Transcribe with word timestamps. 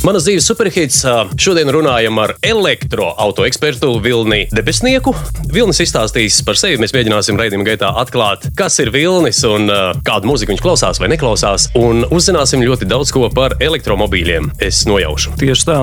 Manas 0.00 0.24
dzīves 0.24 0.46
superhits. 0.48 1.02
Šodien 1.40 1.68
runājam 1.74 2.16
ar 2.22 2.32
elektroautorātu 2.46 3.44
ekspertu 3.44 3.90
Vilni 4.00 4.46
Debesnieku. 4.48 5.12
Vilnis 5.52 5.82
izstāstīs 5.84 6.40
par 6.46 6.56
sevi. 6.56 6.80
Mēs 6.80 6.94
mēģināsim 6.96 7.36
raidījuma 7.36 7.68
gaitā 7.68 7.92
atklāt, 8.00 8.48
kas 8.56 8.80
ir 8.80 8.92
Vilnis 8.94 9.42
un 9.44 9.68
kādu 10.06 10.30
mūziku 10.30 10.54
viņš 10.54 10.64
klausās 10.64 11.02
vai 11.02 11.12
neklausās. 11.12 11.68
Un 11.80 12.06
uzzināsim 12.08 12.64
ļoti 12.64 12.88
daudz 12.88 13.12
ko 13.12 13.28
par 13.34 13.58
elektromobīļiem. 13.60 14.54
Es 14.70 14.86
nojaušu. 14.88 15.36
Tieši 15.40 15.68
tā. 15.68 15.82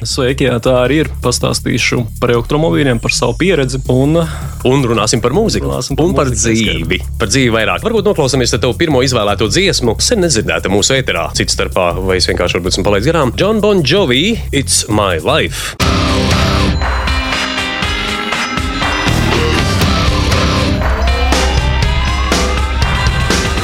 Sveiki, 0.00 0.46
jā, 0.48 0.56
tā 0.64 0.78
arī 0.80 1.02
ir. 1.02 1.10
Pastāstīšu 1.20 2.00
par 2.22 2.32
elektromobīļiem, 2.32 3.00
par 3.04 3.12
savu 3.12 3.34
pieredzi. 3.40 3.82
Un, 3.92 4.16
un 4.16 4.86
runāsim 4.88 5.20
par 5.20 5.34
mūziku. 5.36 5.68
Runāsim 5.68 5.98
par 5.98 6.08
un 6.08 6.14
par 6.16 6.30
dzīvi. 6.32 7.02
Par 7.20 7.28
dzīvi 7.28 7.52
vairāk. 7.52 7.84
Varbūt 7.84 8.08
noklausāmies 8.08 8.56
tev 8.56 8.72
pirmo 8.80 9.04
izvēlēto 9.04 9.50
dziesmu, 9.52 9.98
sen 10.00 10.24
nedzirdēta 10.24 10.72
mūsu 10.72 10.96
ēterā. 10.96 11.28
Cits 11.36 11.56
starpā, 11.56 11.92
vai 12.00 12.16
es 12.16 12.28
vienkārši 12.32 12.56
varbūt 12.56 12.78
esmu 12.78 12.86
palaidis 12.88 13.12
garām. 13.12 13.34
John 13.36 13.60
Bon 13.60 13.84
Jovi, 13.84 14.40
It's 14.56 14.86
My 14.88 15.20
Life. 15.20 15.76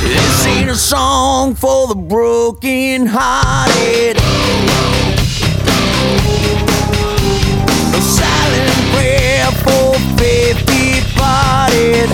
This 0.04 0.46
ain't 0.46 0.68
a 0.68 0.76
song 0.76 1.54
for 1.54 1.88
the 1.88 1.96
broken 1.96 3.06
hearted. 3.06 4.20
A 7.96 8.00
silent 8.02 8.76
prayer 8.92 9.50
for 9.64 9.94
faith 10.18 10.60
departed. 10.66 12.10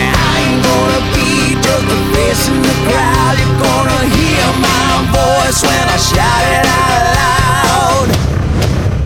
I 0.00 0.40
ain't 0.40 0.60
gonna 0.64 1.02
be 1.12 1.52
just 1.60 1.86
a 1.92 2.00
face 2.14 2.48
in 2.48 2.62
the 2.62 2.76
crowd. 2.88 3.36
You're 3.36 3.60
gonna 3.60 4.02
hear 4.08 4.46
my 4.64 5.04
voice 5.12 5.60
when 5.62 5.86
I 5.86 5.98
shout 6.00 6.44
it 6.56 6.64
out 6.80 7.04
loud. 7.20 8.08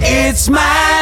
It's 0.01 0.49
my 0.49 0.96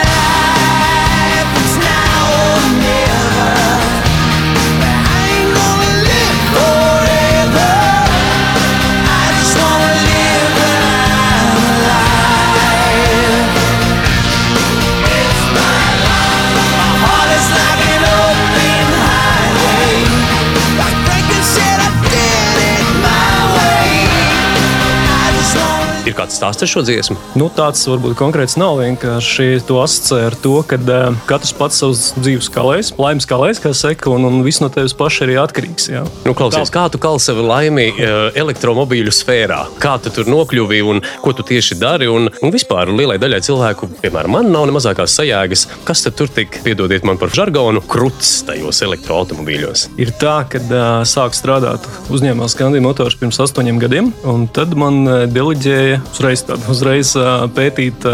Ir 26.15 26.21
kāds 26.21 26.37
stāsts 26.39 26.63
ar 26.63 26.71
šo 26.71 26.87
dziesmu? 26.87 27.17
nu, 27.35 27.49
tāds 27.51 27.81
varbūt 27.91 28.15
konkrēts 28.19 28.55
nav. 28.61 28.79
Vienkārši 28.79 29.65
to 29.67 29.81
asociē 29.83 30.29
ar 30.29 30.37
to, 30.39 30.55
ka 30.69 30.79
uh, 30.79 31.17
katrs 31.27 31.51
pats 31.57 31.81
savus 31.83 32.05
dzīves 32.21 32.47
kalējs, 32.55 32.93
laimes 33.01 33.27
kalējs, 33.27 33.61
kā 33.65 33.73
saka, 33.75 34.13
un, 34.15 34.29
un 34.29 34.45
viss 34.47 34.63
no 34.63 34.69
tevis 34.71 34.95
paša 34.95 35.27
arī 35.27 35.35
atkarīgs. 35.43 35.89
Jā. 35.91 36.05
Nu, 36.23 36.37
klausies, 36.39 36.71
kā 36.75 36.87
tu 36.93 37.01
kal 37.03 37.19
sevi 37.23 37.43
laimi 37.43 37.89
uh, 37.97 38.29
elektromobīļu 38.39 39.15
sfērā? 39.15 39.59
Kā 39.83 39.97
tu 40.05 40.13
tur 40.15 40.31
nokļuvi 40.31 40.81
un 40.87 41.03
ko 41.25 41.35
tu 41.35 41.47
tieši 41.47 41.79
dari? 41.81 42.09
Un, 42.11 42.31
un 42.31 42.55
vispār 42.55 42.93
lielai 42.95 43.19
daļai 43.23 43.43
cilvēku, 43.49 43.91
piemēram, 44.05 44.37
man 44.39 44.53
nav 44.55 44.69
ne 44.71 44.77
mazākās 44.79 45.19
sajēgas, 45.19 45.67
kas 45.89 46.07
tur 46.15 46.31
tik, 46.31 46.61
piedodiet 46.63 47.07
man 47.09 47.19
par 47.19 47.35
žargonu, 47.35 47.83
krūts 47.91 48.37
tajos 48.47 48.85
elektroautomobīļos. 48.87 49.89
Ir 49.99 50.15
tā, 50.23 50.37
ka 50.47 50.63
uh, 50.63 50.87
sāku 51.09 51.41
strādāt 51.41 51.91
uzņēmumā 52.15 52.47
Skandinavijas 52.53 52.87
motors 52.87 53.19
pirms 53.19 53.43
astoņiem 53.43 53.83
gadiem, 53.83 54.15
un 54.31 54.47
tad 54.55 54.79
man 54.79 55.03
deleģēja 55.35 56.04
uzreiz, 56.13 56.45
tādu, 56.47 56.67
uzreiz 56.73 57.13
pētīt 57.57 58.07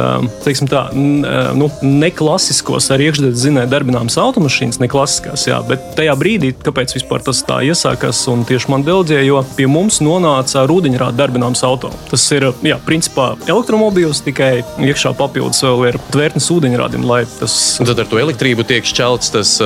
teiksim 0.45 0.71
tā, 0.71 0.87
nu, 0.95 1.71
neklasiskos 1.83 2.91
ar 2.95 3.03
iekšzemes 3.05 3.39
zinēju 3.43 3.71
darbināmas 3.71 4.19
automašīnas, 4.21 4.81
neklasiskās, 4.83 5.47
jā, 5.51 5.61
bet 5.69 5.93
tajā 5.99 6.15
brīdī, 6.21 6.53
kāpēc 6.65 6.97
tas 7.27 7.43
tā 7.47 7.61
iesākās, 7.67 8.23
un 8.33 8.45
tieši 8.49 8.71
man 8.73 8.85
deleģēja, 8.87 9.27
jo 9.29 9.43
pie 9.57 9.69
mums 9.71 10.01
nonāca 10.05 10.65
rūdiņrāda 10.71 11.19
darbināms 11.19 11.63
auto. 11.67 11.93
Tas 12.11 12.25
ir, 12.37 12.51
jā, 12.67 12.79
principā 12.87 13.33
elektromobīls, 13.47 14.23
tikai 14.27 14.53
iekšā 14.87 15.15
papildus 15.19 15.63
vēl 15.67 15.87
ir 15.91 16.01
tvērtnes 16.15 16.51
ūdeņradim, 16.55 17.07
tas 17.41 17.57
Un 17.81 17.89
tad 17.89 18.03
ar 18.03 18.09
to 18.11 18.19
elektrību 18.21 18.65
tiek 18.69 18.87
šķelts 18.87 19.33
tas, 19.35 19.57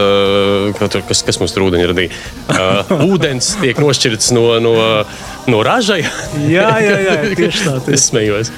kas, 1.09 1.23
kas 1.27 1.41
mums 1.41 1.55
tur 1.55 1.67
ūdeņi 1.69 1.89
radīja. 1.91 2.23
Uh, 2.55 2.93
ūdens 3.11 3.55
tiek 3.61 3.79
nošķirts 3.83 4.33
no, 4.37 4.47
no, 4.63 4.75
no 5.51 5.61
raža. 5.65 5.99
Jā, 5.99 6.69
jā, 6.83 6.97
jā, 7.05 7.15
tieši 7.37 7.65
tā. 7.67 7.75
Tieši. 7.85 7.95
Es 7.97 8.07
smējos. 8.11 8.51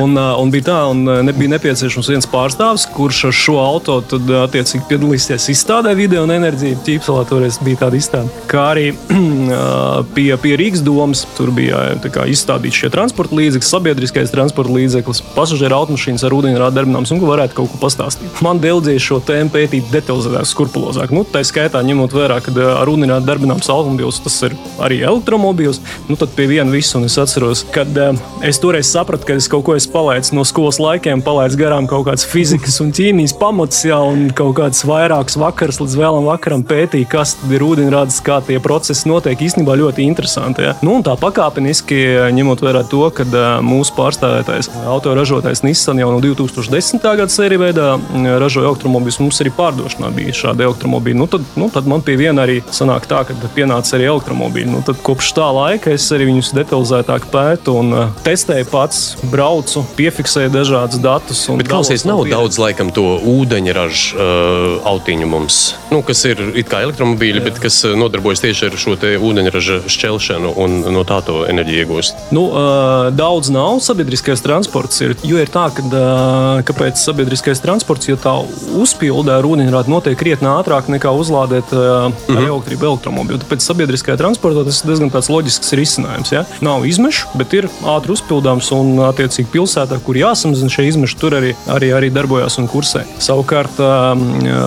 Un, 0.00 0.16
un 0.18 0.52
bija 0.52 0.68
tā, 0.70 0.78
un 0.92 1.04
nebija 1.26 1.54
nepieciešams 1.54 2.10
viens 2.12 2.28
pārstāvis, 2.30 2.86
kurš 2.94 3.24
ar 3.30 3.36
šo 3.38 3.58
auto 3.62 3.98
tad, 4.14 4.30
attiecīgi 4.44 4.84
piedalīsies 4.90 5.48
izstādē 5.54 5.94
video 5.98 6.24
un 6.26 6.34
enerģiju. 6.34 6.80
Ķīpselā 6.86 7.24
toreiz 7.30 7.60
bija 7.64 7.84
tāda 7.84 8.00
izstāde. 8.00 8.44
Kā 8.50 8.66
arī 8.74 8.90
pie, 10.14 10.28
pie 10.40 10.54
Rīgas 10.60 10.82
domas 10.84 11.24
tur 11.36 11.52
bija 11.54 11.82
kā 12.14 12.26
izstādīts 12.30 12.78
šie 12.82 12.90
transporta 12.94 13.36
līdzekļi, 13.38 13.68
sabiedriskais 13.68 14.32
transporta 14.32 14.74
līdzeklis, 14.74 15.22
pasažieru 15.34 15.78
automašīnas 15.78 16.24
ar 16.26 16.36
ūdeņrādu 16.36 16.78
darbināms 16.78 17.12
un 17.14 17.22
ko 17.22 17.30
varētu 17.30 17.58
kaut 17.58 17.72
ko 17.72 17.80
pastāstīt. 17.82 18.42
Man 18.44 18.60
dēļ 18.62 18.98
šo 19.02 19.20
tēmu 19.24 19.52
pētīt 19.54 19.90
detalizētāk, 19.92 20.46
skrupulozāk. 20.50 21.12
Nu, 21.14 21.24
tā 21.28 21.42
skaitā 21.46 21.82
ņemot 21.84 22.14
vērā, 22.14 22.40
ka 22.44 22.54
ar 22.74 22.90
ūdeņrādu 22.90 23.28
darbināms 23.28 23.70
automobīls 23.72 24.20
tas 24.24 24.36
ir 24.48 24.56
arī 24.82 25.00
elektromobīls. 25.04 25.80
Nu, 26.08 26.18
tad 26.20 26.34
pie 26.36 26.48
viena 26.50 26.70
visu, 26.72 26.98
un 26.98 27.08
es 27.08 27.16
atceros, 27.20 27.64
kad 27.74 27.90
es 28.44 28.60
toreiz 28.62 28.90
sapratu, 28.90 29.28
ka 29.28 29.38
es 29.38 29.48
kaut 29.50 29.64
ko 29.66 29.76
esmu 29.78 29.94
palaidis 29.94 30.32
no 30.36 30.44
skolas 30.48 30.80
laikiem, 30.82 31.22
palaidis 31.24 31.58
garām 31.60 31.88
kaut 31.90 32.06
kādas 32.08 32.26
fizikas 32.28 32.80
un 32.84 32.92
ķīmijas 32.94 33.36
pamatus, 33.40 33.84
jā, 33.88 33.98
un 33.98 34.28
kaut 34.36 34.56
kāds 34.58 34.84
vairākus 34.88 35.38
vakars 35.40 35.80
līdz 35.82 35.98
vēlam 36.00 36.28
vakaram 36.28 36.64
pētīju, 36.66 37.08
kas 37.10 37.36
tad 37.40 37.54
ir 37.54 37.64
ūdeņrāds, 37.66 38.20
kā 38.26 38.40
tie 38.46 38.60
procesi 38.62 39.08
notiek. 39.10 39.33
Īstenībā 39.42 39.74
ļoti 39.80 40.04
interesanti. 40.06 40.64
Jā. 40.64 40.74
Nu, 40.86 40.98
tā 41.04 41.16
pakāpeniski, 41.18 41.98
ņemot 42.36 42.62
vērā 42.64 42.84
to, 42.90 43.02
ka 43.14 43.26
mūsu 43.64 43.94
pārstāvētājs 43.96 44.70
autoražotājs 44.90 45.64
Nissan 45.66 45.98
jau 46.02 46.10
no 46.12 46.20
2010. 46.22 47.02
gada 47.02 47.32
sērija 47.32 47.62
veidā 47.62 47.88
ražoja 48.40 48.70
elektromobīļus, 48.70 49.20
mums 49.22 49.40
arī 49.42 49.52
pārdošanā 49.56 50.10
bija 50.14 50.34
šādi 50.36 50.66
elektromobīļi. 50.66 51.18
Nu, 51.18 51.28
tad, 51.30 51.46
nu, 51.60 51.68
tad 51.72 51.88
man 51.90 52.04
pie 52.04 52.16
viena 52.20 52.44
arī 52.44 52.60
sanāk 52.74 53.08
tā, 53.10 53.22
ka 53.28 53.36
pienāca 53.56 53.96
arī 53.98 54.08
elektromobīļi. 54.12 54.70
Nu, 54.72 54.82
tad 54.86 55.00
kopš 55.04 55.32
tā 55.36 55.48
laika 55.54 55.94
es 55.94 56.06
arī 56.14 56.28
viņus 56.30 56.52
detalizētāk 56.58 57.28
pētu 57.32 57.76
un 57.80 57.94
testēju 58.26 58.68
pats, 58.70 59.02
braucu, 59.32 59.84
piefiksēju 59.98 60.52
dažādus 60.54 61.02
datus. 61.02 61.44
Bet 61.58 61.70
klausies, 61.70 62.06
nav 62.08 62.22
pieredzi. 62.22 62.36
daudz 62.36 62.60
laikam 62.62 62.92
to 62.94 63.06
ūdeņraža 63.34 64.14
uh, 64.14 64.88
autiņu 64.94 65.30
mums, 65.30 65.60
nu, 65.92 66.02
kas 66.06 66.24
ir 66.30 66.42
it 66.54 66.70
kā 66.70 66.82
elektromobīļi, 66.86 67.44
bet 67.44 67.60
kas 67.62 67.82
nodarbojas 67.96 68.44
tieši 68.44 68.68
ar 68.70 68.78
šo 68.80 68.96
ūdeņraža 69.30 69.80
šķelšanu 69.90 70.54
un 70.64 70.80
no 70.94 71.04
tā 71.08 71.20
to 71.26 71.44
enerģiju 71.50 71.84
iegūst. 71.84 72.24
Nu, 72.34 72.46
daudz 73.16 73.50
nav 73.54 73.80
sabiedriskais 73.84 74.42
transports. 74.44 75.00
Ir, 75.04 75.16
jo 75.26 75.40
ir 75.40 75.50
tā, 75.52 75.66
ka 75.74 76.04
kāpēc 76.68 77.00
sabiedriskais 77.00 77.62
transports, 77.64 78.08
jo 78.08 78.16
tā 78.20 78.34
uzpildē 78.80 79.38
ar 79.40 79.48
ūdeņrādu 79.48 79.92
notiek 79.92 80.18
krietni 80.18 80.48
ātrāk 80.50 80.88
nekā 80.92 81.12
uzlādēt 81.14 81.72
uh, 81.74 82.08
mm 82.08 82.14
-hmm. 82.28 82.46
elektrību 82.48 82.88
elektromobīlu. 82.90 83.40
Tāpēc 83.44 83.64
sabiedriskajā 83.64 84.16
transportā 84.20 84.64
tas 84.64 84.80
ir 84.82 84.92
diezgan 84.92 85.10
loģisks 85.28 85.72
risinājums. 85.72 86.32
Ja? 86.32 86.44
Nav 86.60 86.86
izmešu, 86.86 87.28
bet 87.34 87.52
ir 87.54 87.68
ātri 87.82 88.14
uzpildāms 88.14 88.70
un 88.76 88.98
attiecīgi 89.08 89.50
pilsētā, 89.52 89.98
kur 90.04 90.16
jāsamazina 90.16 90.70
šie 90.70 90.88
izmeši, 90.88 91.18
tur 91.20 91.36
arī, 91.38 91.54
arī, 91.66 91.92
arī 91.96 92.10
darbojas 92.10 92.58
un 92.58 92.68
kursē. 92.68 93.04
Savukārt, 93.18 93.80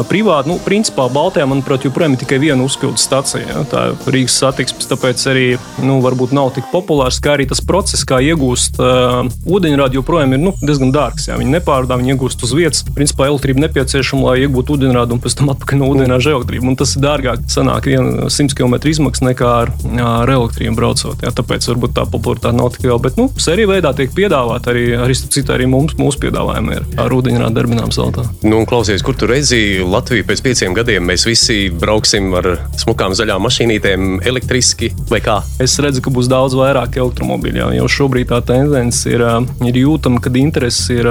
privāti, 0.09 0.51
nu, 0.51 0.59
principā 0.66 1.07
Baltijā, 1.13 1.45
manuprāt, 1.45 1.85
joprojām 1.88 2.15
ir 2.15 2.24
tikai 2.24 2.39
viena 2.39 2.63
uzpildes 2.63 3.06
stacija. 3.07 3.45
Ja? 3.48 3.63
Tā 3.71 3.86
ir 3.92 4.13
Rīgas 4.13 4.38
satiksmes, 4.47 4.88
tāpēc 4.89 5.23
arī 5.31 5.45
nu, 5.83 5.99
varbūt 6.03 6.33
nav 6.35 6.51
tik 6.55 6.67
populārs, 6.71 7.19
kā 7.23 7.35
arī 7.35 7.47
tas 7.49 7.61
process, 7.63 8.05
kā 8.07 8.19
iegūst 8.23 8.79
uh, 8.81 9.27
ūdeņrādi, 9.47 9.99
joprojām 9.99 10.35
ir 10.35 10.41
nu, 10.41 10.53
diezgan 10.61 10.94
dārgs. 10.95 11.27
Jā. 11.29 11.38
Viņi 11.39 11.57
nepārdāv, 11.57 12.01
viņi 12.01 12.15
iegūst 12.15 12.44
uz 12.47 12.53
vietas. 12.55 12.83
Principā 12.95 13.27
elektrība 13.29 13.65
nepieciešama, 13.65 14.31
lai 14.31 14.45
iegūtu 14.45 14.77
ūdeņrādi 14.77 15.15
un 15.15 15.23
pēc 15.23 15.38
tam 15.39 15.51
atpakaļ 15.53 15.81
no 15.81 15.89
ūdeņrāža 15.94 16.33
elektrību. 16.38 16.71
Un 16.71 16.79
tas 16.79 16.95
ir 16.95 17.03
dārgāk, 17.03 17.45
sanāk 17.51 17.89
viena 17.91 18.29
100 18.33 18.57
km 18.57 18.77
izmaksas 18.89 19.25
nekā 19.27 19.51
ar, 19.63 19.73
ar 20.03 20.33
elektrību 20.38 20.77
braucot. 20.77 21.25
Jā. 21.25 21.33
Tāpēc 21.38 21.67
varbūt 21.73 21.95
tā 21.97 22.07
popularitāte 22.09 22.57
nav 22.57 22.71
tik 22.75 22.88
liela. 22.88 22.99
Bet 23.03 23.19
nu, 23.19 23.27
sērija 23.41 23.71
veidā 23.73 23.94
tiek 23.97 24.13
piedāvāta 24.15 24.73
arī, 24.73 24.88
arī, 24.97 25.17
citu, 25.17 25.53
arī 25.55 25.67
mums, 25.69 25.97
mūsu 25.99 26.21
piedāvājumi 26.25 26.77
ir 26.77 26.88
ar 27.03 27.17
ūdeņrādu 27.17 27.57
darbināms 27.57 27.99
auto. 28.01 28.25
Nu, 28.47 28.63
klausies, 28.69 29.03
kur 29.05 29.17
tu 29.17 29.29
redzi 29.29 29.83
Latviju 29.83 30.25
pēc 30.27 30.44
pieciem 30.45 30.75
gadiem? 30.77 31.05
Mēs 31.07 31.27
visi 31.27 31.67
brauksim 31.73 32.31
ar 32.38 32.49
smukām 32.79 33.15
zaļām 33.17 33.44
mašīnītēm, 33.47 34.19
elektriski 34.38 34.92
vai 35.10 35.19
kā? 35.24 35.42
Es 35.63 35.75
redzu, 35.81 36.04
ka 36.06 36.13
būs 36.13 36.30
daudz 36.30 36.56
vairāk 36.57 36.98
elektromobīļu. 37.01 37.57
jā. 37.57 37.68
Jau 37.80 37.88
šobrīd 37.98 38.30
tā 38.30 38.39
tendence 38.45 39.10
ir, 39.10 39.24
ir 39.66 39.80
jūtama, 39.81 40.22
kad 40.24 40.38
interese 40.38 41.00
ir, 41.00 41.10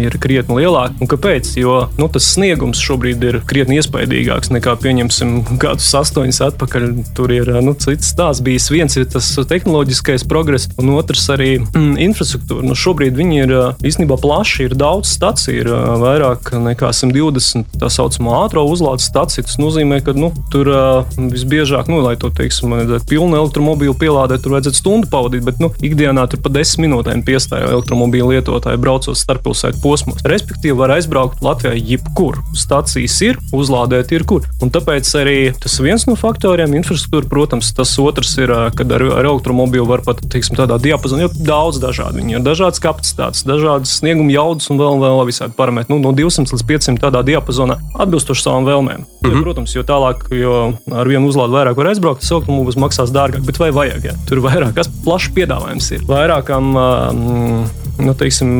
ir 0.00 0.18
krietni 0.22 0.60
lielāka. 0.60 0.96
Un 1.00 1.10
kāpēc? 1.10 1.54
Jo 1.58 1.88
nu, 1.98 2.08
tas 2.12 2.28
sniegums 2.36 2.80
šobrīd 2.82 3.24
ir 3.24 3.40
krietni 3.48 3.80
iespaidīgāks 3.80 4.52
nekā, 4.54 4.76
pieņemsim, 4.82 5.58
gadus 5.62 5.88
astoņus 6.02 6.42
atpakaļ. 6.50 6.88
Tur 7.16 7.32
ir 7.34 7.50
nu, 7.64 7.74
cits 7.80 8.12
stāsts. 8.12 8.44
Bijis 8.46 8.68
viens 8.70 8.96
ir 8.98 9.06
tas 9.10 9.28
tehnoloģiskais 9.48 10.26
progress, 10.28 10.68
un 10.80 10.92
otrs 10.96 11.26
arī 11.32 11.56
mm, 11.62 11.96
infrastruktūra. 12.08 12.66
Nu, 12.66 12.76
šobrīd 12.78 13.16
viņi 13.18 13.42
ir 13.44 13.54
īstenībā 13.86 14.18
plaši, 14.22 14.68
ir 14.68 14.76
daudz 14.78 15.10
staciju, 15.16 15.64
ir 15.64 15.72
vairāk 16.02 16.52
nekā 16.62 16.92
120 16.94 17.78
tā 17.80 17.90
saucamā 17.92 18.42
ātrā 18.44 18.64
uzlādes 18.66 19.08
staciju. 19.10 19.46
Tas 19.46 19.58
nozīmē, 19.62 20.02
ka 20.04 20.14
nu, 20.16 20.32
tur 20.52 20.70
visbiežāk, 21.16 21.90
nu, 21.92 22.00
lai 22.04 22.16
to 22.20 22.30
teiksim, 22.34 22.65
vajadzētu 22.72 23.10
pilnu 23.10 23.36
elektromobīlu 23.42 23.96
pielādēt, 24.00 24.42
tur 24.44 24.56
vajadzētu 24.56 24.80
stundu 24.80 25.10
pavadīt, 25.12 25.44
bet 25.46 25.60
nu, 25.62 25.70
ikdienā 25.84 26.26
tur 26.30 26.40
pa 26.44 26.52
desmit 26.52 26.86
minūtēm 26.86 27.22
piestāja 27.26 27.70
elektromobīlu 27.74 28.34
lietotāji 28.34 28.80
braucot 28.80 29.18
starppilsētu 29.18 29.80
posmos. 29.82 30.22
Respektīvi, 30.26 30.76
var 30.78 30.94
aizbraukt 30.96 31.42
Latvijā 31.44 31.74
jebkur. 31.76 32.38
Stacijas 32.56 33.16
ir, 33.26 33.40
uzlādēt 33.56 34.12
ir 34.14 34.26
kur. 34.28 34.46
Un 34.62 34.72
tāpēc 34.74 35.10
arī 35.18 35.38
tas 35.62 35.78
viens 35.82 36.06
no 36.08 36.16
faktoriem- 36.18 36.74
infrastruktūra, 36.80 37.28
protams, 37.30 37.72
tas 37.76 37.96
otrs 37.98 38.36
ir, 38.38 38.52
kad 38.76 38.92
ar, 38.92 39.02
ar 39.02 39.30
elektromobīlu 39.32 39.86
var 39.86 40.04
pat 40.06 40.22
teiksim, 40.22 40.56
tādā 40.56 40.78
diapazonā, 40.80 41.26
jo 41.26 41.30
daudz 41.34 41.80
dažādu. 41.82 42.20
Viņi 42.22 42.38
ir 42.38 42.46
dažādas 42.46 42.80
kapacitātes, 42.80 43.44
dažādas 43.44 43.98
snieguma 44.00 44.32
jaudas 44.32 44.70
un 44.70 44.78
vēl, 44.78 45.00
vēl 45.02 45.26
visādi 45.26 45.54
parametri. 45.56 45.94
Nu, 45.94 45.98
no 45.98 46.12
200 46.12 46.52
līdz 46.52 46.66
500 46.66 46.98
tādā 47.00 47.24
diapazonā 47.24 47.78
atbilstoši 47.98 48.42
savām 48.42 48.64
vēlmēm. 48.64 49.06
Mm 49.26 49.32
-hmm. 49.32 49.38
jo, 49.38 49.46
protams, 49.46 49.74
jo 49.76 49.82
tālāk, 49.82 50.26
jo 50.30 50.54
ar 50.92 51.08
vienu 51.08 51.28
uzlādi 51.28 51.56
vairāk 51.58 51.76
var 51.76 51.90
aizbraukt, 51.92 52.20
tas 52.20 52.30
elektromobīls 52.30 52.78
maksās 52.78 53.12
dārgāk. 53.12 53.46
Bet 53.46 53.58
vai 53.58 53.70
vajag? 53.70 54.04
Ja? 54.04 54.14
Tur 54.28 54.38
vairāk, 54.44 54.74
kas 54.74 54.88
plašs 55.04 55.32
piedāvājums 55.34 55.90
ir. 55.92 56.06
Vairākām 56.06 56.76
um, 56.76 57.66
nu, 58.02 58.14
teiksim, 58.18 58.50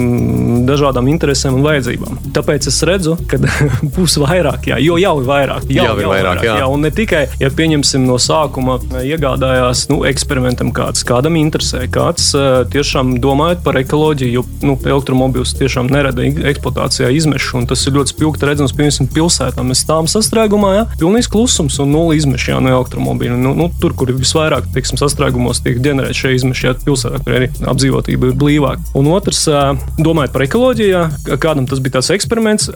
dažādām 0.68 1.08
interesēm 1.12 1.58
un 1.58 1.66
vajadzībām. 1.66 2.20
Tāpēc 2.36 2.68
es 2.70 2.80
redzu, 2.86 3.16
ka 3.30 3.40
būs 3.96 4.18
vairāk, 4.22 4.70
jā, 4.70 4.80
jo 4.82 4.98
jau 5.00 5.14
ir 5.20 5.28
vairāk. 5.28 5.68
Jau 5.72 5.94
ir 5.98 6.10
vairāk, 6.10 6.42
jā. 6.46 6.58
jā. 6.62 6.68
Un 6.70 6.84
ne 6.86 6.92
tikai, 6.94 7.26
ja 7.40 7.50
pieņemsim 7.52 8.06
no 8.08 8.18
sākuma 8.22 8.78
iegādājās 9.02 9.86
nu, 9.92 10.02
eksperimentam, 10.08 10.72
kāds 10.76 11.04
kādam 11.06 11.38
interesē, 11.40 11.84
kāds 11.92 12.30
uh, 12.36 12.62
tiešām 12.72 13.16
domājot 13.22 13.64
par 13.66 13.78
ekoloģiju, 13.80 14.32
jo 14.38 14.44
nu, 14.66 14.76
elektromobīls 14.78 15.56
tiešām 15.58 15.90
nerada 15.92 16.26
eksploatācijā 16.26 17.10
izmešu, 17.16 17.60
un 17.60 17.68
tas 17.70 17.82
ir 17.86 17.96
ļoti 17.96 18.14
spilgti 18.14 18.48
redzams, 18.48 18.74
piemēram, 18.76 19.10
pilsētā. 19.16 19.64
Mēs 19.66 19.84
stāvam 19.86 20.08
sastrēgumā, 20.10 20.72
jā, 20.76 20.84
pilnīgs 21.00 21.30
klusums 21.32 21.78
un 21.82 21.92
nulli 21.94 22.20
izmeši 22.20 22.52
jā, 22.52 22.60
no 22.62 22.74
elektromobīļa. 22.78 23.38
Nu, 23.40 23.54
nu, 23.58 23.68
tur, 23.82 23.94
kur 23.98 24.12
visvairāk 24.14 24.70
teiksim, 24.74 25.00
sastrēgumos 25.00 25.62
tiek 25.64 25.80
ģenerēti 25.84 26.20
šie 26.20 26.34
izmeši, 26.38 26.68
jā, 26.68 26.74
pilsētā, 26.86 27.20
kur 27.24 27.38
arī 27.40 27.50
apdzīvotība 27.72 28.30
ir 28.30 28.38
blīvāka. 28.38 28.84
Un 28.98 29.10
otrs, 29.12 29.25
ā, 29.50 29.62
domājot 29.98 30.32
par 30.34 30.42
ekoloģiju, 30.46 31.00
kādam 31.42 31.66
tas 31.66 31.80
bija 31.82 31.96
tāds 31.98 32.10
eksperiments, 32.14 32.68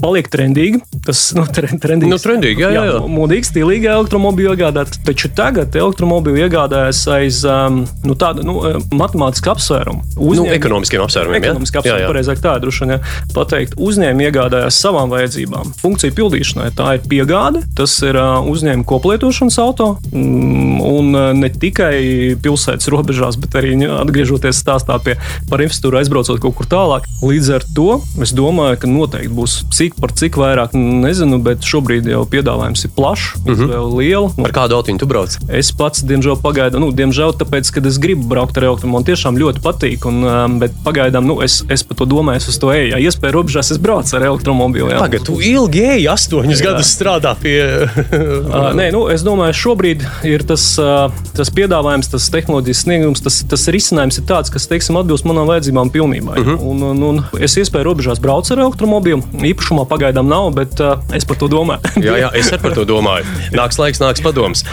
paliek 0.00 0.28
trendīgi. 0.32 0.80
Tas 1.04 1.20
nu, 1.36 1.44
tre- 1.52 1.68
trendīgs, 1.80 2.08
Nu, 2.08 2.16
trendīgi, 2.22 2.62
jā, 2.64 2.70
jā, 2.72 2.84
jā. 2.88 3.00
modīgs, 3.12 3.50
stilīgi 3.52 3.88
elektromobīļu 3.92 4.54
iegādāt. 4.54 4.96
Taču 5.04 5.28
tagad 5.36 5.74
elektromobīļu 5.76 6.40
iegādājas 6.46 7.02
aiz 7.12 7.42
nu, 7.44 8.14
tāda 8.16 8.44
nu, 8.46 8.56
matemātiska 8.96 9.52
apsvēruma. 9.52 10.04
Nu, 10.16 10.46
ekonomiskiem 10.54 11.02
apsvērumiem. 11.04 11.42
Ekonomiski 11.42 11.80
apsvērumi, 11.82 12.08
pareizāk 12.12 12.40
tā 12.44 12.54
ir 12.56 12.64
droši 12.64 12.88
vien 12.88 13.04
pateikt. 13.36 13.76
Uzņēmumi 13.76 14.28
iegādājās 14.30 14.78
savām 14.80 15.12
vajadzībām, 15.12 15.74
funkciju 15.82 16.16
pildīšanai. 16.16 16.70
Tā 16.78 16.94
ir 16.98 17.04
piegāde, 17.10 17.62
tas 17.76 17.94
ir 18.06 18.16
uzņēmuma 18.18 18.86
koplietošanas 18.88 19.58
auto. 19.62 19.90
mm, 20.12 20.80
Un 20.88 21.12
ne 21.40 21.48
tikai 21.52 22.36
pilsētas 22.42 22.88
robežās, 22.92 23.36
bet 23.40 23.54
arī 23.60 23.74
nu, 23.78 23.90
atgriežoties 23.98 24.56
stāstā 24.62 24.96
pie, 25.02 25.16
par 25.50 25.60
infrastruktūru, 25.64 25.97
aizbraucot 26.00 26.40
kaut 26.42 26.54
kur 26.58 26.66
tālāk. 26.70 27.06
Līdz 27.22 27.50
ar 27.58 27.64
to 27.74 28.00
es 28.22 28.32
domāju, 28.36 28.78
ka 28.82 28.86
noteikti 28.90 29.32
būs 29.34 29.58
cik 29.74 29.96
par 30.00 30.12
cik 30.16 30.38
vairāk, 30.40 30.74
nezinu, 30.78 31.40
bet 31.42 31.66
šobrīd 31.66 32.06
jau 32.10 32.24
piedāvājums 32.30 32.84
ir 32.84 32.90
plašs, 32.96 33.34
mm 33.44 33.48
Mhm. 33.48 33.62
-hmm. 33.70 33.96
liels. 33.98 34.32
Ar 34.44 34.52
kādu 34.52 34.76
autiņu 34.78 34.98
tu 34.98 35.06
brauc? 35.06 35.36
Es 35.48 35.72
pats, 35.72 36.02
diemžēl, 36.04 36.36
pagaidu, 36.42 36.78
nu, 36.78 36.90
diemžēl, 36.92 37.32
tāpēc, 37.38 37.70
ka 37.72 37.80
es 37.88 37.98
gribu 37.98 38.22
braukt 38.28 38.56
ar 38.58 38.64
elektromobilu. 38.64 38.92
Man 38.98 39.04
tiešām 39.04 39.36
ļoti 39.38 39.60
patīk, 39.62 40.06
un, 40.06 40.24
um, 40.24 40.58
bet 40.58 40.72
pagaidām 40.84 41.24
nu, 41.26 41.40
es, 41.42 41.64
es 41.68 41.82
par 41.82 41.96
to 41.96 42.04
domāju, 42.06 42.36
es 42.36 42.48
uz 42.48 42.58
to 42.58 42.70
eju. 42.72 42.88
Ja 42.94 42.98
iespēja 42.98 43.32
robežās, 43.32 43.70
es 43.72 43.78
braucu 43.78 44.16
ar 44.16 44.22
elektromobilu. 44.22 44.88
jā. 44.90 44.98
Tagad 44.98 45.22
tu 45.24 45.40
ilgi 45.40 45.80
ej, 45.82 46.08
astoņus 46.08 46.62
gadus 46.62 46.86
strādā 46.96 47.34
pie. 47.40 47.58
Uh, 48.48 48.72
nē, 48.74 48.90
nu, 48.92 49.08
es 49.08 49.22
domāju, 49.22 49.52
šobrīd 49.52 50.02
ir 50.24 50.42
tas, 50.46 50.78
uh, 50.78 51.10
tas 51.36 51.50
piedāvājums, 51.50 52.08
tas 52.10 52.28
tehnoloģijas 52.30 52.82
sniegums, 52.84 53.20
tas, 53.22 53.44
tas 53.48 53.66
risinājums 53.68 54.18
ir 54.18 54.24
tāds, 54.24 54.50
kas 54.50 54.66
teiksim, 54.66 54.96
atbilst 54.96 55.24
manām 55.28 55.46
vajadzībām 55.50 55.87
pilnībā. 55.92 56.38
Uh 56.38 56.46
-huh. 56.46 56.58
un, 56.70 56.82
un, 56.82 57.02
un 57.02 57.24
es 57.40 57.56
iespēju 57.56 57.84
robežās 57.84 58.20
braucu 58.20 58.52
ar 58.52 58.58
elektromobilu. 58.66 59.22
Īpašumā 59.32 59.86
pagaidām 59.88 60.28
nav, 60.28 60.50
bet 60.54 60.80
uh, 60.80 60.98
es 61.14 61.24
par 61.24 61.36
to 61.36 61.48
domāju. 61.48 61.80
Jā, 62.08 62.16
jā, 62.18 62.30
es 62.34 62.52
arī 62.52 62.62
par 62.62 62.74
to 62.74 62.84
domāju. 62.84 63.24
Nāks 63.52 63.78
laiks, 63.78 64.00
nāks 64.00 64.22
padoms. 64.22 64.64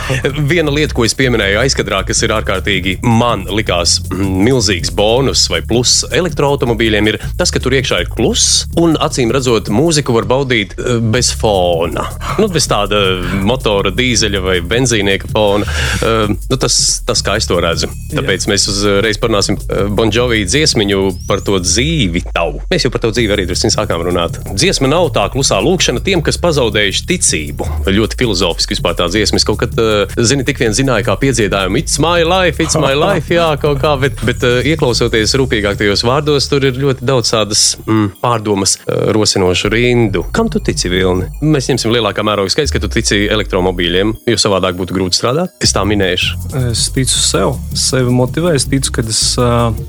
Viena 0.50 0.72
lieta, 0.72 0.94
ko 0.94 1.06
es 1.06 1.16
pieminēju 1.16 1.60
aizkadrā, 1.60 2.04
kas 2.06 2.22
ir 2.24 2.30
ārkārtīgi 2.30 3.00
man 3.02 3.46
likās 3.50 4.00
mm, 4.12 4.44
milzīgs 4.46 4.92
bonus 4.96 5.50
vai 5.50 5.62
pluss 5.62 6.06
elektroautomobīļiem, 6.12 7.08
ir 7.08 7.20
tas, 7.38 7.52
ka 7.52 7.60
tur 7.60 7.74
iekšā 7.74 8.02
ir 8.02 8.10
kluss 8.10 8.66
un 8.78 8.96
acīm 8.96 9.32
redzot, 9.32 9.70
mūziku 9.70 10.14
var 10.14 10.26
baudīt 10.26 10.76
eh, 10.78 11.00
bez 11.00 11.32
fona. 11.34 12.06
Nu, 12.40 12.48
bez 12.48 12.68
tāda 12.68 13.02
motora, 13.44 13.92
dīzeļa 13.92 14.42
vai 14.42 14.60
benzīnieka 14.62 15.32
fona. 15.32 15.66
Eh, 16.02 16.36
Nu, 16.50 16.58
tas, 16.62 16.76
tas, 17.06 17.22
kā 17.26 17.38
es 17.40 17.48
to 17.50 17.58
redzu. 17.64 17.90
Tāpēc 18.14 18.46
mēs 18.50 18.68
uzreiz 18.70 19.18
parunāsim 19.22 19.58
Bonžovī 19.98 20.44
dziesmiņu 20.48 21.05
par 21.28 21.44
to 21.46 21.60
dzīvi 21.62 22.26
tavu. 22.32 22.62
Mēs 22.72 22.86
jau 22.86 22.92
par 22.94 23.04
to 23.04 23.12
dzīvi 23.16 23.36
arī 23.36 23.48
drusku 23.50 23.72
sākām 23.74 24.04
runāt. 24.06 24.38
Dziesma 24.56 24.90
nav 24.92 25.10
tā 25.16 25.26
klusā 25.34 25.58
lūkšana 25.64 26.04
tiem, 26.06 26.22
kas 26.26 26.40
pazaudējuši 26.42 27.06
ticību. 27.10 27.68
Ļoti 27.90 28.20
filozofiski 28.20 28.76
vispār 28.76 28.98
tā 29.00 29.08
dziesma. 29.12 29.40
Es 29.42 29.48
kaut 29.48 29.60
kad, 29.62 29.74
eh, 29.80 30.12
zini, 30.18 30.46
tik 30.46 30.60
vien 30.60 30.76
zināju, 30.76 31.06
kā 31.08 31.18
piedziedājumu 31.20 31.80
It's 31.80 32.00
my 32.00 32.24
life, 32.24 32.62
it's 32.64 32.78
my 32.80 32.94
life, 32.94 33.30
jā, 33.34 33.60
kaut 33.60 33.80
kā, 33.82 34.00
bet, 34.00 34.22
bet 34.26 34.44
eh, 34.44 34.62
ieklausoties 34.74 35.36
rūpīgāk 35.36 35.78
tajos 35.78 36.04
vārdos, 36.08 36.50
tur 36.50 36.66
ir 36.66 36.74
ļoti 36.74 37.06
daudz 37.06 37.32
tādas 37.34 37.64
mm, 37.86 38.22
pārdomas 38.22 38.78
eh, 38.86 39.12
rosinošu 39.16 39.72
rindu. 39.74 40.26
Kam 40.36 40.50
tu 40.50 40.60
tici, 40.60 40.90
Vilni? 40.92 41.28
Mēs 41.42 41.70
ņemsim 41.72 41.94
lielākā 41.94 42.24
mērogā 42.26 42.54
skaidrs, 42.54 42.74
ka 42.74 42.82
tu 42.84 42.92
tici 42.94 43.26
elektromobīļiem, 43.32 44.16
jo 44.32 44.40
savādāk 44.40 44.78
būtu 44.80 44.96
grūti 44.98 45.20
strādāt. 45.20 45.56
Es 45.64 45.74
tā 45.76 45.84
minēšu. 45.88 46.40
Es 46.72 46.88
ticu 46.96 47.20
sev, 47.20 47.56
sevi 47.76 48.14
motivēju. 48.14 48.56
Es 48.56 48.68
ticu, 48.72 48.94
ka 48.96 49.06
es, 49.10 49.22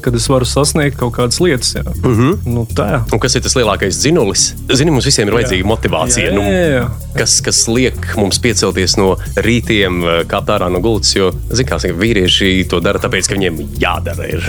kad 0.04 0.16
es 0.18 0.28
varu 0.32 0.48
sasniegt 0.48 0.98
kaut 1.06 1.16
kādas 1.18 1.40
lietas. 1.42 1.74
Jā. 1.76 1.84
Mhm. 1.86 2.12
-huh. 2.20 2.38
nu, 2.44 2.66
tā. 2.74 3.02
Un 3.12 3.22
kas 3.22 3.34
ir 3.34 3.42
tas 3.42 3.56
lielākais 3.56 4.00
dzinulis? 4.02 4.54
Zini, 4.72 4.90
mums 4.90 5.06
visiem 5.06 5.28
ir 5.28 5.34
vajadzīga 5.34 5.66
motivācija. 5.66 6.26
Jā, 6.26 6.34
Nu, 6.36 6.42
jā, 6.42 6.66
jā. 6.76 6.88
kas, 7.16 7.40
kas 7.40 7.66
liek 7.68 7.96
mums 8.16 8.38
piecelties 8.38 8.96
no 8.96 9.16
rītiem, 9.36 10.26
kāpt 10.28 10.50
ārā 10.52 10.70
no 10.72 10.80
gultas. 10.80 11.14
Jo, 11.16 11.32
zini, 11.50 11.68
kā 11.68 11.78
saka, 11.80 11.94
vīrieši 11.94 12.68
to 12.68 12.80
dara 12.80 12.98
tāpēc, 12.98 13.28
ka 13.28 13.34
viņiem 13.38 13.60
jādara. 13.80 14.26
Ir. 14.26 14.42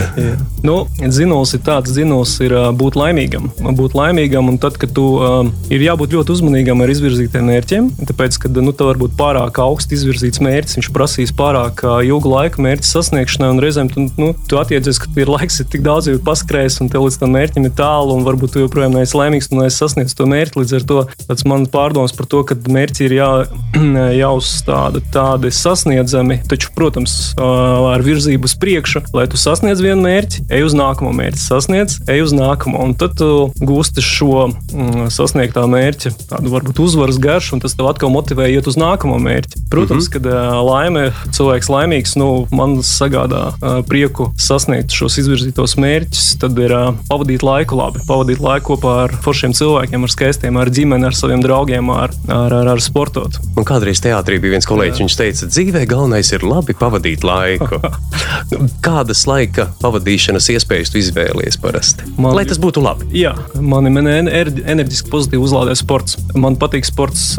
Nu, 0.63 0.87
dzinulis 0.99 1.53
ir 1.53 1.61
tāds, 1.65 1.93
dzinulis 1.93 2.39
ir 2.43 2.51
ā, 2.51 2.71
būt 2.75 2.97
laimīgam. 2.99 3.51
Būt 3.77 3.95
laimīgam, 3.97 4.49
un 4.49 4.57
tad, 4.57 4.77
kad 4.81 4.91
tu 4.91 5.05
uh, 5.19 5.45
ir 5.69 5.81
jābūt 5.85 6.15
ļoti 6.17 6.33
uzmanīgam 6.33 6.81
ar 6.81 6.91
izvirzītiem 6.91 7.47
mērķiem, 7.51 7.89
tāpēc, 8.09 8.39
ka 8.43 8.51
nu, 8.57 8.73
tev 8.75 8.91
var 8.91 8.99
būt 9.01 9.15
pārāk 9.19 9.59
augsts 9.63 9.93
izvirzīts 9.93 10.41
mērķis, 10.43 10.79
viņš 10.79 10.91
prasīs 10.95 11.33
pārāk 11.37 11.83
ilgu 12.07 12.31
laiku 12.31 12.63
mērķa 12.65 12.87
sasniegšanai, 12.87 13.51
un 13.55 13.61
reizēm 13.63 13.91
tu, 13.93 14.07
nu, 14.19 14.33
tu 14.49 14.59
attiecies, 14.59 14.99
ka 15.03 15.11
ir 15.19 15.31
laiks, 15.31 15.61
ir 15.61 15.69
tik 15.71 15.85
daudz 15.85 16.09
jau 16.09 16.17
paskrējis, 16.37 16.81
un 16.83 16.91
tev 16.91 17.07
līdz 17.07 17.19
tam 17.21 17.33
mērķim 17.33 17.65
ir 17.67 17.73
tālu, 17.77 18.17
un 18.17 18.25
varbūt 18.27 18.53
tu 18.53 18.61
joprojām 18.61 18.95
neesi 18.97 19.17
laimīgs 19.17 19.49
un 19.51 19.63
neesi 19.63 19.81
sasniedzis 19.81 20.17
to 20.17 20.27
mērķi. 20.29 20.61
Līdz 20.61 20.75
ar 20.77 20.85
to 20.89 20.99
tas 21.25 21.45
mans 21.49 21.71
pārdoms 21.73 22.13
par 22.17 22.29
to, 22.29 22.43
ka 22.47 22.57
mērķi 22.57 23.07
ir 23.07 23.15
jā, 23.17 23.29
jāuzstāda 24.21 25.01
tādi 25.13 25.51
sasniedzami, 25.53 26.41
taču, 26.49 26.71
protams, 26.77 27.15
ar 27.37 28.03
virzību 28.05 28.49
uz 28.49 28.55
priekšu, 28.59 29.03
lai 29.17 29.25
tu 29.31 29.39
sasniedz 29.39 29.81
vienu 29.83 30.03
mērķi, 30.05 30.45
ej 30.53 30.67
uz 30.67 30.77
nākamo 30.77 31.13
mērķi, 31.17 31.41
sasniedz, 31.41 31.97
ej 32.11 32.25
uz 32.25 32.35
nākamo, 32.37 32.81
un 32.85 32.95
tad 32.99 33.17
tu 33.17 33.49
gūsti 33.57 34.03
šo 34.05 34.47
mm, 34.49 35.09
sasniegtā 35.13 35.65
mērķa, 35.69 36.13
tādu 36.29 36.53
varbūt 36.53 36.81
uzvaras 36.83 37.19
garšu, 37.21 37.57
un 37.57 37.63
tas 37.65 37.75
tev 37.77 37.89
atkal 37.89 38.13
motivē 38.13 38.49
iet 38.53 38.69
uz 38.69 38.77
nākamo 38.79 39.17
mērķi. 39.23 39.65
Protams, 39.73 40.09
kad 40.13 40.27
ā, 40.29 40.45
laime, 40.67 41.09
cilvēks 41.35 41.71
laimīgs, 41.73 42.17
nu, 42.19 42.29
man 42.55 42.79
sagādā 42.85 43.49
prieku 43.89 44.31
sasniegt 44.41 44.93
šos 44.95 45.17
izvirzītos 45.21 45.77
mērķus, 45.79 46.26
tad 46.41 46.57
ir 46.59 46.73
ā, 46.75 46.81
pavadīt 47.09 47.43
laiku 47.45 47.77
labi, 47.79 48.01
pavadīt 48.07 48.41
laiku 48.43 48.73
kopā 48.75 48.93
ar 49.05 49.13
foršiem 49.23 49.53
cilvēkiem, 49.57 50.03
ar 50.07 50.11
skaistiem, 50.13 50.57
ar 50.59 50.71
ģimeni, 50.73 51.07
ar 51.07 51.15
saviem 51.17 51.41
draugiem, 51.43 51.89
ar, 51.93 52.11
ar, 52.27 52.55
ar, 52.61 52.71
ar 52.75 52.81
sportot. 52.83 53.39
Un 53.57 53.65
kādreiz 53.67 54.01
teātrī 54.03 54.39
bija 54.43 54.57
viens 54.57 54.67
kolēģis, 54.69 55.01
viņš 55.03 55.17
teica, 55.21 55.49
dzīvē 55.53 55.85
galvenais 55.89 56.31
ir 56.35 56.43
labi 56.47 56.75
pavadīt 56.77 57.23
laiku. 57.27 57.79
Kādas 58.85 59.23
laika 59.29 59.67
pavadīšanas 59.81 60.47
iespējas 60.53 60.91
tu 60.93 60.99
izvēlies 61.01 61.57
parasti? 61.61 62.05
Man- 62.17 62.35
Lai 62.37 62.45
tas 62.49 62.59
būtu 62.61 62.81
labi. 62.83 63.07
Jā, 63.17 63.33
mani 63.61 63.89
man 63.93 64.07
ener- 64.11 64.51
enerģiski 64.65 65.09
pozitīvi 65.13 65.41
uzlādē 65.47 65.75
sports. 65.79 66.17
Man 66.35 66.57
patīk 66.59 66.85
sports 66.87 67.35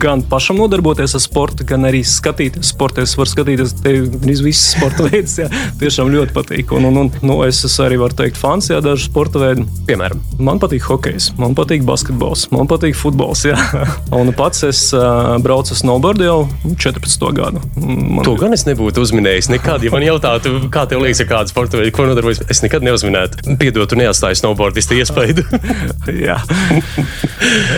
gan 0.00 0.22
pašam 0.30 0.58
nodarboties 0.60 1.14
ar 1.16 1.22
sportu, 1.24 1.64
gan 1.68 1.86
arī 1.88 2.02
skatīties 2.06 2.72
sportā. 2.74 3.04
Es 3.04 3.16
varu 3.18 3.30
skatīties 3.32 3.74
gandrīz 3.84 4.42
visas 4.44 4.74
sporta 4.76 5.04
veidus. 5.08 5.36
Jā, 5.42 5.48
tiešām 5.80 6.12
ļoti 6.14 6.34
patīk. 6.36 6.72
Un, 6.76 6.88
un, 6.90 7.00
un 7.04 7.10
nu, 7.26 7.38
es 7.46 7.62
esmu 7.66 7.86
arī, 7.86 7.93
var 8.00 8.16
teikt, 8.16 8.40
fans 8.40 8.70
jā, 8.70 8.80
dažu 8.84 9.08
sporta 9.08 9.42
veidu. 9.42 9.66
Piemēram, 9.88 10.22
Man 10.42 10.58
patīk 10.58 10.82
hokejs, 10.88 11.28
man 11.38 11.54
patīk 11.54 11.84
basketbols, 11.86 12.48
man 12.50 12.66
patīk 12.70 12.96
futbols. 12.98 13.44
Jā. 13.46 13.54
Un 14.18 14.32
pats 14.34 14.64
es 14.66 14.80
uh, 14.96 15.36
braucu 15.42 15.74
uz 15.74 15.82
snowboardu 15.82 16.26
jau 16.26 16.38
14 16.80 17.28
gadu. 17.36 17.62
Man 17.78 18.24
to 18.26 18.34
gan 18.40 18.54
es 18.56 18.64
nebūtu 18.66 19.04
uzminējis. 19.04 19.48
Nekad, 19.52 19.84
ja 19.86 19.92
man 19.94 20.02
jautātu, 20.02 20.56
kā 20.74 20.84
tev 20.90 21.04
liekas, 21.04 21.22
ar 21.22 21.30
kādu 21.30 21.52
sporta 21.52 21.78
veidu, 21.78 21.92
ko 21.94 22.08
nodarbojas, 22.08 22.42
es 22.50 22.62
nekad 22.64 22.86
neuzminētu. 22.86 23.54
Piedod, 23.60 23.86
tu 23.90 23.98
neatstāji 24.00 24.40
snowboardistu 24.40 24.98
iespēju. 24.98 25.44
Jā, 26.24 26.36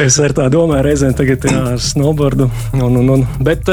es 0.04 0.16
ar 0.22 0.34
tā 0.36 0.48
domāju, 0.52 0.84
reizēm 0.86 1.14
tagad 1.16 1.44
jā, 1.48 1.60
ar 1.74 1.82
snowboardu. 1.82 2.48
Un, 2.76 2.98
un, 3.02 3.12
un. 3.16 3.24
Bet, 3.44 3.68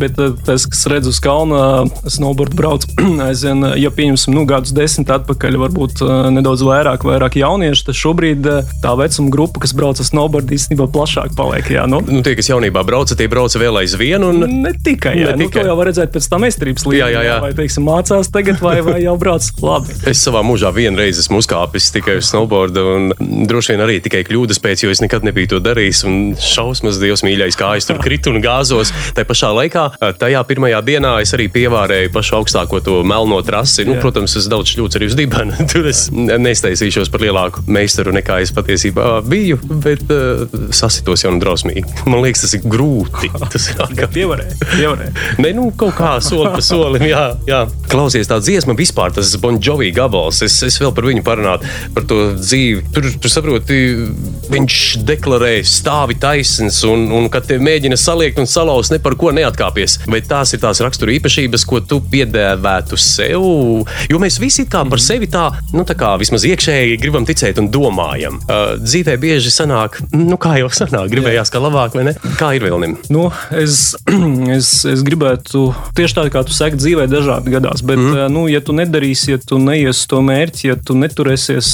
bet 0.00 0.18
tas, 0.46 0.66
kas 0.70 0.84
redz 0.90 1.08
uz 1.10 1.20
kalna, 1.24 1.86
snowboardu 2.04 2.58
brauc 2.58 2.86
aizvien, 3.28 3.64
ja 3.80 3.92
pieņemsim, 3.94 4.34
nu, 4.36 4.44
gadus 4.48 4.74
desmit 4.76 5.12
atpakaļ, 5.14 5.58
varbūt 5.66 5.85
varbūt 5.86 6.02
eh, 6.02 6.30
nedaudz 6.34 6.62
vairāk, 6.66 7.04
vairāk 7.06 7.36
jauniešu, 7.38 7.86
tad 7.88 7.96
šobrīd 7.98 8.46
eh, 8.50 8.70
tā 8.82 8.94
vecuma 8.98 9.30
grupa, 9.30 9.60
kas 9.62 9.74
brauc 9.76 10.00
ar 10.00 10.06
snowboardu, 10.06 10.54
īstenībā 10.56 10.88
plašāk 10.92 11.36
paliek. 11.36 11.68
Jā, 11.70 11.86
nu. 11.86 12.00
Nu, 12.06 12.22
tie, 12.26 12.34
kas 12.36 12.50
jaunībā 12.50 12.82
brauca, 12.86 13.16
tie 13.16 13.28
brauca 13.30 13.60
vēl 13.60 13.80
aizvien. 13.82 14.22
Un... 14.24 14.42
Ne 14.62 14.72
tikai, 14.74 15.16
jā, 15.20 15.32
ne 15.32 15.46
tikai. 15.46 15.62
Nu, 15.62 15.66
to 15.66 15.70
jau 15.70 15.76
var 15.78 15.90
redzēt 15.90 16.12
pēc 16.14 16.28
tam 16.30 16.44
meistarības 16.46 16.86
līmenī. 16.86 17.00
Jā, 17.00 17.10
jā, 17.14 17.22
jā. 17.26 17.36
Vai 17.44 17.52
teiksim, 17.56 17.86
mācās 17.86 18.30
tagad, 18.32 18.60
vai, 18.62 18.76
vai 18.86 18.98
jau 19.04 19.16
brauc 19.20 19.48
labi. 19.62 19.96
es 20.12 20.22
savā 20.26 20.42
mūžā 20.46 20.72
vienreiz 20.74 21.20
esmu 21.22 21.40
uzkāpis 21.42 21.90
tikai 21.94 22.18
uz 22.20 22.30
snowboarda, 22.30 22.84
un 22.96 23.46
droši 23.48 23.74
vien 23.74 23.84
arī 23.86 23.98
tikai 24.04 24.24
kļūdas 24.26 24.62
pēc, 24.62 24.86
jo 24.86 24.94
es 24.94 25.02
nekad 25.04 25.26
nebiju 25.26 25.56
to 25.56 25.62
darījis. 25.64 26.02
Un 26.08 26.18
šausmas, 26.40 27.00
Dievs, 27.02 27.24
mīļais, 27.26 27.58
kā 27.58 27.74
es 27.78 27.88
tur 27.88 28.00
kritu 28.02 28.32
un 28.34 28.40
gāzos. 28.44 28.92
Tā 29.16 29.26
pašā 29.28 29.52
laikā, 29.54 29.88
eh, 30.00 30.14
tajā 30.18 30.42
pirmajā 30.48 30.82
dienā 30.86 31.16
es 31.22 31.34
arī 31.36 31.48
pievārēju 31.52 32.12
pašu 32.14 32.40
augstāko 32.40 32.82
to 32.84 33.00
melno 33.06 33.40
trasi. 33.46 33.86
Nu, 33.86 33.98
protams, 34.02 34.36
es 34.38 34.48
daudz 34.50 34.72
šļūts 34.72 34.98
arī 34.98 35.10
uz 35.10 35.16
dibana. 35.18 35.56
20. 35.76 36.38
Neiztaisīšos 36.40 37.10
par 37.12 37.20
lielāku 37.24 37.64
meistaru 37.68 38.14
nekā 38.16 38.38
es 38.44 38.52
patiesībā 38.56 39.20
biju, 39.28 39.58
bet 39.84 40.04
uh, 40.12 40.46
sasitos 40.74 41.24
jau 41.24 41.32
drausmīgi. 41.40 41.84
Man 42.08 42.22
liekas, 42.24 42.46
tas 42.46 42.56
ir 42.56 42.64
grūti. 42.64 43.28
Tas 43.52 43.68
ir 43.70 43.78
kā 43.96 44.08
pievarē. 44.12 44.46
Nē, 45.40 45.52
nu 45.56 45.68
kaut 45.76 45.94
kā 45.98 46.16
soli 46.24 46.50
pa 46.54 46.62
solim. 46.64 47.04
Jā, 47.06 47.24
jā. 47.48 47.60
Klausies, 47.90 48.28
tā 48.28 48.38
dziesma 48.42 48.74
vispār, 48.76 49.12
tas 49.14 49.34
Bonjovi 49.40 49.92
gabals. 49.94 50.40
Es, 50.44 50.58
es 50.66 50.78
vēl 50.80 50.92
par 50.96 51.06
viņu 51.08 51.22
parunātu, 51.26 51.68
par 51.94 52.06
to 52.08 52.18
dzīvi. 52.38 52.82
Tur, 52.94 53.08
tu 53.22 53.30
saproti, 53.32 53.78
viņš 54.52 54.78
deklarē 55.06 55.52
stāvi 55.66 56.18
taisns 56.20 56.80
un, 56.88 57.06
un 57.16 57.28
kad 57.32 57.46
tie 57.48 57.58
mēģina 57.62 57.98
saliekt 58.00 58.40
un 58.42 58.50
salauzt, 58.50 58.94
ne 58.94 59.00
par 59.02 59.16
ko 59.20 59.32
neatkāpies. 59.36 60.00
Vai 60.10 60.22
tās 60.26 60.54
ir 60.56 60.62
tās 60.64 60.82
rakstura 60.84 61.14
īpašības, 61.16 61.66
ko 61.68 61.82
tu 61.84 62.00
piedēvētu 62.12 62.98
sev? 63.00 63.46
Jo 64.10 64.22
mēs 64.22 64.40
visi 64.42 64.66
kā 64.70 64.84
par 64.88 65.02
sevi 65.02 65.30
tā 65.30 65.48
nu, 65.74 65.84
tā 65.86 65.96
kā 65.98 66.12
vismaz 66.20 66.44
iekšēji 66.46 66.98
gribam 67.00 67.26
ticēt 67.26 67.58
un 67.62 67.70
domājam. 67.72 68.38
Uh, 68.46 68.76
dzīvē 68.80 69.16
bieži 69.20 69.52
sanāk, 69.54 69.98
nu, 70.14 70.38
kā 70.40 70.56
jau 70.60 70.70
sanāk, 70.72 71.08
gribējās 71.12 71.52
kā 71.52 71.62
labāk, 71.62 71.96
vai 71.96 72.06
ne? 72.10 72.14
Kā 72.38 72.52
ir 72.56 72.66
Vilnim? 72.66 72.96
Nu, 73.12 73.28
es, 73.50 73.96
es, 74.56 74.70
es 74.88 75.04
gribētu 75.06 75.68
tieši 75.96 76.18
tā, 76.18 76.26
kā 76.32 76.44
tu 76.46 76.54
saki, 76.56 76.78
dzīvē 76.80 77.08
dažādi 77.10 77.54
gadās. 77.54 77.82
Bet, 77.86 78.00
mm. 78.00 78.28
nu, 78.34 78.46
ja 78.50 78.62
tu 78.64 78.76
nedarīsi, 78.76 79.34
ja 79.34 79.40
tu 79.42 79.58
neies 79.62 80.04
to 80.10 80.22
mērķi, 80.24 80.70
ja 80.70 80.78
tu 80.78 80.96
neturēsies 80.98 81.72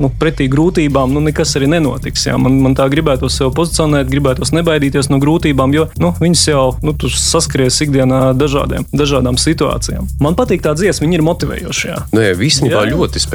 nu, 0.00 0.12
pretī 0.20 0.48
grūtībām, 0.52 1.14
nu, 1.14 1.22
nekas 1.24 1.56
arī 1.58 1.70
nenotiks. 1.74 2.26
Jā. 2.30 2.36
Man, 2.40 2.60
man 2.64 2.76
tā 2.78 2.88
gribētos 2.92 3.38
sev 3.40 3.52
pozicionēt, 3.56 4.10
gribētos 4.12 4.54
nebaidīties 4.56 5.10
no 5.12 5.20
grūtībām, 5.22 5.74
jo 5.76 5.88
nu, 6.00 6.12
viņas 6.20 6.46
jau 6.50 6.64
nu, 6.84 6.94
tu 6.98 7.10
saskaries 7.12 7.80
ikdienā 7.86 8.30
dažādiem, 8.38 8.86
dažādām 8.92 9.38
situācijām. 9.40 10.08
Man 10.22 10.36
patīk 10.38 10.64
tā 10.64 10.74
dziesma, 10.78 11.06
viņa 11.06 11.18
ir 11.18 11.26
motivējoša. 11.26 11.98
Nē, 12.16 12.30
īstenībā 12.50 12.84
Jā. 12.84 12.94
ļoti 12.94 13.22
spēcīga. 13.22 13.29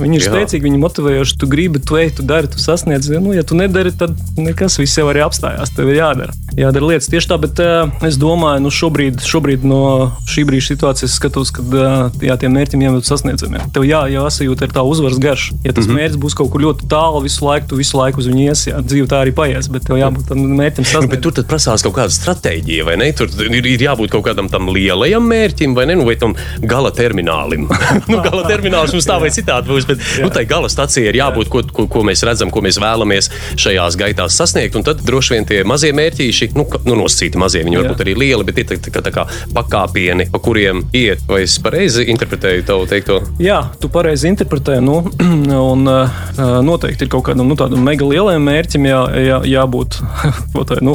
Viņi 0.00 0.18
ir 0.18 0.24
Jā. 0.24 0.32
spēcīgi, 0.32 0.66
viņi 0.68 0.80
motivējoši. 0.82 1.38
Tu 1.40 1.48
gribi, 1.50 1.82
tu 1.82 1.98
ej, 2.00 2.14
tu 2.18 2.26
dari, 2.26 2.50
tu 2.50 2.62
sasniedz. 2.62 3.10
Nu, 3.22 3.34
ja 3.36 3.44
tu 3.46 3.58
nedari, 3.58 3.92
tad 3.92 4.16
nekas 4.38 4.78
viss 4.80 4.98
jau 4.98 5.08
arī 5.10 5.24
apstājās. 5.24 5.74
Tev 5.76 5.90
ir 5.92 6.00
jādara. 6.00 6.36
Jādara 6.58 6.92
lietas 6.92 7.08
tieši 7.12 7.30
tā, 7.30 7.38
bet 7.40 7.60
uh, 7.64 7.88
es 8.06 8.18
domāju, 8.20 8.62
nu 8.64 8.72
šobrīd, 8.72 9.22
šobrīd 9.24 9.64
no 9.68 9.82
šī 10.28 10.44
brīža 10.48 10.74
situācijas 10.74 11.16
skatos, 11.18 11.52
ka 11.54 11.64
uh, 11.64 12.22
jā, 12.22 12.36
tiem 12.40 12.54
mērķiem 12.56 12.84
jābūt 12.86 13.08
sasniedzamiem. 13.08 13.70
Tev 13.72 13.86
jā, 13.88 14.04
jāsajūt 14.12 14.66
ir 14.66 14.74
tā 14.76 14.84
uzvaras 14.86 15.20
garša. 15.22 15.58
Ja 15.64 15.72
tas 15.72 15.86
mm 15.86 15.90
-hmm. 15.90 16.00
mērķis 16.02 16.20
būs 16.24 16.36
kaut 16.38 16.52
kur 16.52 16.62
ļoti 16.62 16.88
tālu, 16.92 17.22
visu 17.24 17.46
laiku, 17.46 17.72
tu 17.72 17.80
visu 17.80 17.98
laiku 17.98 18.20
uz 18.20 18.28
viņu 18.28 18.42
ies, 18.48 18.66
jā, 18.68 18.82
dzīve 18.84 19.08
tā 19.08 19.22
arī 19.24 19.32
paies, 19.32 19.68
bet 19.72 19.88
tev 19.88 19.96
jābūt 19.96 20.28
tam 20.28 20.38
mērķim 20.60 20.84
Nu, 21.02 21.08
bet 21.10 21.22
tur 21.24 21.34
tad 21.34 21.48
prasās 21.50 21.82
kaut 21.84 21.96
kāda 21.96 22.12
stratēģija, 22.14 22.84
vai 22.86 22.96
ne? 23.00 23.08
Tur 23.16 23.30
ir, 23.42 23.66
ir 23.66 23.84
jābūt 23.86 24.12
kaut 24.12 24.26
kādam 24.28 24.48
tam 24.52 24.68
lielajam 24.72 25.24
mērķim, 25.28 25.74
vai 25.74 25.86
ne? 25.88 25.96
Nu, 25.98 26.06
vai 26.08 26.14
tam 26.20 26.34
gala 26.68 26.92
terminālim. 26.94 27.66
nu, 28.10 28.20
gala 28.22 28.44
termināls 28.48 28.94
mums 28.94 29.08
tā 29.08 29.18
vai 29.22 29.31
citādi 29.34 29.72
būs, 29.72 29.88
bet 29.88 30.02
nu, 30.22 30.30
tai 30.32 30.44
gala 30.48 30.70
stacijai 30.72 31.10
ir 31.10 31.18
jābūt, 31.20 31.50
ko, 31.52 31.62
ko, 31.74 31.86
ko 31.90 32.04
mēs 32.06 32.24
redzam, 32.26 32.50
ko 32.52 32.62
mēs 32.64 32.78
vēlamies 32.82 33.30
šajās 33.60 33.98
gaitās 34.00 34.36
sasniegt. 34.38 34.76
Un 34.78 34.86
tad 34.86 35.02
droši 35.06 35.36
vien 35.36 35.48
tie 35.48 35.62
mazie 35.68 35.92
mērķīši, 35.96 36.52
nu, 36.58 36.66
nu 36.88 36.98
nosacīti 37.02 37.40
mazie, 37.40 37.64
viņi 37.66 37.78
Jā. 37.78 37.84
varbūt 37.84 38.04
arī 38.04 38.16
lieli, 38.18 38.46
bet 38.48 38.62
ir 38.62 38.68
tā, 38.70 39.02
tā, 39.02 39.12
kā 39.14 39.26
pakāpieni, 39.54 40.28
pa 40.32 40.40
kuriem 40.42 40.84
iet. 40.96 41.24
Vai 41.28 41.42
es 41.46 41.58
pareizi 41.62 42.06
interpretēju 42.12 42.66
tavu 42.68 42.88
teikto? 42.90 43.20
Jā, 43.42 43.60
tu 43.80 43.90
pareizi 43.92 44.30
interpretē. 44.30 44.78
Nu, 44.82 45.00
un, 45.72 45.86
uh, 45.88 46.22
noteikti 46.64 47.06
ir 47.06 47.12
kaut 47.12 47.26
kādam 47.30 47.50
nu, 47.50 47.58
tādam 47.58 47.84
mega 47.86 48.06
lielam 48.08 48.44
mērķim 48.48 48.88
jā, 48.88 49.02
jā, 49.28 49.40
jābūt. 49.56 50.00
Tā, 50.72 50.78
nu, 50.84 50.94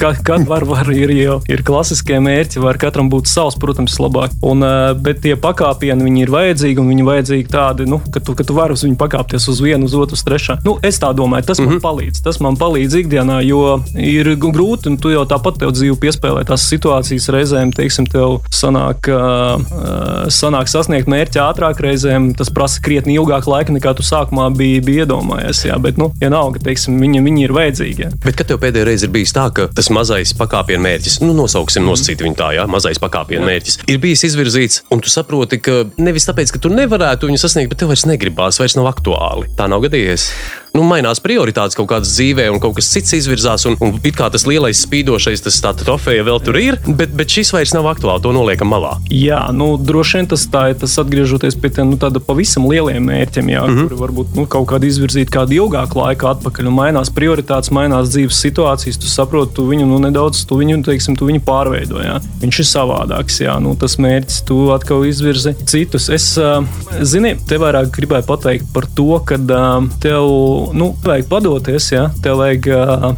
ka, 0.00 0.14
kad 0.24 0.46
var, 0.48 0.64
var 0.64 0.88
ir, 0.94 1.10
jau, 1.14 1.36
ir 1.52 1.60
klasiskie 1.66 2.16
mērķi, 2.22 2.62
var 2.64 2.78
katram 2.80 3.10
būt 3.12 3.28
savs, 3.28 3.58
protams, 3.60 3.98
labāk. 4.00 4.32
Un, 4.46 4.64
uh, 4.64 4.92
bet 4.96 5.20
tie 5.24 5.34
pakāpieni 5.38 6.06
viņi 6.06 6.24
ir 6.24 6.32
vajadzīgi 6.32 6.80
un 6.82 6.88
viņi 6.92 7.06
vajadzīgi 7.06 7.50
tādi, 7.52 7.71
nu, 7.88 8.00
ka, 8.12 8.20
tu, 8.20 8.34
ka 8.38 8.46
tu 8.46 8.56
vari 8.56 8.76
uz 8.76 8.84
viņu 8.84 8.98
pakāpties 9.00 9.48
uz 9.50 9.60
vienu, 9.64 9.88
uz 9.88 9.96
otru, 9.98 10.18
uz 10.18 10.24
trešā. 10.26 10.58
Nu, 10.66 10.76
es 10.84 11.00
tā 11.02 11.12
domāju, 11.16 11.46
tas 11.50 11.60
man 11.62 11.80
palīdz. 11.82 12.22
Tas 12.24 12.40
man 12.44 12.58
palīdz 12.60 12.98
ikdienā, 13.02 13.40
jo 13.46 13.80
ir 13.98 14.34
grūti 14.42 14.92
un 14.92 14.98
tu 15.00 15.12
jau 15.12 15.24
tāpat 15.28 15.60
tev 15.62 15.72
dzīvi 15.74 15.98
piespēlē 16.02 16.44
tās 16.48 16.66
situācijas 16.70 17.28
reizēm, 17.32 17.72
teiksim, 17.76 18.06
tev 18.10 18.40
sanāk, 18.54 19.08
uh, 19.12 20.28
sanāk 20.32 20.70
sasniegt 20.70 21.10
mērķi 21.10 21.40
ātrāk, 21.42 21.82
reizēm 21.82 22.32
tas 22.38 22.52
prasa 22.52 22.82
krietni 22.84 23.16
ilgāk 23.18 23.48
laika 23.50 23.74
nekā 23.74 23.94
tu 23.98 24.06
sākumā 24.06 24.48
biji, 24.56 24.82
biji 24.84 25.04
iedomājies. 25.06 25.64
Jā, 25.68 25.78
bet, 25.82 25.98
nu, 26.00 26.10
vienalga, 26.20 26.62
teiksim, 26.62 26.98
viņi, 27.02 27.22
viņi 27.26 27.46
ir 27.46 27.56
vajadzīgi. 27.56 28.06
Jā. 28.06 28.12
Bet 28.24 28.38
kad 28.38 28.50
tev 28.50 28.60
pēdējā 28.62 28.88
reize 28.88 29.08
ir 29.08 29.14
bijis 29.14 29.34
tā, 29.36 29.48
ka 29.54 29.68
tas 29.74 29.90
mazais 29.94 30.34
pakāpienu 30.38 30.84
mērķis, 30.86 31.20
nu, 31.24 31.34
nosauksim 31.36 31.86
nosacīt 31.86 32.24
viņu 32.24 32.38
tā, 32.38 32.52
jā, 32.56 32.66
mazais 32.70 33.00
pakāpienu 33.02 33.46
mērķis, 33.48 33.80
ir 33.92 34.00
bijis 34.02 34.26
izvirzīts, 34.28 34.82
un 34.92 35.02
tu 35.04 35.12
saproti, 35.12 35.60
ka 35.62 35.82
nevis 36.02 36.26
tāpēc, 36.28 36.54
ka 36.54 36.62
tu 36.62 36.72
nevarētu 36.72 37.30
viņu 37.30 37.40
sasniegt, 37.40 37.51
bet 37.70 37.78
tev 37.82 37.92
vairs 37.92 38.06
negribās, 38.08 38.58
vairs 38.62 38.76
nav 38.78 38.88
aktuāli. 38.90 39.50
Tā 39.58 39.68
nav 39.70 39.84
gadījies. 39.84 40.30
Nu, 40.72 40.80
mainās 40.88 41.20
prioritātes 41.20 41.76
kaut 41.76 41.90
kādas 41.90 42.14
dzīvē, 42.14 42.46
un 42.48 42.60
kaut 42.62 42.78
kas 42.78 42.88
cits 42.94 43.12
izvirzās, 43.18 43.66
un, 43.68 43.76
un 43.84 43.98
it 44.08 44.16
kā 44.16 44.30
tas 44.32 44.46
lielais 44.48 44.80
spīdošais, 44.86 45.42
tas 45.44 45.58
tā 45.60 45.74
trofeja 45.76 46.24
vēl 46.24 46.38
tur 46.40 46.56
ir, 46.56 46.78
bet, 46.88 47.12
bet 47.12 47.34
šis 47.34 47.52
vairs 47.52 47.74
nav 47.76 47.90
aktuāli, 47.90 48.22
to 48.24 48.32
noliekam 48.32 48.72
malā. 48.72 48.94
Jā, 49.12 49.42
nu, 49.52 49.74
droši 49.76 50.20
vien 50.20 50.30
tas 50.32 50.46
tā 50.48 50.70
ir. 50.72 50.78
Tas 50.82 50.96
atgriežoties 50.98 51.58
pie 51.60 51.68
tiem 51.76 51.92
nu, 51.92 51.98
pavisam 52.24 52.64
lieliem 52.70 53.04
mērķiem, 53.04 53.50
jā, 53.52 53.66
mm 53.66 53.74
-hmm. 53.74 53.90
kuri 53.90 53.98
varbūt 54.00 54.38
nu, 54.38 54.46
kaut 54.48 54.66
kādā 54.70 54.88
izvirzīt 54.88 55.30
kādu 55.30 55.58
ilgāku 55.58 56.00
laiku 56.00 56.30
atpakaļ. 56.30 56.70
Un 56.72 56.78
mainās 56.78 57.12
prioritātes, 57.12 57.70
mainās 57.70 58.08
dzīves 58.14 58.40
situācijas. 58.40 58.98
Tu 58.98 59.12
saproti, 59.12 59.54
tu 59.60 59.66
viņu 59.68 59.86
nu, 59.86 60.00
nedaudz, 60.00 60.46
tu 60.48 60.56
viņu, 60.56 60.80
teiksim, 60.88 61.16
tu 61.16 61.28
viņu 61.28 61.44
pārveido. 61.44 62.00
Jā. 62.00 62.16
Viņš 62.40 62.58
ir 62.64 62.68
savādāks. 62.70 63.40
Jā, 63.44 63.58
nu, 63.60 63.76
tas 63.76 63.98
mērķis, 63.98 64.42
tu 64.48 64.72
atkal 64.72 65.04
izvirzi 65.04 65.54
citus. 65.66 66.08
Es, 66.08 66.32
uh, 66.40 66.64
zini, 67.02 67.36
te 67.48 67.60
vairāk 67.60 67.92
gribēju 67.92 68.26
pateikt 68.26 68.72
par 68.72 68.88
to, 68.96 69.20
ka 69.26 69.36
uh, 69.36 69.88
tev 70.00 70.61
nu, 70.72 70.90
vajag 71.04 71.26
padoties, 71.30 71.88
jā, 71.92 72.04
tev 72.24 72.38
vajag, 72.40 72.68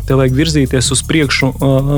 tev 0.09 0.21
vajag 0.21 0.37
virzīties 0.39 0.91
uz 0.95 1.03
priekšu 1.09 1.51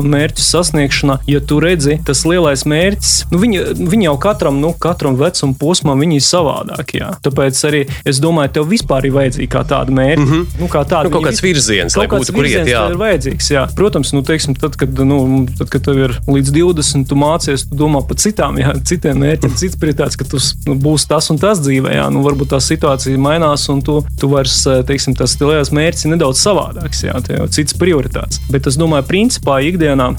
mērķu 0.07 0.43
sasniegšanā. 0.43 1.19
Ja 1.29 1.39
tu 1.39 1.59
redzi, 1.63 1.97
tas 2.07 2.23
lielais 2.27 2.63
mērķis, 2.69 3.13
nu, 3.31 3.39
viņi, 3.41 3.63
viņi 3.91 4.07
jau 4.09 4.15
katram, 4.27 4.59
nu, 4.63 4.73
katram 4.73 5.15
vecuma 5.19 5.55
posmam, 5.59 5.99
viņi 6.03 6.19
ir 6.19 6.25
savādākie. 6.27 7.01
jā. 7.01 7.11
Tāpēc 7.23 7.61
arī 7.69 7.83
es 8.07 8.19
domāju, 8.23 8.53
tev 8.59 8.67
vispār 8.71 9.05
ir 9.09 9.15
vajadzīga 9.17 9.51
kā 9.57 9.63
tāda 9.67 9.91
mērķa. 9.91 10.21
Mm 10.23 10.31
-hmm. 10.31 10.59
nu, 10.59 10.67
kā 10.67 10.83
tāda, 10.85 11.03
Nu, 11.07 11.09
kaut 11.15 11.25
kāds 11.25 11.41
vi- 11.41 11.53
virziens, 11.53 11.93
kaut 11.95 12.09
kāds 12.09 12.27
būtu, 12.27 12.33
kur 12.35 12.45
iet, 12.45 12.57
virziens 12.57 12.69
jā. 12.71 12.89
ir 12.91 12.97
vajadzīgs. 12.97 13.51
Jā. 13.51 13.67
Protams, 13.75 14.13
nu, 14.13 14.21
teiksim, 14.21 14.55
tad, 14.55 14.75
kad, 14.75 14.99
nu, 14.99 15.45
tad, 15.57 15.69
kad 15.69 15.81
tev 15.83 15.97
ir 15.97 16.11
līdz 16.27 16.51
20, 16.51 17.07
tu 17.07 17.15
mācies, 17.15 17.63
tu 17.69 17.75
domā 17.75 18.01
par 18.07 18.17
citām, 18.17 18.57
jā, 18.57 18.73
citiem 18.83 19.17
mērķiem, 19.17 19.55
cits 19.55 19.75
prioritāts, 19.75 20.17
ka 20.17 20.25
tu 20.25 20.37
nu, 20.67 20.75
būsi 20.75 21.07
tas 21.07 21.29
un 21.29 21.37
tas 21.37 21.59
dzīvē. 21.59 21.93
Jā. 21.95 22.09
Nu, 22.11 22.23
varbūt 22.23 22.47
tā 22.53 22.59
situācija 22.59 23.17
mainās, 23.17 23.69
un 23.69 23.81
tu, 23.81 24.03
tu 24.19 24.27
vairs, 24.27 24.63
teiksim, 24.87 25.15
tas 25.15 25.36
ka 25.39 25.47
lielais 25.49 25.71
mērķis 25.73 26.07
ir 26.07 26.13
nedaudz 26.13 26.41
savādāks, 26.41 27.03
jā, 27.05 27.15
tie 27.25 27.37
jau 27.37 27.47
cits 27.53 27.75
prioritāts. 27.77 28.41
Bet 28.51 28.67
es 28.69 28.77
domāju, 28.79 29.07
principā 29.09 29.59
ikdienā, 29.65 30.09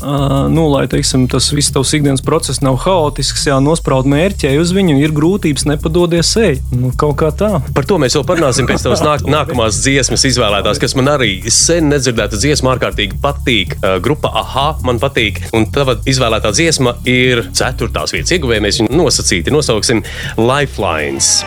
nu, 0.52 0.66
lai 0.72 0.86
teiksim, 0.90 1.26
tas 1.30 1.50
viss 1.54 1.72
tavs 1.74 1.94
ikdienas 1.98 2.24
process 2.24 2.62
nav 2.64 2.80
haotisks, 2.84 3.46
jā, 3.50 3.58
nospraud 3.62 4.08
mērķi, 4.10 4.48
ja 4.48 4.62
uz 4.62 4.72
viņu 4.76 4.98
ir 5.02 5.14
grūtības, 5.16 5.66
nepadodies 5.72 6.32
ej. 6.42 6.58
Nu, 6.74 6.92
kaut 6.98 7.18
kā 7.22 7.30
tā. 7.34 7.50
Par 7.74 7.88
to 7.88 7.98
mēs 8.00 8.16
vēl 8.18 8.26
parunāsim 8.28 8.68
pēc 8.68 8.86
tavas 8.86 9.04
nāk, 9.04 9.26
nākamās 9.36 9.80
dziesmas 9.84 10.26
izvēlētās, 10.30 10.80
kas 10.82 10.96
man 10.98 11.12
arī 11.14 11.32
sen 11.52 11.90
nedzirdēta 11.92 12.40
dziesma 12.40 12.74
ārkārtīgi 12.76 13.20
patīk. 13.22 13.78
Grupa 14.04 14.32
AHA 14.42 14.68
man 14.88 15.00
patīk, 15.02 15.42
un 15.56 15.68
tava 15.74 15.98
izvēlētā 16.08 16.52
dziesma 16.54 16.98
ir 17.08 17.46
ceturtās 17.56 18.14
vietas 18.16 18.36
ieguvēja. 18.36 18.64
Mēs 18.64 18.82
viņu 18.82 19.02
nosacīti 19.02 19.54
nosauksim 19.54 20.04
Lifelines. 20.38 21.38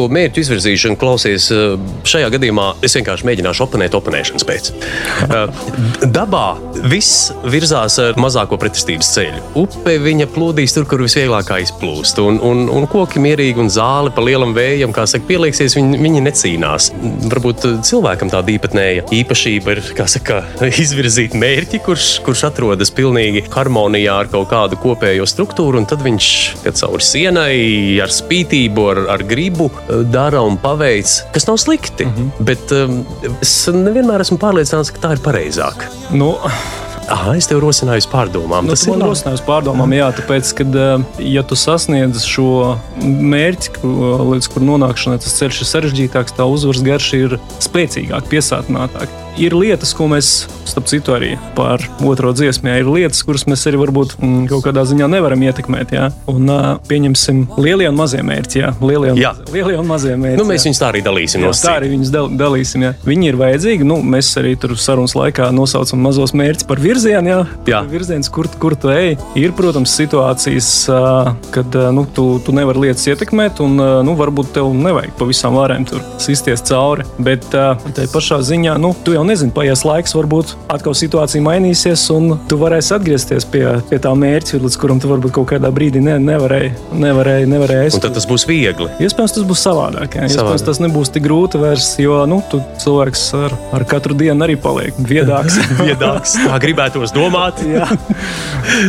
To 0.00 0.08
mērķu 0.12 0.40
izvirzīšanu 0.44 0.98
klausies 1.00 1.50
eh, 1.52 1.76
šajā 2.08 2.30
gadījumā. 2.36 2.66
Es 2.86 2.96
vienkārši 2.96 3.26
mēģināšu 3.28 3.64
oponēt 3.66 3.96
oponēšanas 3.98 4.46
pēc. 4.48 4.70
Eh, 5.26 5.64
Dabā 6.10 6.46
viss 6.90 7.30
virzās 7.44 7.98
ar 8.00 8.16
mazāko 8.20 8.56
pretestības 8.60 9.10
ceļu. 9.14 9.42
Upe 9.60 9.96
viņa 10.00 10.28
plūdīs 10.32 10.76
tur, 10.76 10.86
kur 10.88 11.04
visvieglāk 11.04 11.52
izplūst. 11.60 12.20
Un, 12.24 12.40
un, 12.46 12.64
un 12.72 12.86
koki 12.90 13.20
mierīgi 13.22 13.60
un 13.60 13.70
zāle 13.72 14.12
pa 14.14 14.24
lielam 14.24 14.54
vējam, 14.56 14.94
kā 14.96 15.04
saka, 15.10 15.26
pielieksies, 15.28 15.76
viņi, 15.76 16.00
viņi 16.00 16.24
necīnās. 16.24 16.90
Varbūt 17.30 17.68
eh, 17.68 17.76
cilvēkam 17.90 18.32
tāda 18.32 18.54
īpatnēja 18.56 19.06
īpašība 19.20 19.76
ir 19.76 19.82
saka, 20.10 20.42
izvirzīt 20.84 21.36
mērķi, 21.38 21.82
kurš, 21.84 22.08
kurš 22.24 22.46
atrodas 22.48 22.94
pilnīgi 22.94 23.44
harmonijā 23.52 24.16
ar 24.24 24.32
kaut 24.32 24.48
kādu 24.52 24.80
kopējo 24.80 25.28
struktūru, 25.28 25.82
un 25.82 25.88
tad 25.90 26.04
viņš 26.06 26.30
kad 26.64 26.78
cauri 26.80 27.04
sienai, 27.04 27.54
ar 28.02 28.12
spītību, 28.14 28.86
ar, 28.94 29.02
ar 29.16 29.24
gribu 29.28 29.68
dara 30.12 30.42
un 30.46 30.58
paveic, 30.60 31.16
kas 31.34 31.46
nav 31.46 31.58
slikti. 31.62 32.04
Mm 32.06 32.12
-hmm. 32.16 32.44
Bet 32.50 32.72
um, 32.72 33.04
es 33.40 33.54
nevienmēr 33.72 34.20
esmu 34.20 34.38
pārliecināts, 34.38 34.92
ka 34.94 35.08
tā 35.08 35.12
ir 35.16 35.24
pareizāk. 35.24 35.88
Nu, 36.10 36.36
Ah, 37.10 37.32
es 37.34 37.48
tev 37.50 37.58
rosināju 37.64 38.06
pārdomām. 38.06 38.68
Nu, 38.68 38.76
Tas 38.76 38.84
ir 38.86 39.00
rosinājums 39.02 39.42
pārdomām, 39.42 39.90
jā, 39.96 40.12
tāpēc, 40.14 40.52
ka, 40.54 40.64
eh, 40.64 41.22
ja 41.34 41.42
tu 41.42 41.58
sasniedz 41.58 42.22
šo 42.22 42.78
mērķi, 43.02 43.82
līdz 44.30 44.48
kur 44.52 44.62
nonākšanai 44.62 45.18
tas 45.18 45.34
ceļš 45.40 45.58
ir 45.64 45.70
sarežģītāks, 45.72 46.36
tā 46.38 46.46
uzvaras 46.46 46.84
garša 46.86 47.16
ir 47.18 47.38
spēcīgāka, 47.58 48.30
piesātinātāka. 48.30 49.10
Ir 49.40 49.54
lietas, 49.56 49.94
ko 49.96 50.04
mēs, 50.10 50.44
starp 50.68 50.88
citu, 50.90 51.14
arī 51.16 51.30
par 51.56 51.80
otro 52.04 52.32
dziesmu, 52.36 52.68
jā, 52.68 52.80
ir 52.82 52.88
lietas, 52.92 53.22
kuras 53.24 53.46
mēs 53.48 53.62
arī 53.70 53.78
varbūt 53.80 54.18
mm, 54.18 54.42
kaut 54.50 54.66
kādā 54.66 54.82
ziņā 54.88 55.06
nevaram 55.08 55.40
ietekmēt. 55.46 55.94
Jā. 55.96 56.10
Un 56.28 56.50
uh, 56.52 56.66
pieņemsim 56.90 57.46
lielie 57.56 57.88
un 57.88 57.96
mazie 57.96 58.20
mērķi. 58.26 58.60
Jā, 58.60 58.72
lielie 58.84 59.14
un, 59.14 59.20
Jā. 59.20 59.32
lielie 59.54 59.78
un 59.80 59.88
mazie 59.88 60.12
mērķi. 60.20 60.36
Nu, 60.42 60.44
mēs 60.48 60.66
viņus 60.68 60.80
tā 60.82 60.90
arī 60.92 61.00
dalīsim. 61.06 61.46
Jā, 61.46 61.54
tā 61.56 61.76
arī 61.80 61.88
viņus 61.94 62.12
dal, 62.12 62.28
dalīsim. 62.42 62.84
Jā. 62.84 62.92
Viņi 63.06 63.30
ir 63.30 63.38
vajadzīgi. 63.40 63.88
Nu, 63.88 63.96
mēs 64.04 64.28
arī 64.40 64.52
tur 64.60 64.76
sarunas 64.76 65.16
laikā 65.16 65.48
nosaucam 65.56 66.04
mazos 66.04 66.34
mērķus 66.36 66.68
par 66.68 66.84
virzienu. 66.84 67.32
Jā, 67.32 67.40
Jā. 67.70 67.80
virziens, 67.88 68.28
kur, 68.28 68.50
kur 68.60 68.76
tu 68.76 68.92
ej. 68.92 69.16
Ir, 69.40 69.56
protams, 69.56 69.96
situācijas, 69.96 70.70
ā, 70.92 71.00
kad 71.54 71.80
ā, 71.80 71.88
nu, 71.96 72.04
tu, 72.04 72.26
tu 72.44 72.52
nevari 72.56 72.84
lietas 72.90 73.08
ietekmēt, 73.08 73.64
un 73.64 73.80
ā, 73.80 73.90
nu, 74.04 74.18
varbūt 74.20 74.52
tev 74.58 74.68
nevajag 74.76 75.16
pa 75.16 75.28
visām 75.32 75.56
varēm 75.56 75.88
tur 75.88 76.04
sisties 76.20 76.60
cauri. 76.68 77.08
Bet 77.24 77.48
ā, 77.56 77.72
tai 77.96 78.04
pašā 78.12 78.42
ziņā, 78.52 78.76
nu, 78.84 78.92
tu 79.06 79.16
jau 79.16 79.24
nezini, 79.30 79.52
paies 79.54 79.84
laiks, 79.86 80.14
varbūt 80.16 80.54
atkal 80.72 80.94
situācija 80.98 81.42
mainīsies, 81.44 82.02
un 82.14 82.34
tu 82.50 82.58
varēsi 82.60 82.94
atgriezties 82.96 83.46
pie, 83.50 83.64
pie 83.90 83.98
tā 84.02 84.12
mērķa, 84.16 84.60
līdz 84.62 84.78
kuram 84.80 85.00
tu 85.02 85.10
varbūt 85.10 85.34
kaut 85.38 85.50
kādā 85.52 85.70
brīdī 85.74 86.02
ne, 86.04 86.16
nevarēji, 86.22 86.72
nevarēji, 87.00 87.48
nevarēji 87.50 87.94
Un 87.96 88.04
tad 88.04 88.16
tas 88.16 88.26
būs 88.28 88.46
viegli. 88.48 88.88
Iespējams, 89.02 89.34
tas 89.36 89.46
būs 89.46 89.62
savādāk. 89.64 90.16
Jā. 90.18 90.28
Iespējams, 90.30 90.64
tas 90.66 90.80
nebūs 90.82 91.12
tik 91.14 91.24
grūti 91.26 91.60
vairs, 91.60 91.92
jo 92.02 92.18
nu, 92.30 92.40
tu 92.50 92.60
cilvēks 92.82 93.24
ar, 93.38 93.56
ar 93.76 93.86
katru 93.88 94.16
dienu 94.18 94.46
arī 94.46 94.56
paliek 94.60 94.96
viedāks. 94.98 95.58
Viedāks, 95.80 96.34
tā 96.44 96.58
gribētos 96.62 97.14
domāt. 97.14 97.62
Jā, 97.70 97.86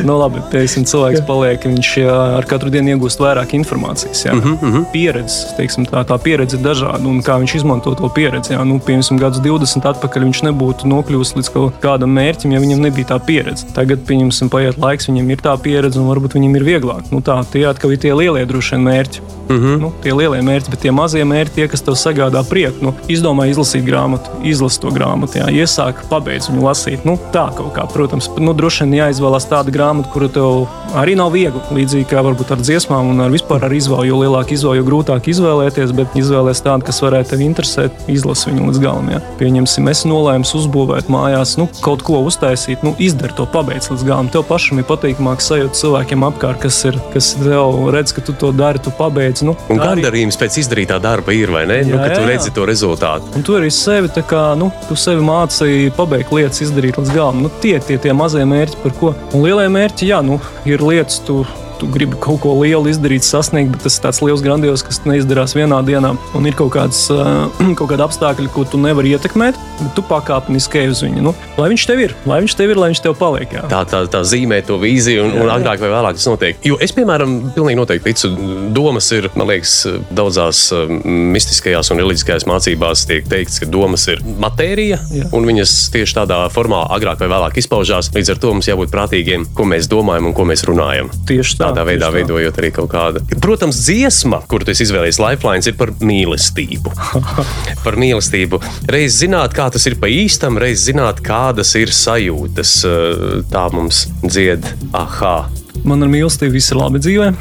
nu, 0.06 0.18
labi. 0.20 0.42
Teiksim, 0.52 0.86
cilvēks 0.90 1.24
paliek, 1.28 1.64
viņš 1.68 1.92
ar 2.12 2.48
katru 2.50 2.72
dienu 2.74 2.96
iegūst 2.96 3.22
vairāk 3.22 3.56
informācijas. 3.58 4.26
Jā. 4.28 4.36
Mm 4.38 4.58
-hmm. 4.62 4.86
Pieredzes, 4.94 5.54
teiksim, 5.58 5.86
tā, 5.90 6.04
tā 6.08 6.18
pieredze 6.22 6.58
ir 6.58 6.64
dažāda 6.66 7.08
un 7.08 7.22
kā 7.24 7.38
viņš 7.42 7.56
izmanto 7.62 7.96
to 7.96 8.10
pieredzi. 8.10 8.54
Jā. 8.54 8.64
Nu, 8.66 8.80
piemēram, 8.80 9.20
gadus 9.20 9.42
20 9.42 9.88
atpakaļ 9.94 10.21
viņš 10.28 10.44
nebūtu 10.48 10.90
nokļuvis 10.92 11.36
līdz 11.38 11.52
kādam 11.84 12.16
mērķim, 12.18 12.56
ja 12.56 12.62
viņam 12.64 12.86
nebija 12.86 13.12
tā 13.14 13.20
pieredze. 13.26 13.68
Tagad, 13.76 14.06
pieņemsim, 14.08 14.52
paiet 14.54 14.80
laiks, 14.82 15.10
viņam 15.10 15.30
ir 15.34 15.44
tā 15.44 15.56
pieredze 15.62 16.02
un 16.02 16.10
varbūt 16.12 16.38
viņam 16.38 16.58
ir 16.60 16.68
vieglāk. 16.68 17.12
Nu, 17.14 17.22
tā, 17.26 17.40
tie 17.52 17.68
atkal 17.70 17.96
ir 17.96 18.02
tie 18.02 18.14
lielie 18.18 18.46
droši 18.50 18.76
vien 18.76 18.88
mērķi. 18.90 19.22
Mm 19.52 19.58
-hmm. 19.58 19.80
nu, 19.82 19.92
tie 20.04 20.14
lielie 20.16 20.42
mērķi, 20.42 20.70
bet 20.72 20.80
tie 20.80 20.92
mazie 20.92 21.24
mērķi, 21.28 21.56
tie, 21.56 21.68
kas 21.68 21.82
tev 21.82 21.96
sagādā 22.00 22.44
prieku, 22.50 22.86
nu, 22.86 22.94
izdomā 23.08 23.50
izlasīt 23.52 23.84
grāmatu, 23.84 24.30
izlasi 24.44 24.80
to 24.80 24.88
grāmatu, 24.88 25.38
jā, 25.38 25.48
iesāk, 25.52 26.06
pabeidz 26.10 26.48
viņu 26.50 26.64
lasīt. 26.64 27.06
Nu, 27.06 27.18
tā 27.34 27.50
kaut 27.58 27.74
kā, 27.76 27.84
protams, 27.94 28.30
nu, 28.38 28.54
droši 28.54 28.84
vien 28.84 28.94
jāizvēlās 28.94 29.50
tāda 29.50 29.72
grāmata, 29.72 30.10
kuru 30.14 30.28
tev 30.30 30.68
arī 30.96 31.16
nav 31.16 31.32
viegli. 31.32 31.62
Līdzīgi 31.72 32.08
kā 32.12 32.24
varbūt 32.24 32.52
ar 32.52 32.62
dziesmām 32.64 33.12
un 33.12 33.22
ar 33.26 33.32
vispār 33.34 33.66
ar 33.66 33.74
izvēli, 33.74 34.08
jo 34.08 34.22
lielāka 34.24 34.56
izvēle, 34.56 34.78
jo 34.80 34.88
grūtāk 34.88 35.28
izvēlēties, 35.28 35.92
bet 35.92 36.16
izvēlēties 36.16 36.64
tādu, 36.66 36.88
kas 36.88 37.02
varētu 37.04 37.34
tevi 37.34 37.48
interesēt, 37.50 37.92
izlasi 38.08 38.52
viņu 38.52 38.70
līdz 38.70 38.82
galam. 38.84 39.12
Jā. 39.12 39.22
Pieņemsim, 39.40 39.90
es 39.92 40.06
nolēmu 40.12 40.46
uzbūvēt 40.62 41.10
mājās, 41.12 41.56
nu, 41.60 41.68
kaut 41.82 42.04
ko 42.06 42.20
uztaisīt, 42.28 42.84
nu, 42.86 42.94
izdari 43.02 43.34
to, 43.38 43.46
pabeidz 43.50 43.90
līdz 43.92 44.06
galam. 44.08 44.30
Tev 44.34 44.44
pašam 44.50 44.82
ir 44.82 44.88
patīkamāk 44.90 45.42
sajūta 45.44 45.80
cilvēkiem 45.82 46.26
apkārt, 46.28 46.62
kas 46.66 46.78
ir, 46.90 47.00
kas 47.14 47.32
tev 47.40 47.88
redz, 47.96 48.14
ka 48.18 48.24
tu 48.28 48.36
to 48.38 48.52
dari, 48.56 48.80
tu 48.84 48.92
pabeidz. 48.98 49.42
Nu, 49.48 49.56
Un 49.72 49.80
tā 49.80 49.92
arī- 49.94 50.04
gandarījums 50.06 50.38
pēc 50.42 50.60
izdarītā 50.64 51.00
darba 51.04 51.34
ir, 51.34 51.52
vai 51.54 51.66
ne? 51.66 51.82
nu, 51.88 51.96
Jā, 51.96 52.04
kad 52.04 52.16
tu 52.16 52.22
jā, 52.22 52.28
jā. 52.28 52.32
redzi 52.36 52.54
to 52.56 52.66
rezultātu. 52.70 53.32
Un 53.40 53.44
tu 53.48 53.56
arī 53.58 53.72
sevi, 53.72 54.12
tā 54.12 54.24
kā, 54.28 54.44
nu, 54.60 54.72
tu 54.90 54.96
sevi 55.00 55.24
mācīji 55.26 55.92
pabeigt 55.98 56.32
lietas, 56.36 56.62
izdarīt 56.68 57.00
līdz 57.00 57.14
galam. 57.16 57.42
Nu, 57.46 57.52
tie 57.64 57.80
tie, 57.80 57.98
tie 57.98 58.14
mazie 58.14 58.44
mērķi, 58.46 58.82
par 58.84 58.92
ko. 59.00 59.14
Un 59.34 59.44
lielie 59.46 59.68
mērķi, 59.72 60.12
jā, 60.12 60.22
nu, 60.26 60.40
ir 60.70 60.84
lietas, 60.86 61.20
tu, 61.26 61.42
tu 61.82 61.90
gribi 61.90 62.18
kaut 62.22 62.44
ko 62.44 62.54
lielu 62.60 62.92
izdarīt, 62.92 63.26
sasniegt, 63.26 63.74
bet 63.74 63.86
tas 63.88 63.98
ir 63.98 64.06
tāds 64.06 64.22
liels, 64.22 64.44
grandios, 64.46 64.84
kas 64.86 65.02
neizdarās 65.08 65.56
vienā 65.58 65.80
dienā. 65.86 66.14
Un 66.38 66.48
ir 66.50 66.58
kaut, 66.58 66.74
kāds, 66.76 67.08
ā, 67.14 67.48
kaut 67.80 67.90
kādi 67.90 68.06
apstākļi, 68.06 68.50
ko 68.54 68.66
tu 68.70 68.80
nevari 68.82 69.16
ietekmēt, 69.16 69.58
bet 69.80 69.94
tu 69.98 70.06
pakāpeniski 70.06 70.84
ej 70.84 70.92
uz 70.94 71.02
viņu. 71.06 71.24
Nu, 71.26 71.34
lai 71.58 71.72
viņš 71.74 71.86
tev 71.90 72.04
ir, 72.06 72.16
lai 72.30 72.42
viņš 72.46 72.58
tev 72.60 72.74
ir, 72.74 72.82
lai 72.82 72.92
viņš 72.94 73.02
tev 73.06 73.18
paliek. 73.18 73.56
Jā. 73.58 73.66
Tā, 73.72 73.82
tā, 73.90 74.04
tā 74.12 74.22
zīmē 74.28 74.62
to 74.68 74.78
vīziju, 74.82 75.26
un, 75.26 75.36
un 75.42 75.54
agrāk 75.54 75.82
vai 75.82 75.90
vēlāk 75.94 76.20
tas 76.20 76.28
notiek. 76.30 76.62
Jo 76.68 76.78
es, 76.84 76.94
piemēram, 76.96 77.38
pilnīgi 77.56 77.80
noteikti 77.80 78.14
ticu, 78.14 78.32
domas 78.76 79.10
ir, 79.16 79.30
man 79.40 79.50
liekas, 79.50 79.76
daudzās 80.14 80.64
um, 80.76 81.02
mistiskajās 81.34 81.92
un 81.94 82.02
reliģiskajās 82.04 82.46
mācībās 82.50 83.06
tiek 83.10 83.26
teikts, 83.32 83.62
ka 83.64 83.70
domas 83.72 84.06
ir 84.12 84.22
matērija, 84.42 85.02
Jā. 85.14 85.30
un 85.38 85.50
viņas 85.50 85.76
tieši 85.96 86.20
tādā 86.22 86.44
formā 86.54 86.84
agrāk 86.94 87.24
vai 87.24 87.32
vēlāk 87.32 87.58
izpaužās. 87.62 88.12
Līdz 88.14 88.36
ar 88.36 88.42
to 88.44 88.54
mums 88.54 88.70
jābūt 88.70 88.94
prātīgiem, 88.94 89.48
ko 89.58 89.66
mēs 89.70 89.90
domājam 89.92 90.30
un 90.30 90.38
ko 90.38 90.46
mēs 90.50 90.66
runājam. 90.68 91.12
Tieši 91.30 91.60
tā. 91.62 91.71
Tādā 91.72 91.86
veidā 91.88 92.10
tā. 92.10 92.16
veidojot 92.20 92.60
arī 92.62 92.72
kaut 92.76 92.92
kādu. 92.94 93.24
Protams, 93.42 93.80
dziesma, 93.88 94.42
kuru 94.52 94.68
tu 94.68 94.76
izvēlējies, 94.76 95.20
Lifelines, 95.24 95.70
ir 95.72 95.78
par 95.80 95.94
mīlestību. 96.00 96.94
par 97.86 97.98
mīlestību. 98.02 98.62
Reiz 98.92 99.18
zināt, 99.24 99.56
kā 99.58 99.70
tas 99.74 99.88
ir 99.90 99.98
pa 100.02 100.12
īstam, 100.12 100.60
reiz 100.62 100.84
zināt, 100.88 101.24
kādas 101.26 101.74
ir 101.80 101.94
sajūtas. 101.96 102.76
Eh, 102.88 103.28
Tā 103.52 103.66
mums 103.74 104.06
dzied, 104.24 104.64
ah, 104.96 105.50
Man 105.88 106.06
ar 106.06 106.12
mīlestību 106.12 106.54
viss 106.54 106.74
ir 106.74 106.78
labi 106.78 107.02
dzīvē. 107.02 107.32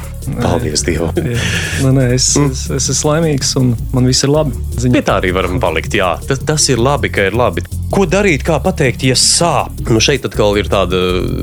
paldies 0.41 0.85
Dievam. 0.87 1.13
Nē, 1.83 1.91
nē, 1.97 2.07
es, 2.15 2.31
es, 2.41 2.65
es 2.73 2.89
esmu 2.95 3.13
laimīgs 3.13 3.53
un 3.61 3.75
man 3.93 4.09
viss 4.09 4.25
ir 4.25 4.33
labi. 4.33 4.55
Ziņa. 4.81 4.95
Pie 4.97 5.05
tā 5.05 5.19
arī 5.21 5.35
varam 5.35 5.61
palikt. 5.61 5.93
Jā, 5.97 6.15
tas, 6.27 6.41
tas 6.45 6.65
ir 6.73 6.81
labi, 6.81 7.13
ka 7.13 7.29
ir 7.29 7.37
labi. 7.37 7.65
Ko 7.91 8.05
darīt, 8.07 8.45
kā 8.47 8.55
pateikt, 8.63 9.03
ja 9.03 9.17
sāp? 9.19 9.81
Nu, 9.91 9.99
šeit 9.99 10.23
atkal 10.23 10.55
ir 10.55 10.69
tāda 10.71 10.95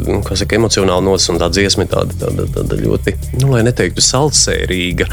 nu, 0.09 0.23
saka, 0.25 0.57
emocionāla 0.57 1.05
nots 1.05 1.29
un 1.29 1.37
tā 1.41 1.51
dziesma, 1.53 1.85
tāda, 1.91 2.15
tāda, 2.23 2.47
tāda 2.55 2.79
ļoti, 2.81 3.13
nu, 3.43 3.51
lai 3.53 3.61
neteiktu, 3.67 4.01
salsērīga. 4.01 5.11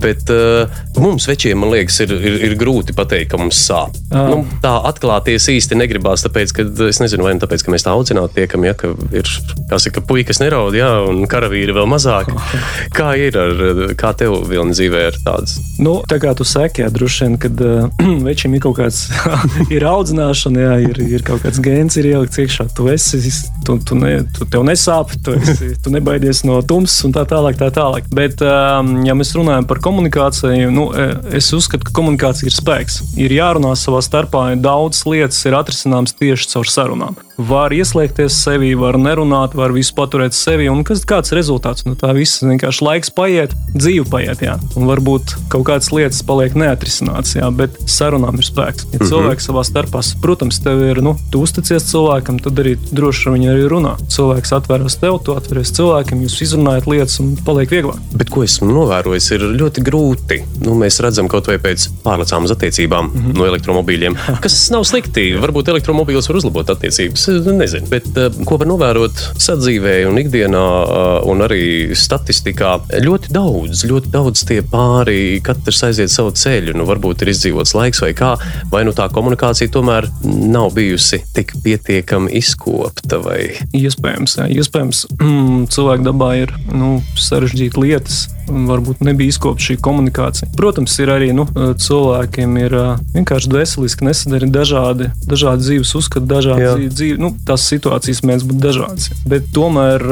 Bet 0.00 0.32
uh, 0.32 0.72
mums, 0.96 1.28
večiem, 1.28 1.60
man 1.60 1.74
liekas, 1.74 2.00
ir, 2.06 2.14
ir, 2.16 2.38
ir 2.48 2.56
grūti 2.60 2.96
pateikt, 2.96 3.34
ka 3.34 3.42
mums 3.42 3.60
sāp. 3.60 3.92
Ah. 4.08 4.30
Nu, 4.32 4.40
tā 4.64 4.72
atklāties 4.88 5.50
īsti 5.52 5.76
negribās, 5.76 6.24
tāpēc, 6.24 6.56
ka 6.56 6.66
es 6.88 7.02
nezinu, 7.02 7.28
vai 7.28 7.36
nu 7.36 7.44
tāpēc, 7.44 7.66
ka 7.66 7.74
mēs 7.74 7.84
tā 7.84 7.92
audzināti 7.92 8.40
tiekam, 8.40 8.64
ja 8.64 8.72
ka 8.78 8.94
ir, 9.12 9.28
kā 9.68 9.82
saka, 9.84 10.00
puikas 10.08 10.40
neraud, 10.40 10.72
jā, 10.80 10.88
un 11.08 11.24
karavīri 11.30 11.74
vēl 11.76 11.88
mazāk. 11.90 12.30
Kā 12.98 13.14
ir 13.18 13.36
ar, 13.38 13.62
kā 13.98 14.12
tev 14.18 14.36
vilni 14.48 14.74
dzīvē 14.76 15.00
ir 15.08 15.16
tāds? 15.24 15.56
Nu, 15.82 15.96
tā 16.06 16.20
kā 16.22 16.30
tu 16.36 16.46
saki, 16.46 16.84
jā, 16.84 16.90
droši 16.94 17.24
vien, 17.24 17.36
kad 17.42 17.62
uh, 17.66 18.04
večiem 18.22 18.54
ir 18.56 18.62
kaut 18.64 18.78
kāds 18.78 19.06
ir 19.74 19.86
audzināšana, 19.88 20.62
jā, 20.66 20.74
ir, 20.88 21.00
ir 21.18 21.24
kaut 21.26 21.42
kāds 21.44 21.60
gēns, 21.64 21.98
ir 22.00 22.10
ielikts 22.12 22.40
iekšā. 22.44 22.68
Tu 22.76 22.88
esi, 22.92 23.20
tu, 23.66 23.78
tu, 23.82 23.98
ne, 23.98 24.16
tu 24.36 24.46
tev 24.50 24.66
nesāp, 24.68 25.14
tu, 25.24 25.34
esi, 25.38 25.72
tu 25.82 25.92
nebaidies 25.94 26.44
no 26.48 26.60
tumsas 26.62 27.06
un 27.08 27.14
tā 27.16 27.26
tālāk. 27.30 27.58
Tā 27.58 27.70
tālāk. 27.74 28.08
Bet, 28.14 28.42
um, 28.44 28.96
ja 29.06 29.16
mēs 29.18 29.34
runājam 29.36 29.66
par 29.70 29.82
komunikāciju, 29.84 30.70
nu, 30.74 30.88
es 31.34 31.50
uzskatu, 31.56 31.86
ka 31.88 31.94
komunikācija 31.96 32.50
ir 32.50 32.56
spēks. 32.56 33.00
Ir 33.20 33.34
jārunā 33.34 33.74
savā 33.78 34.02
starpā, 34.04 34.46
daudzas 34.60 35.04
lietas 35.08 35.42
ir 35.48 35.58
atrisināmas 35.58 36.16
tieši 36.18 36.50
caur 36.54 36.70
sarunām. 36.70 37.18
Var 37.34 37.72
ieslēgties 37.74 38.36
sevi, 38.44 38.70
var 38.78 38.94
nerunāt, 39.00 39.56
var 39.58 39.72
visu 39.74 39.94
paturēt 39.96 40.36
sevi. 40.36 40.68
Un 40.70 40.84
kas, 40.86 41.02
kāds 41.08 41.34
rezultāts? 41.34 41.82
Nu, 41.86 41.96
tā 41.98 42.12
viss 42.14 42.44
vienkārši 42.44 42.84
laiks 42.86 43.10
paiet, 43.14 43.54
dzīve 43.74 44.06
paiet. 44.10 44.44
Jā. 44.44 44.54
Un 44.78 44.86
varbūt 44.86 45.34
kaut 45.50 45.66
kādas 45.66 45.90
lietas 45.90 46.22
paliek 46.26 46.54
neatrisinātas, 46.58 47.34
jā, 47.34 47.48
bet 47.58 47.74
sarunām 47.90 48.38
ir 48.38 48.46
spēks. 48.46 48.86
Ja 48.86 48.98
mm 48.98 49.02
-hmm. 49.02 49.10
cilvēks 49.10 49.48
savā 49.50 49.64
starpā, 49.66 50.02
protams, 50.22 50.60
tev 50.62 50.82
ir, 50.86 51.02
nu, 51.02 51.16
tu 51.30 51.42
uzticies 51.42 51.88
cilvēkam, 51.90 52.38
tad 52.42 52.58
arī 52.62 52.76
droši 52.92 53.34
viņu 53.34 53.50
arī 53.50 53.66
runā. 53.72 53.96
Cilvēks 54.08 54.54
atveras 54.54 54.96
tev, 55.02 55.18
tu 55.24 55.34
atveries 55.34 55.74
cilvēkam, 55.74 56.22
jūs 56.22 56.38
izrunājat 56.46 56.86
lietas 56.86 57.18
un 57.20 57.34
paliek 57.44 57.70
vieglāk. 57.70 57.98
Bet 58.14 58.30
ko 58.30 58.44
esmu 58.44 58.70
novērojis, 58.70 59.30
ir 59.34 59.40
ļoti 59.58 59.82
grūti. 59.82 60.42
Nu, 60.62 60.74
mēs 60.78 61.00
redzam 61.02 61.28
kaut 61.28 61.46
vai 61.50 61.58
pēc 61.58 61.88
pārlecām 62.04 62.44
uz 62.44 62.54
attiecībām 62.54 63.10
mm 63.10 63.18
-hmm. 63.18 63.38
no 63.38 63.46
elektromobīļiem, 63.46 64.18
kas 64.44 64.70
nav 64.70 64.84
slikti. 64.84 65.34
Varbūt 65.34 65.68
elektromobīls 65.68 66.28
var 66.28 66.36
uzlabot 66.36 66.70
attiecības. 66.70 67.23
Es 67.24 67.46
nezinu, 67.46 67.88
bet 67.88 68.06
uh, 68.20 68.28
ko 68.44 68.58
var 68.60 68.68
novērot 68.68 69.20
sadzīvē 69.40 69.94
un 70.08 70.18
ikdienā, 70.20 70.64
uh, 70.84 71.28
un 71.30 71.44
arī 71.46 71.94
statistikā, 71.96 72.74
ļoti 73.04 73.32
daudz, 73.34 73.84
ļoti 73.88 74.12
daudz 74.12 74.44
tie 74.48 74.60
pāri, 74.68 75.40
katrs 75.44 75.82
aiziet 75.88 76.12
savu 76.12 76.34
ceļu. 76.36 76.74
Nu, 76.76 76.86
varbūt 76.88 77.24
ir 77.24 77.32
izdzīvots 77.32 77.74
laiks 77.78 78.02
vai 78.04 78.12
kā, 78.16 78.34
vai 78.72 78.84
nu 78.84 78.94
tā 78.96 79.08
komunikācija 79.12 79.72
tomēr 79.72 80.10
nav 80.24 80.74
bijusi 80.76 81.22
tik 81.36 81.56
pietiekami 81.64 82.34
izkopta. 82.40 83.22
Vai... 83.24 83.40
Iespējams, 83.76 84.38
jā. 84.40 84.48
iespējams 84.60 85.06
mm, 85.16 85.66
cilvēku 85.72 86.08
dabā 86.10 86.32
ir 86.44 86.56
nu, 86.72 86.98
sarežģītas 87.20 87.80
lietas. 87.80 88.24
Varbūt 88.48 89.02
nebija 89.04 89.32
izkopta 89.32 89.64
šī 89.68 89.78
komunikācija. 89.84 90.50
Protams, 90.58 90.96
ir 91.02 91.12
arī 91.14 91.30
nu, 91.36 91.46
cilvēkiem 91.80 92.58
ir 92.62 92.76
vienkārši 93.14 93.52
veseliski 93.52 94.08
nesadari 94.08 94.48
dažādi, 94.52 95.10
dažādi 95.28 95.66
dzīves 95.68 95.94
uzskati, 95.98 96.28
dažādi 96.30 96.88
dzīves, 96.90 97.20
nu, 97.22 97.32
tās 97.46 97.66
situācijas 97.70 98.22
mēdz 98.26 98.46
būt 98.48 98.60
dažādas. 98.62 99.10
Bet 99.28 99.48
tomēr, 99.54 100.04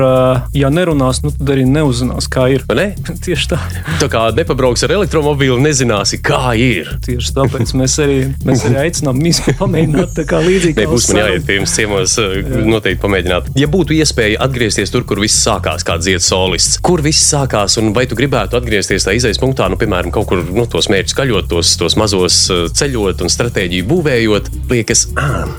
ja 0.57 0.73
nerunās, 0.73 1.23
nu, 1.25 1.33
tad 1.37 1.55
arī 1.55 1.67
neuzzinās, 1.69 2.29
kā 2.33 2.49
ir. 2.55 2.67
Ne? 2.73 2.93
Tieši 3.27 3.53
tā. 3.53 3.61
Tā 4.03 4.09
kā 4.13 4.25
nepabrauks 4.37 4.87
ar 4.87 4.97
elektromobīlu, 4.97 5.61
nezināsi, 5.63 6.21
kā 6.25 6.55
ir. 6.59 6.95
Tieši 7.05 7.35
tāpēc 7.37 7.75
mēs 7.79 7.99
arī, 8.03 8.19
mēs 8.47 8.67
arī 8.69 8.81
aicinām 8.87 9.21
pamēģināt 9.59 10.15
tā 10.17 10.25
kā 10.29 10.41
līdzīgi. 10.43 10.77
Nebūs 10.83 11.09
man 11.13 11.21
jāiet 11.23 11.47
pie 11.47 11.59
jums 11.59 11.75
ciemos, 11.77 12.17
Jā. 12.19 12.63
noteikti 12.69 13.03
pamēģināt. 13.03 13.53
Ja 13.59 13.69
būtu 13.71 13.97
iespēja 13.97 14.41
atgriezties 14.45 14.93
tur, 14.93 15.07
kur 15.09 15.21
viss 15.23 15.43
sākās, 15.45 15.85
kā 15.87 15.99
dziedas 16.01 16.29
solists, 16.31 16.79
kur 16.85 17.03
viss 17.05 17.25
sākās, 17.33 17.79
un 17.81 17.93
vai 17.97 18.07
tu 18.11 18.19
gribētu 18.23 18.61
atgriezties 18.61 19.09
tajā 19.09 19.19
izējas 19.19 19.43
punktā, 19.43 19.67
nu, 19.73 19.81
piemēram, 19.81 20.15
kaut 20.15 20.31
kur 20.31 20.47
nu, 20.47 20.67
tos 20.71 20.89
mērķus 20.93 21.19
kaļot, 21.19 21.51
tos, 21.51 21.75
tos 21.81 21.99
mazos 21.99 22.45
ceļot 22.79 23.27
un 23.27 23.33
stratēģiju 23.33 23.89
būvējot, 23.91 24.51
liekas, 24.71 25.09
ah, 25.19 25.51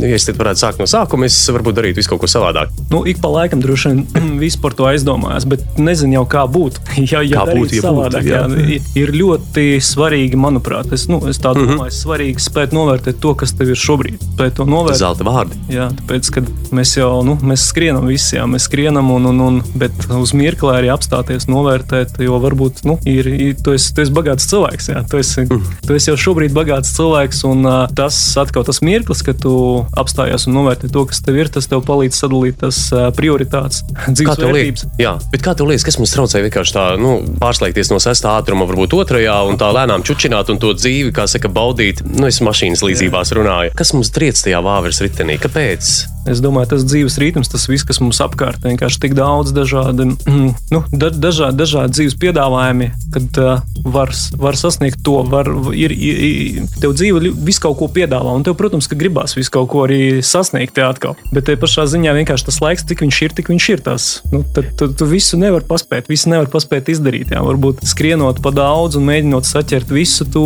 Ja 0.00 0.14
es 0.16 0.28
varētu 0.28 0.62
sākt 0.62 0.80
no 0.80 0.86
sākuma, 0.88 1.26
es 1.28 1.36
varbūt 1.52 1.76
darītu 1.76 2.00
visu 2.00 2.12
kaut 2.12 2.22
ko 2.22 2.30
savādāk. 2.30 2.70
Nu, 2.90 3.02
ik 3.08 3.20
pa 3.22 3.28
laikam 3.32 3.60
droši 3.60 3.92
vien 3.92 4.38
viss 4.44 4.58
par 4.60 4.76
to 4.76 4.86
aizdomājās, 4.88 5.46
bet 5.48 5.78
nezinu 5.78 6.20
jau, 6.20 6.26
kā 6.36 6.46
būtu. 6.50 6.84
Ja, 7.06 7.20
ja 7.22 7.44
kā 7.44 7.54
būtu, 7.54 7.76
ja 7.76 7.82
savādāk, 7.84 8.24
būtu, 8.24 8.32
jā. 8.32 8.70
Jā, 8.72 8.80
ir 8.98 9.12
ļoti 9.14 9.66
svarīgi, 9.84 10.38
manuprāt, 10.40 10.90
es, 10.96 11.06
nu, 11.12 11.20
es 11.30 11.38
tā 11.38 11.52
Mhm. 11.52 11.60
domāju, 11.60 11.76
mm 11.76 11.88
-hmm. 11.88 12.00
svarīgi 12.02 12.42
spēt 12.42 12.72
novērtēt 12.72 13.20
to, 13.20 13.34
kas 13.34 13.52
tev 13.52 13.70
ir 13.70 13.76
šobrīd. 13.76 14.18
Spēt 14.34 14.56
to 14.58 14.64
novērtēt. 14.64 14.98
Zelta 14.98 15.24
vārdi. 15.24 15.56
Jā, 15.70 15.88
tāpēc, 16.00 16.30
kad 16.34 16.44
mēs 16.72 16.96
jau 16.96 17.22
nu, 17.24 17.36
mēs 17.42 17.66
skrienam 17.70 18.06
visi, 18.06 18.36
jā, 18.36 18.44
mēs 18.46 18.66
skrienam, 18.68 19.10
un, 19.10 19.26
un, 19.26 19.40
un, 19.40 19.62
bet 19.74 19.92
uz 20.10 20.32
mirkli 20.32 20.72
arī 20.72 20.90
apstāties, 20.92 21.46
novērtēt, 21.46 22.18
jo 22.18 22.38
varbūt 22.40 22.84
nu, 22.84 22.98
ir, 23.04 23.26
ir, 23.26 23.54
tu, 23.62 23.72
esi, 23.72 23.94
tu 23.94 24.02
esi 24.02 24.12
bagāts 24.12 24.48
cilvēks. 24.50 24.88
Jā, 24.88 25.04
tu, 25.10 25.16
esi, 25.18 25.46
mm. 25.46 25.62
tu 25.86 25.94
esi 25.94 26.10
jau 26.10 26.16
šobrīd 26.16 26.52
bagāts 26.52 26.92
cilvēks, 26.96 27.44
un 27.44 27.64
uh, 27.66 27.86
tas 27.94 28.18
atkal 28.36 28.64
tas 28.64 28.80
mirklis, 28.82 29.22
kad 29.22 29.38
tu 29.42 29.54
apstājies 29.98 30.46
un 30.48 30.56
novērtē 30.58 30.90
to, 30.92 31.04
kas 31.10 31.22
tev 31.24 31.38
ir, 31.40 31.50
tas 31.52 31.68
tev 31.70 31.84
palīdz 31.86 32.18
sadalīt 32.22 32.58
tas 32.62 32.80
prioritātes, 33.18 33.82
dzīves 34.16 34.42
vērtības. 34.42 34.86
Jā, 35.02 35.16
bet 35.32 35.44
kā 35.46 35.56
tev 35.58 35.70
liekas, 35.70 35.86
kas 35.88 36.00
mums 36.00 36.14
traucē 36.16 36.42
vienkārši 36.46 36.76
tā, 36.76 36.86
nu, 37.00 37.18
pārslēgties 37.42 37.92
no 37.92 38.00
sestā 38.02 38.36
ātruma, 38.40 38.68
varbūt 38.70 38.96
otrajā, 38.98 39.38
un 39.50 39.60
tā 39.60 39.70
lēnām 39.76 40.06
čučināt 40.06 40.52
un 40.52 40.60
to 40.62 40.74
dzīvi, 40.76 41.14
kā 41.16 41.28
saka, 41.30 41.52
baudīt? 41.52 42.04
Nu, 42.06 42.28
es 42.30 42.42
mašīnas 42.44 42.84
līdzībās 42.86 43.34
runāju. 43.36 43.76
Kas 43.78 43.94
mums 43.96 44.12
triec 44.14 44.40
tajā 44.42 44.62
vāveres 44.64 45.02
ritenī? 45.04 45.40
Kāpēc? 45.42 46.15
Es 46.26 46.42
domāju, 46.42 46.72
tas 46.74 46.86
dzīves 46.86 47.18
ritms, 47.22 47.50
tas 47.52 47.68
viss, 47.70 47.86
kas 47.86 48.00
mums 48.02 48.20
apkārt, 48.24 48.64
vienkārši 48.66 49.02
tik 49.04 49.16
daudz 49.18 49.52
dažādu, 49.56 50.08
nu, 50.74 50.82
da, 50.90 51.10
dažādi, 51.10 51.58
dažādi 51.60 51.98
dzīves 51.98 52.16
piedāvājumi, 52.22 52.90
kad 53.14 53.40
uh, 53.42 53.62
var, 53.86 54.10
var 54.40 54.58
sasniegt 54.58 55.02
to, 55.06 55.20
var, 55.30 55.48
ir, 55.76 55.94
ir, 55.94 56.64
tev 56.82 56.96
dzīve 56.96 57.32
visu 57.46 57.62
kaut 57.62 57.78
ko 57.80 57.90
piedāvā, 57.92 58.34
un 58.36 58.46
tev, 58.46 58.56
protams, 58.58 58.88
ka 58.90 58.98
gribās 58.98 59.36
visu 59.38 59.52
kaut 59.54 59.70
ko 59.72 59.84
arī 59.86 60.20
sasniegt 60.26 60.78
atkal. 60.82 61.16
Bet 61.32 61.46
te 61.48 61.56
pašā 61.60 61.86
ziņā 61.90 62.14
vienkārši 62.18 62.48
tas 62.48 62.60
laiks, 62.62 62.86
cik 62.88 63.04
viņš 63.04 63.20
ir, 63.26 63.34
tik 63.38 63.50
viņš 63.52 63.68
ir 63.74 63.84
tas. 63.86 64.08
Nu, 64.32 64.42
tad 64.56 64.72
tu, 64.78 64.88
tu 64.92 65.08
visu 65.08 65.38
nevar 65.40 65.64
paspēt, 65.66 66.10
visu 66.10 66.30
nevar 66.32 66.50
paspēt 66.52 66.90
izdarīt. 66.92 67.32
Jā. 67.34 67.42
Varbūt 67.46 67.84
skrienot 67.88 68.42
pa 68.44 68.52
daudz 68.54 68.98
un 68.98 69.06
mēģinot 69.08 69.48
saķert 69.48 69.92
visu, 69.94 70.26
tu 70.32 70.44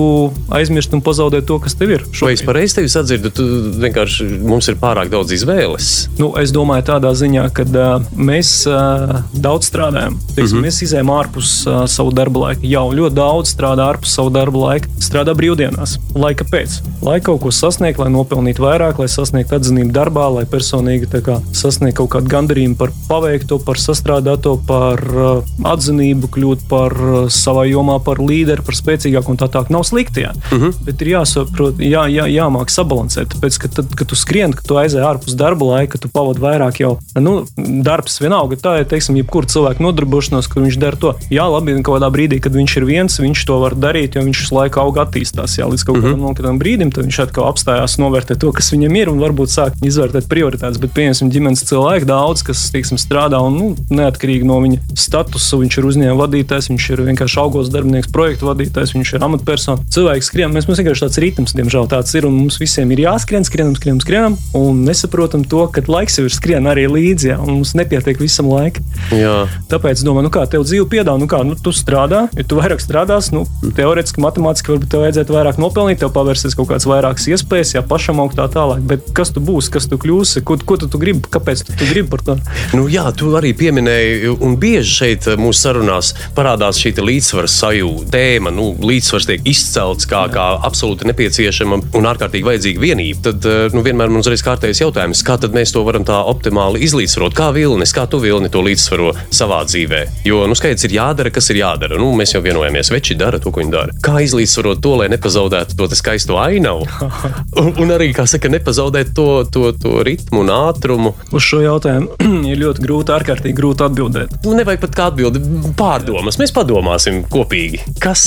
aizmirsti 0.55 0.97
un 0.99 1.05
pazaudē 1.05 1.43
to, 1.47 1.61
kas 1.63 1.77
tev 1.79 1.97
ir. 1.97 2.07
Vai 2.21 2.35
es 2.37 2.45
pareizi 2.47 2.81
tevi 2.81 2.93
sadzirdu? 2.93 3.33
Tu 3.35 3.49
vienkārši 3.81 4.29
mums 4.45 4.71
ir 4.71 4.79
pārāk 4.81 5.13
daudz 5.13 5.35
izvēles. 5.37 5.70
Nu, 6.19 6.33
es 6.41 6.53
domāju, 6.55 6.87
tādā 6.91 7.13
ziņā, 7.17 7.47
ka 7.55 7.65
uh, 7.69 8.07
mēs 8.17 8.53
uh, 8.69 9.21
daudz 9.33 9.71
strādājam. 9.71 10.19
Teiksim, 10.35 10.59
mm 10.59 10.63
-hmm. 10.63 10.67
Mēs 10.67 10.83
izējām 10.83 11.11
ārpus 11.15 11.67
uh, 11.67 11.87
savu 11.87 12.11
darba 12.11 12.41
laika. 12.41 12.61
Jau 12.67 12.91
ļoti 12.93 13.15
daudz 13.15 13.55
strādā 13.55 13.87
ārpus 13.93 14.15
savu 14.15 14.31
darba 14.31 14.59
laika. 14.59 14.89
Strādā 15.01 15.35
brīvdienās. 15.35 15.99
Lai 16.15 16.35
kāpēc? 16.35 16.81
Lai 17.03 17.21
kaut 17.21 17.41
ko 17.41 17.51
sasniegtu, 17.51 18.03
lai 18.03 18.11
nopelnītu 18.11 18.63
vairāk, 18.63 18.99
lai 18.99 19.09
sasniegtu 19.09 19.55
atzinību 19.57 19.93
darbā, 19.93 20.27
lai 20.35 20.45
personīgi 20.45 21.07
sasniegtu 21.53 21.97
kaut 21.97 22.11
kādu 22.11 22.29
gandarījumu 22.29 22.77
par 22.77 22.93
paveikto, 23.09 23.59
par 23.59 23.77
sastrādāto, 23.77 24.57
par 24.67 25.01
uh, 25.01 25.45
atzinību, 25.65 26.29
kļūt 26.35 26.67
par 26.69 26.93
uh, 26.93 27.29
savā 27.29 27.67
jomā 27.71 27.99
par 28.05 28.21
līderi, 28.23 28.65
par 28.67 28.75
spēcīgāku 28.75 29.35
un 29.35 29.41
tā 29.41 29.49
tālāk. 29.49 29.71
Nav 29.71 29.85
slikti, 29.89 30.21
jā. 30.27 30.33
Mm 30.53 30.59
-hmm. 30.59 30.85
bet 30.85 31.03
ir 31.03 31.09
jāsaprot, 31.09 31.79
jā, 31.79 32.07
jā, 32.09 32.27
jāmāk 32.29 32.71
sabalansēt. 32.71 33.35
Tāpēc, 33.35 33.59
ka 33.59 33.69
tad, 33.69 33.95
kad 33.97 34.07
tu 34.07 34.17
skrien, 34.17 34.53
kad 34.53 34.67
tu 34.67 34.75
aizēji 34.75 35.07
ārpus 35.07 35.37
darba 35.37 35.60
laika, 35.67 35.99
tu 35.99 36.09
pavadi 36.09 36.41
vairāk 36.41 36.81
jau 36.81 36.99
nu, 37.15 37.45
darbs. 37.57 38.21
Vienalga, 38.21 38.57
tā 38.57 38.81
ir 38.81 38.89
teiksim, 38.91 39.17
jebkura 39.21 39.47
cilvēka 39.47 39.83
nodarbošanās, 39.85 40.49
kur 40.51 40.63
viņš 40.67 40.79
dara 40.81 40.97
to. 40.97 41.15
Jā, 41.31 41.47
labi, 41.51 41.77
kaut 41.83 42.01
kādā 42.01 42.11
brīdī, 42.13 42.41
kad 42.43 42.53
viņš 42.53 42.77
ir 42.77 42.85
viens, 42.85 43.21
viņš 43.21 43.45
to 43.47 43.59
var 43.63 43.75
darīt, 43.75 44.17
jo 44.17 44.25
viņš 44.27 44.45
visu 44.45 44.55
laiku 44.57 44.81
aug 44.83 45.01
attīstās. 45.01 45.59
Jā, 45.59 45.69
līdz 45.71 45.85
kaut 45.87 46.01
Mhm. 46.01 46.21
kādam 46.21 46.21
mm 46.21 46.37
-hmm. 46.37 46.59
brīdim, 46.59 46.91
tad 46.95 47.05
viņš 47.05 47.19
atkal 47.23 47.45
apstājās, 47.49 47.99
novērtē 47.99 48.39
to, 48.39 48.53
kas 48.53 48.73
viņam 48.73 48.97
ir, 48.97 49.09
un 49.09 49.19
varbūt 49.19 49.51
sāk 49.51 49.73
izvērtēt 49.83 50.29
prioritātes. 50.29 50.81
Bet, 50.81 50.93
pieņemsim, 50.95 51.31
ģimenes 51.31 51.65
cilvēki 51.65 52.05
daudz, 52.05 52.43
kas 52.43 52.71
teiksim, 52.71 52.99
strādā 52.99 53.41
un 53.41 53.57
nu, 53.59 53.77
neatkarīgi 53.91 54.45
no 54.45 54.61
viņa 54.61 54.79
statusa, 54.95 55.57
viņš 55.57 55.79
ir 55.79 55.85
uzņēmuma 55.85 56.21
vadītājs, 56.25 56.71
viņš 56.71 56.91
ir 56.91 56.99
vienkārši 57.11 57.39
augos 57.41 57.71
darbinieks, 57.71 58.11
projektu 58.13 58.47
vadītājs, 58.47 58.95
viņš 58.95 59.15
ir 59.15 59.21
amatpersona. 59.27 59.79
Cilvēks 59.91 60.31
skrien, 60.31 60.53
mēs 60.53 60.69
mums 60.69 60.79
vienkārši 60.79 61.05
tāds 61.07 61.19
ritms, 61.19 61.55
diemžēl 61.55 61.89
tāds 61.89 62.15
ir, 62.15 62.27
un 62.27 62.35
mums 62.35 62.59
visiem 62.59 62.91
ir 62.93 62.99
jāskrien, 63.07 63.45
skrienam, 63.45 63.75
skrienam, 63.77 64.01
skrienam, 64.01 64.39
un 64.55 64.85
nesaprotam 64.85 65.45
to, 65.51 65.65
ka 65.73 65.83
laiks 65.91 66.19
jau 66.19 66.27
ir 66.29 66.35
skrien 66.35 66.69
arī 66.71 66.87
līdzi, 66.91 67.33
ja, 67.33 67.39
un 67.43 67.61
mums 67.61 67.75
nepietiek 67.79 68.21
visam 68.21 68.51
laika. 68.51 68.83
Jā. 69.15 69.47
Tāpēc 69.71 70.01
es 70.01 70.07
domāju, 70.07 70.29
nu 70.29 70.33
kā 70.35 70.45
tev 70.51 70.65
dzīve 70.67 70.87
piedāvā, 70.93 71.19
nu 71.21 71.29
kā 71.31 71.43
nu, 71.47 71.57
tu 71.59 71.73
strādā, 71.75 72.27
ja 72.37 72.47
tu 72.47 72.61
vairāk 72.61 72.83
strādās, 72.83 73.31
nu, 73.35 73.45
teorētiski, 73.77 74.23
matemātiski 74.23 74.75
varbūt 74.75 74.93
tev 74.93 75.05
vajadzētu 75.05 75.37
vairāk 75.37 75.61
nopelnīt, 75.63 76.01
tev 76.03 76.13
pavērsies 76.15 76.57
kaut 76.59 76.71
kādas 76.71 76.89
vairākas 76.91 77.29
iespējas, 77.33 77.75
ja 77.77 77.85
pašam 77.87 78.23
augt 78.23 78.39
tā 78.39 78.47
tālāk. 78.53 78.83
Bet 78.87 79.11
kas 79.17 79.33
tu 79.35 79.43
būsi, 79.45 79.73
kas 79.75 79.89
tu 79.91 79.99
kļūsi, 80.01 80.45
ko, 80.47 80.59
ko 80.67 80.79
tu, 80.81 80.91
tu 80.91 81.01
gribi, 81.03 81.25
kāpēc 81.31 81.65
tu, 81.67 81.77
tu 81.77 81.89
gribi 81.91 82.11
par 82.13 82.25
to? 82.27 82.39
Nu, 82.77 82.87
jā, 82.93 83.07
tu 83.17 83.33
arī 83.39 83.53
pieminēji, 83.57 84.35
un 84.39 84.57
bieži 84.61 84.95
šeit 85.01 85.29
eh, 85.31 85.39
mūsu 85.41 85.65
sarunās 85.67 86.13
parādās 86.37 86.81
šī 86.81 86.95
līdzsvara 87.01 87.51
sajūta, 87.51 88.09
tēma. 88.15 88.53
Nu, 88.55 88.71
līdzsvars 88.85 89.29
tiek 89.31 89.47
izcelts 89.49 90.09
kā, 90.11 90.25
kā 90.33 90.47
absolūti 90.67 91.09
nepieciešama 91.09 91.81
un 91.99 92.09
ārkārtīgi 92.11 92.47
vajadzīga 92.47 92.85
vienība. 92.85 93.25
Tad 93.31 93.49
eh, 93.49 93.63
nu, 93.75 93.85
vienmēr 93.87 94.13
mums 94.13 94.29
ir 94.31 94.39
kārtējs 94.45 94.83
jautājums, 94.85 95.25
kā 95.31 95.51
mēs 95.55 95.75
to 95.75 95.83
varam 95.87 96.05
tā 96.07 96.19
optimāli 96.27 96.83
izlīdzsvarot. 96.87 97.35
Kā 97.37 97.51
vilnis, 97.55 97.95
kā 97.95 98.07
tu 98.11 98.21
vilni 98.23 98.51
to 98.53 98.63
līdzsvaro 98.65 99.13
savā 99.31 99.63
dzīvē? 99.69 100.03
Jo 100.27 100.43
nu, 100.51 100.57
skaidrs 100.59 100.89
ir 100.89 100.97
jādara, 100.97 101.33
kas 101.35 101.51
ir 101.53 101.61
jādara. 101.61 101.99
Nu, 102.01 102.11
mēs 102.19 102.35
jau 102.35 102.43
vienojamies, 102.45 102.91
veči 102.93 103.17
dara 103.19 103.39
to, 103.43 103.53
ko 103.55 103.63
viņi 103.63 103.75
dara. 103.75 103.95
Kā 104.03 104.19
izlīdzsvarot 104.25 104.83
to, 104.83 104.97
lai 105.01 105.11
nepazaudētu 105.13 105.79
to 105.79 105.91
skaisto 105.95 106.39
ainavu? 106.41 106.89
Un, 107.61 107.73
un 107.83 107.91
arī, 107.93 108.11
kā 108.17 108.25
saka, 108.31 108.49
nepazaudēt 108.53 109.11
to, 109.17 109.43
to, 109.53 109.71
to 109.77 110.01
ritmu 110.07 110.45
un 110.45 110.53
ātrumu. 110.55 111.13
Uz 111.35 111.45
šo 111.45 111.61
jautājumu 111.65 112.17
ir 112.51 112.61
ļoti 112.63 112.85
grūti, 112.85 113.15
ārkārtīgi 113.15 113.57
grūti 113.59 113.85
atbildēt. 113.87 114.37
Nu, 114.47 114.55
nevajag 114.59 114.85
pat 114.87 114.97
kā 114.97 115.09
atbildi, 115.11 115.43
pārdomas. 115.79 116.39
Mēs 116.41 116.55
padomāsim 116.57 117.23
kopīgi. 117.31 117.83
Kas, 118.03 118.23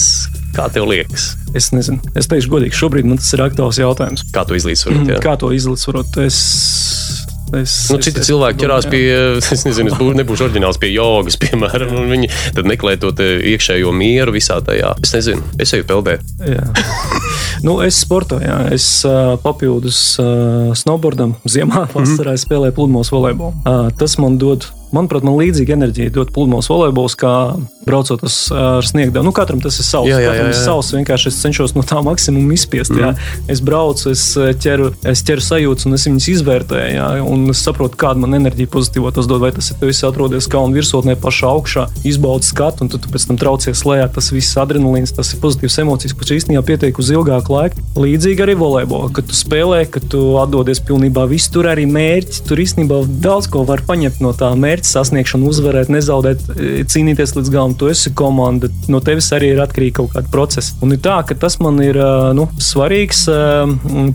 kā 0.53 0.69
tev 0.73 0.87
liekas? 0.89 1.33
Es 1.57 1.71
nezinu, 1.73 2.01
es 2.17 2.29
teikšu 2.31 2.51
godīgi, 2.53 2.77
šobrīd 2.77 3.09
man 3.09 3.21
tas 3.21 3.33
ir 3.35 3.43
aktuāls 3.45 3.79
jautājums. 3.81 4.25
Kā 4.33 4.45
to 4.47 4.57
izlīdzsvarot? 4.57 5.09
jā? 5.13 5.19
Kā 5.23 5.35
to 5.41 5.51
izlīdzsvarot? 5.55 6.17
Es, 6.23 6.39
es, 7.57 7.75
Nu, 7.91 7.99
citi 8.01 8.21
es 8.21 8.29
cilvēki 8.29 8.63
ķerās 8.63 8.87
pie, 8.89 9.03
es 9.55 9.65
nezinu, 9.67 9.91
es 9.91 9.97
būšu, 9.99 10.17
nebūšu 10.21 10.47
oriģināls 10.47 10.81
pie 10.81 10.93
jogas, 10.93 11.37
piemēram, 11.43 11.93
un 12.03 12.13
viņi 12.15 12.31
tad 12.57 12.69
meklē 12.69 12.95
to 13.01 13.13
te 13.17 13.29
iekšējo 13.53 13.93
mieru 13.95 14.35
visā 14.35 14.59
tajā. 14.65 14.95
Es 15.03 15.13
nezinu, 15.17 15.45
es 15.61 15.73
eju 15.77 15.89
peldēt. 15.89 16.25
Jā. 16.49 16.69
Nu, 17.63 17.77
es 17.79 17.95
sportoju, 18.03 18.55
es 18.75 18.85
uh, 19.07 19.37
papildus 19.39 20.17
uh, 20.19 20.73
snowboardam, 20.75 21.37
ziemā, 21.47 21.85
vasarā 21.93 22.33
es 22.35 22.43
spēlēju 22.43 22.75
pludmales 22.75 23.11
volejbolu. 23.13 23.53
Uh, 23.61 23.85
tas 23.95 24.17
man 24.19 24.35
dod, 24.41 24.65
manuprāt, 24.95 25.25
man 25.25 25.37
līdzīga 25.39 25.75
enerģija 25.77 26.13
dod 26.13 26.31
pludmales 26.35 26.69
volejbols, 26.71 27.15
kā 27.19 27.33
braucot 27.83 28.23
uz, 28.23 28.37
uh, 28.51 28.79
ar 28.79 28.87
sniegdu. 28.87 29.23
Nu, 29.25 29.33
katram 29.35 29.61
tas 29.63 29.77
ir 29.79 29.87
savs. 29.87 30.09
Jā, 30.09 30.19
jā, 30.21 30.31
katram 30.31 30.47
jā, 30.47 30.51
ir 30.51 30.57
jā. 30.57 30.63
savs. 30.65 30.91
Vienkārši 30.95 31.29
es 31.31 31.39
cenšos 31.43 31.75
no 31.77 31.83
tā 31.87 31.99
maksimumu 32.05 32.55
izspiest. 32.55 32.93
Mm. 32.95 33.17
Es 33.51 33.61
braucu, 33.65 34.11
es 34.13 34.23
uh, 34.39 34.51
ķeru, 34.55 34.91
es 35.09 35.23
ķeru 35.27 35.43
sajūtas, 35.43 35.87
un 35.89 35.97
es 35.97 36.07
viņas 36.07 36.29
izvērtēju. 36.35 36.93
Jā, 36.97 37.07
un 37.27 37.47
es 37.53 37.63
saprotu, 37.65 37.99
kāda 37.99 38.23
man 38.23 38.37
enerģija 38.39 38.71
pozitīva 38.73 39.13
tas 39.15 39.29
dod. 39.29 39.41
Vai 39.43 39.51
tas 39.55 39.71
ir 39.73 39.79
tev 39.81 39.91
viss 39.91 40.05
atrodies 40.07 40.47
kalnu 40.51 40.77
virsotnē, 40.77 41.17
pašā 41.19 41.49
augšā, 41.51 41.87
izbaudi 42.07 42.47
skatu, 42.47 42.85
un 42.85 42.93
tu, 42.93 43.01
tu 43.01 43.11
pēc 43.11 43.27
tam 43.27 43.39
traucies 43.41 43.83
lejā. 43.87 44.07
Tas 44.15 44.31
viss 44.31 44.59
adrenalīns, 44.61 45.15
tas 45.17 45.33
ir 45.35 45.41
pozitīvs 45.43 45.79
emocijas, 45.83 46.15
kas 46.15 46.35
īstenībā 46.37 46.63
pietiek 46.67 47.01
uz 47.01 47.11
ilgāku 47.11 47.57
laiku. 47.57 47.83
Līdzīgi 47.99 48.45
arī 48.45 48.55
volejbolā, 48.59 49.11
kad 49.15 49.27
tu 49.27 49.35
spēlē, 49.35 49.83
kad 49.91 50.07
tu 50.13 50.23
atdodies 50.39 50.79
pilnībā 50.87 51.25
viss, 51.31 51.51
tur 51.51 51.67
arī 51.71 51.83
mērķi. 51.89 52.45
Tur 52.47 52.63
īstenībā 52.63 53.03
daudz 53.23 53.49
ko 53.51 53.65
var 53.67 53.83
paņemt 53.87 54.23
no 54.23 54.31
tā 54.37 54.53
mērķa 54.55 54.82
sasniegšana, 54.87 55.47
uzvarēt, 55.49 55.91
nezaudēt, 55.93 56.43
e, 56.53 56.83
cīnīties 56.89 57.35
līdz 57.37 57.51
galam. 57.53 57.75
Tu 57.77 57.89
esi 57.91 58.11
komanda, 58.15 58.69
no 58.91 59.01
tevis 59.03 59.29
arī 59.35 59.53
ir 59.53 59.61
atkarīgi 59.63 59.97
kaut 59.99 60.13
kādi 60.15 60.31
procesi. 60.33 60.75
Un 60.83 60.95
ir 60.95 61.01
tā, 61.03 61.19
ka 61.27 61.37
tas 61.39 61.59
man 61.63 61.79
ir 61.83 61.97
ā, 61.99 62.33
nu, 62.37 62.47
svarīgs 62.61 63.25
ā, 63.31 63.39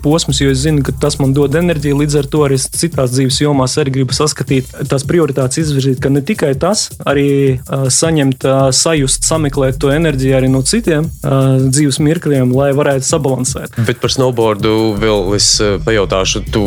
posms, 0.04 0.42
jo 0.42 0.52
es 0.52 0.62
zinu, 0.64 0.85
ka 0.87 0.94
tas 1.07 1.18
man 1.22 1.35
dod 1.37 1.57
enerģiju. 1.59 2.00
Līdz 2.02 2.18
ar 2.22 2.31
to 2.31 2.44
arī 2.46 2.59
citās 2.59 3.14
dzīves 3.14 3.40
jomās 3.42 3.76
arī 3.81 3.94
gribu 3.98 4.16
saskatīt 4.16 4.70
tās 4.90 5.07
prioritātes, 5.09 5.62
izvirzīt, 5.64 6.00
ka 6.02 6.12
ne 6.12 6.22
tikai 6.24 6.54
tas, 6.61 6.88
arī 7.09 7.59
saņemt, 7.68 8.44
sajust, 8.74 9.26
sameklēt 9.28 9.78
to 9.83 9.92
enerģiju 9.94 10.37
arī 10.38 10.50
no 10.52 10.62
citiem 10.66 11.09
dzīves 11.22 12.00
mirkļiem, 12.04 12.52
lai 12.54 12.70
varētu 12.76 13.07
sabalansēt. 13.09 13.78
Bet 13.88 14.02
par 14.02 14.12
snowboardu 14.14 14.74
vēl 15.00 15.35
es 15.38 15.50
pajautāšu, 15.85 16.44
tu 16.52 16.64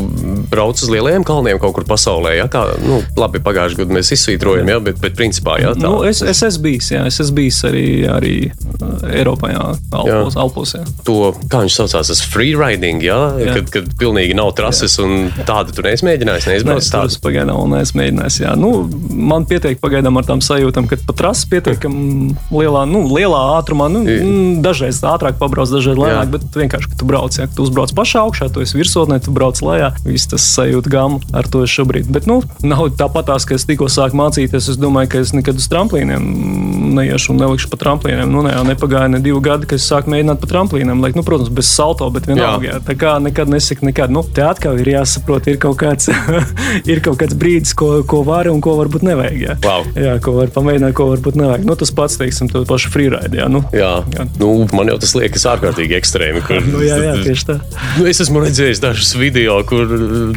brauc 0.52 0.80
uz 0.82 0.92
lielajiem 0.92 1.26
kalniem 1.28 1.60
kaut 1.62 1.76
kur 1.78 1.88
pasaulē. 1.88 2.36
Ja? 2.40 2.48
Kā, 2.52 2.66
nu, 2.84 3.02
labi, 3.20 3.42
pagājušajā 3.44 3.84
gadā 3.84 3.91
mēs 3.96 4.12
izsvītrojam, 4.16 4.70
ja? 4.72 4.80
bet, 4.84 5.00
bet 5.02 5.18
principā 5.20 5.58
jā, 5.62 5.74
tā 5.78 5.84
Nu, 5.86 6.02
es, 6.08 6.22
es 6.26 6.42
esmu 6.48 6.68
bijis, 6.68 6.92
jā, 6.94 7.04
es 7.10 7.20
esmu 7.24 7.40
bijis 7.42 7.62
arī, 7.68 7.86
arī 8.12 8.36
ā, 8.52 8.92
Eiropā, 9.12 9.52
jā, 9.54 9.66
Alpos. 9.92 10.36
Jā. 10.36 10.42
Alpos 10.44 10.76
jā. 10.78 10.84
to, 11.08 11.18
kā 11.52 11.64
viņš 11.66 11.78
saucās, 11.82 12.12
tas 12.12 12.24
freeriding, 12.32 13.04
ja? 13.06 13.20
Jā. 13.42 13.56
kad, 13.60 13.72
kad 13.74 13.90
pilnīgi 14.00 14.36
nav 14.38 14.54
trases 14.58 14.98
un 15.02 15.30
tādu 15.48 15.76
tu 15.76 15.86
neesi 15.86 16.06
mēģinājis, 16.08 16.50
neizbrauc 16.52 16.84
es 16.84 16.92
tādu. 16.94 17.16
tur 17.16 17.26
pagaidām 17.28 17.60
vēl 17.60 17.72
neesmu 17.76 18.02
mēģinājis. 18.02 18.40
Jā. 18.44 18.56
Nu, 18.60 18.72
man 19.12 19.48
pietiek 19.50 19.80
pagaidām 19.82 20.20
ar 20.20 20.28
tām 20.28 20.44
sajūtām, 20.46 20.90
ka 20.90 21.00
pat 21.08 21.20
trases 21.22 21.48
pietiekami 21.52 22.36
lielā, 22.54 22.86
nu, 22.90 23.04
lielā 23.12 23.42
ātrumā. 23.58 23.90
Nu, 23.92 24.04
mm, 24.06 24.62
dažreiz 24.66 25.02
ātrāk 25.06 25.38
pabrauc, 25.42 25.72
dažreiz 25.72 26.00
lēnāk, 26.00 26.28
Jā. 26.28 26.32
bet 26.36 26.60
vienkārši, 26.64 26.92
ka 26.92 27.00
tu 27.02 27.08
brauc, 27.10 27.38
ja 27.38 27.48
tu 27.52 27.66
uzbrauc 27.66 27.94
pašā 27.98 28.24
augšā, 28.26 28.50
tu 28.54 28.64
esi 28.64 28.80
virsotnē, 28.80 29.20
tu 29.24 29.34
brauc 29.36 29.60
lejā. 29.66 29.92
Viss 30.06 30.30
tas 30.32 30.46
sajūta 30.56 30.92
gama 30.92 31.22
ar 31.36 31.50
to 31.52 31.64
šobrīd. 31.68 32.10
Bet, 32.14 32.28
nu, 32.30 32.42
nav 32.66 32.92
tāpatās, 33.00 33.48
ka 33.48 33.58
es 33.58 33.68
tikko 33.72 33.88
sāku 33.92 34.20
mācīties. 34.20 34.70
Es 34.76 34.80
domāju, 34.80 35.14
ka 35.16 35.24
es 35.26 35.34
nekad 35.36 35.60
uz 35.60 35.68
tramplīniem 35.72 36.28
neiešu 36.92 37.32
un 37.34 37.40
nelikšu 37.42 37.70
pa 37.72 37.80
tramplīniem. 37.82 38.28
Nu, 38.32 38.44
ne, 38.46 38.52
nepagāja 38.68 39.08
ne 39.14 39.20
divi 39.24 39.40
gadi, 39.44 39.68
kad 39.70 39.80
es 39.80 39.88
sāku 39.88 40.12
mēģināt 40.12 40.42
pa 40.44 40.50
tramplīniem. 40.52 41.02
Liek, 41.06 41.16
nu, 41.18 41.24
protams, 41.28 41.52
bez 41.56 41.70
salto, 41.72 42.10
bet 42.14 42.28
vienalga. 42.30 42.68
Jā. 42.74 42.80
Tā 42.86 42.96
kā 43.00 43.16
nekad 43.24 43.52
nesaka, 43.52 43.86
nekad. 43.88 44.12
Nu, 44.14 44.24
te 44.28 44.44
atkal 44.46 44.80
ir 44.82 44.92
jāsaprot, 44.94 45.48
ir 45.52 45.60
kaut 45.62 45.80
kāds, 45.82 46.10
ir 46.92 47.02
kaut 47.06 47.20
kāds 47.22 47.38
brīdis, 47.40 47.74
ko, 47.78 48.02
ko 48.08 48.22
var 48.28 48.50
un 48.52 48.60
ko 48.64 48.76
varbūt 48.82 49.06
nevajag. 49.08 49.40
Jā, 49.42 49.58
Wow. 49.64 49.86
jā 49.96 50.16
ko 50.24 50.34
var 50.36 50.52
pamēģināt, 50.56 50.94
ko 50.98 51.08
varbūt 51.14 51.38
nevajag. 51.40 51.66
Nu, 51.70 51.76
tas 51.80 51.92
pats, 51.96 52.18
teiksim, 52.20 52.50
to 52.52 52.64
pašu 52.68 52.92
freeride. 52.94 53.38
Jā, 53.40 53.48
nu, 53.52 53.64
Jā, 53.76 53.92
Jā. 54.16 54.26
nu, 54.42 54.52
man 54.76 54.90
jau 54.92 54.98
tas 55.02 55.14
liekas 55.16 55.46
ārkārtīgi 55.54 55.96
ekstrēmi. 56.00 56.42
Kur, 56.48 56.60
nu, 56.74 56.82
jā, 56.84 56.98
jā, 57.06 57.14
tieši 57.28 57.48
tā. 57.52 57.58
Nu, 58.00 58.08
es 58.12 58.20
esmu 58.26 58.44
redzējis 58.44 58.82
dažus 58.84 59.14
video, 59.20 59.60
kur, 59.68 59.88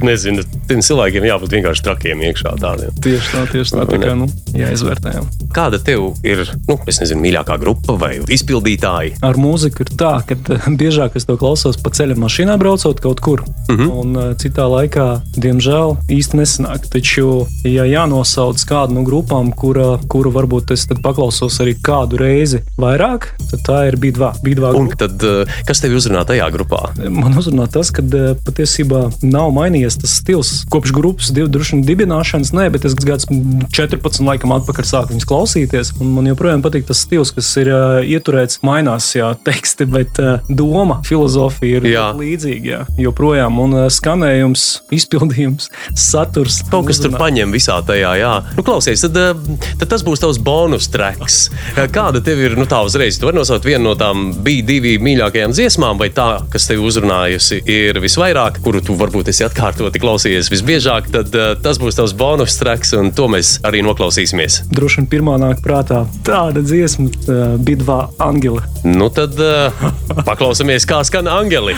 nezinu, 0.04 0.44
tiem 0.70 0.84
cilvēkiem 0.84 1.26
jābūt 1.32 1.56
vienkārši 1.58 1.84
trakiem 1.88 2.22
iekšā 2.30 2.54
tādiem. 2.62 2.94
Tieši 3.04 3.23
tā, 3.32 3.44
tieši 3.52 3.76
tā. 3.76 3.84
tā 3.88 3.98
kā, 4.02 4.14
nu, 4.18 4.28
jāizvērtē. 4.56 5.14
Jā. 5.16 5.22
Kāda 5.54 5.80
tev 5.82 6.06
ir, 6.26 6.42
nu, 6.68 6.76
es 6.90 7.00
nezinu, 7.02 7.22
mīļākā 7.24 7.56
grupa 7.62 7.96
vai 8.00 8.16
izpildītāji? 8.34 9.16
Ar 9.24 9.38
mūziku 9.40 9.84
ir 9.84 9.92
tā, 9.98 10.12
ka 10.26 10.36
eh, 10.36 10.68
biežāk 10.80 11.18
es 11.18 11.28
to 11.28 11.36
klausos 11.40 11.78
pa 11.80 11.92
ceļam, 11.94 12.22
mašīnā 12.24 12.56
braucot 12.60 13.00
kaut 13.04 13.22
kur. 13.24 13.44
Uh 13.68 13.76
-huh. 13.76 13.90
Un 14.02 14.16
eh, 14.16 14.30
citā 14.40 14.66
laikā, 14.70 15.22
diemžēl, 15.36 15.96
īsti 16.08 16.40
nesanāk. 16.40 16.88
Taču, 16.94 17.46
ja 17.64 17.84
jānosauc 17.84 18.60
kādu 18.68 18.98
no 18.98 19.02
grupām, 19.02 19.52
kura, 19.52 19.98
kuru 20.08 20.30
varbūt 20.30 20.72
es 20.72 20.86
paklausos 21.02 21.60
arī 21.60 21.74
kādu 21.82 22.18
reizi 22.18 22.62
vairāk, 22.78 23.32
tad 23.50 23.60
tā 23.68 23.78
ir 23.88 23.96
Bidvā. 23.96 24.34
Bidvā 24.42 24.74
Un 24.74 24.88
grupa. 24.88 25.06
tad, 25.06 25.22
eh, 25.22 25.44
kas 25.66 25.80
tev 25.80 25.96
uzrunā 25.96 26.24
tajā 26.24 26.50
grupā? 26.50 27.10
Man 27.10 27.34
uzrunā 27.34 27.70
tas, 27.70 27.90
ka 27.90 28.02
patiesībā 28.44 29.12
nav 29.22 29.50
mainījies 29.52 30.00
tas 30.00 30.10
stils. 30.20 30.64
Kopš 30.70 30.92
grupas 30.92 31.30
divu 31.30 31.48
dibināšanas, 31.48 32.52
nē, 32.52 32.70
bet 32.74 32.84
es 32.84 32.94
gads 33.14 33.28
14 33.74 34.26
laikam 34.26 34.54
atpakaļ 34.56 34.88
sāku 34.88 35.14
viņus 35.14 35.28
klausīties. 35.28 35.92
Man 36.02 36.28
joprojām 36.28 36.62
patīk 36.64 36.86
tas 36.88 37.02
stils, 37.06 37.32
kas 37.34 37.48
ir 37.60 37.70
uh, 37.72 38.00
ieturēts, 38.02 38.60
mainās 38.66 39.10
jā, 39.16 39.32
teksti, 39.48 39.88
bet 39.90 40.20
uh, 40.22 40.38
doma, 40.48 41.00
filozofija 41.06 41.80
ir 41.80 41.88
Jā. 41.94 42.08
līdzīga. 42.18 42.64
Jā, 42.64 42.80
joprojām, 42.98 43.58
un 43.62 43.76
uh, 43.76 43.86
skanējums, 43.92 44.66
izpildījums, 44.98 45.70
saturs. 45.98 46.62
Kaut 46.70 46.88
kas 46.88 47.00
tur 47.02 47.12
uzrunā. 47.12 47.22
paņem 47.22 47.54
visā 47.54 47.78
tajā, 47.86 48.14
jā. 48.20 48.32
Nu, 48.56 48.64
klausies, 48.66 49.02
tad, 49.04 49.18
eh, 49.20 49.68
tad 49.80 49.90
tas 49.92 50.04
būs 50.06 50.22
tavs 50.22 50.40
bonus 50.42 50.88
treks. 50.92 51.48
Kāda 51.94 52.22
tev 52.24 52.40
ir, 52.42 52.56
nu 52.58 52.66
tā 52.70 52.80
uzreiz, 52.86 53.18
tu 53.20 53.28
vari 53.28 53.38
nosaukt 53.38 53.66
vienu 53.68 53.90
no 53.90 53.94
tām 53.98 54.30
bija 54.44 54.64
divi 54.66 54.96
mīļākajām 55.02 55.54
dziesmām, 55.54 56.00
vai 56.00 56.08
tā, 56.14 56.28
kas 56.52 56.68
tev 56.70 56.84
uzrunājusi, 56.86 57.60
ir 57.70 58.00
visvairāk, 58.02 58.60
kuru 58.64 58.80
tu 58.84 58.96
varbūt 58.98 59.30
esi 59.32 59.44
atkārtoti 59.46 60.02
klausījies 60.02 60.50
visbiežāk, 60.52 61.10
tad 61.14 61.34
uh, 61.36 61.52
tas 61.60 61.80
būs 61.82 61.98
tavs 61.98 62.14
bonus 62.16 62.56
treks, 62.60 62.94
un 63.03 63.11
to 63.15 63.27
mēs 63.31 63.57
arī 63.67 63.81
noklausīsimies. 63.85 64.63
Droši 64.71 65.01
vien 65.01 65.09
pirmā 65.11 65.37
nāk 65.41 65.63
prātā 65.65 66.05
tāda 66.27 66.63
dziesma, 66.65 67.09
uh, 67.09 67.55
Bidvā 67.59 68.01
Angela. 68.23 68.63
Nu 68.87 69.09
tad 69.13 69.37
uh, 69.39 69.73
paklausāmies, 70.27 70.87
kā 70.89 71.03
skan 71.07 71.27
angeli. 71.31 71.75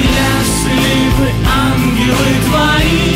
Если 0.00 1.00
бы 1.16 1.28
ангелы 1.48 2.30
твои 2.46 3.13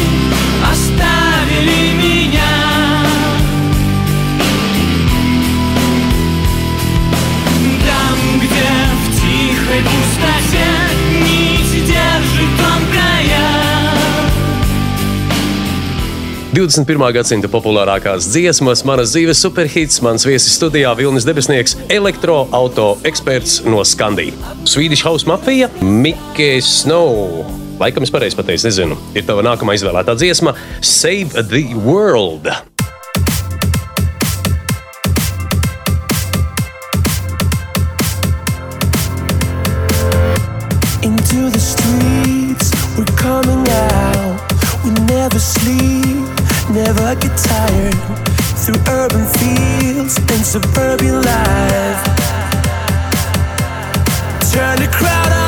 21. 16.59 17.13
gadsimta 17.15 17.47
populārākās 17.47 18.25
dziesmas, 18.33 18.81
manas 18.83 19.13
dzīves 19.13 19.39
superhits, 19.45 20.01
mans 20.03 20.25
viesis 20.27 20.57
studijā 20.57 20.91
Vilnis 20.99 21.23
Debesnieks, 21.23 21.77
elektroauto 21.87 22.97
eksperts 23.07 23.61
no 23.63 23.79
Skandijas. 23.87 24.35
Swedish 24.67 25.05
House 25.07 25.23
Mafia, 25.29 25.69
Mickey 25.79 26.59
Snow. 26.59 27.45
laikam 27.79 28.03
es 28.03 28.11
pareizi 28.11 28.35
pateicu, 28.35 28.65
nezinu, 28.67 28.97
ir 29.15 29.23
tava 29.23 29.45
nākamā 29.45 29.77
izvēlētā 29.77 30.17
dziesma 30.19 30.51
Save 30.83 31.47
the 31.47 31.63
World. 31.79 32.51
Into 41.07 41.47
the 41.55 41.63
streets, 41.63 42.75
we're 42.97 43.15
coming 43.15 43.63
out. 43.69 44.35
We 44.83 44.91
never 45.07 45.39
sleep, 45.39 46.28
never 46.69 47.15
get 47.15 47.35
tired. 47.37 47.95
Through 48.61 48.81
urban 48.87 49.25
fields 49.37 50.17
and 50.17 50.45
suburban 50.45 51.21
life. 51.21 52.03
Turn 54.51 54.77
the 54.79 54.89
crowd 54.91 55.38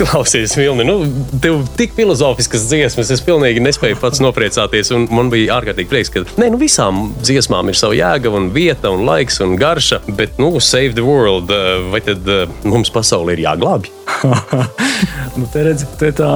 Klausies, 0.00 0.54
Vilni, 0.56 0.84
nu, 0.84 1.02
tev 1.42 1.60
tik 1.76 1.92
filozofiskas 1.96 2.64
dziesmas, 2.70 3.10
es 3.12 3.20
pilnīgi 3.24 3.60
nespēju 3.60 3.98
pats 4.00 4.22
nopriecāties. 4.24 4.92
Man 5.12 5.28
bija 5.32 5.58
ārkārtīgi 5.58 5.90
prieks, 5.90 6.12
ka 6.14 6.24
ne, 6.40 6.48
nu, 6.54 6.60
visām 6.60 7.10
dziesmām 7.20 7.68
ir 7.68 7.76
sava 7.76 7.98
jēga, 7.98 8.32
un 8.32 8.48
vieta, 8.54 8.92
un 8.94 9.04
laiks 9.08 9.42
un 9.44 9.58
garša. 9.60 10.00
Bet, 10.16 10.40
nu, 10.40 10.54
save 10.64 10.96
the 10.96 11.04
world, 11.04 11.52
eh, 11.52 11.84
vai 11.92 12.00
tad 12.04 12.28
eh, 12.28 12.46
mums 12.64 12.92
pasaule 12.94 13.36
ir 13.36 13.44
jāglābj? 13.44 13.99
Nu, 15.38 15.46
te 15.52 15.62
redzi, 15.64 15.86
te 16.00 16.10
tā 16.16 16.28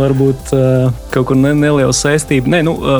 varbūt 0.00 0.50
uh, 0.52 0.88
kaut 1.14 1.28
kur 1.30 1.38
ne, 1.38 1.52
neliela 1.56 1.94
saistība. 1.94 2.50
Nē, 2.50 2.60
nu, 2.66 2.74
uh, 2.76 2.98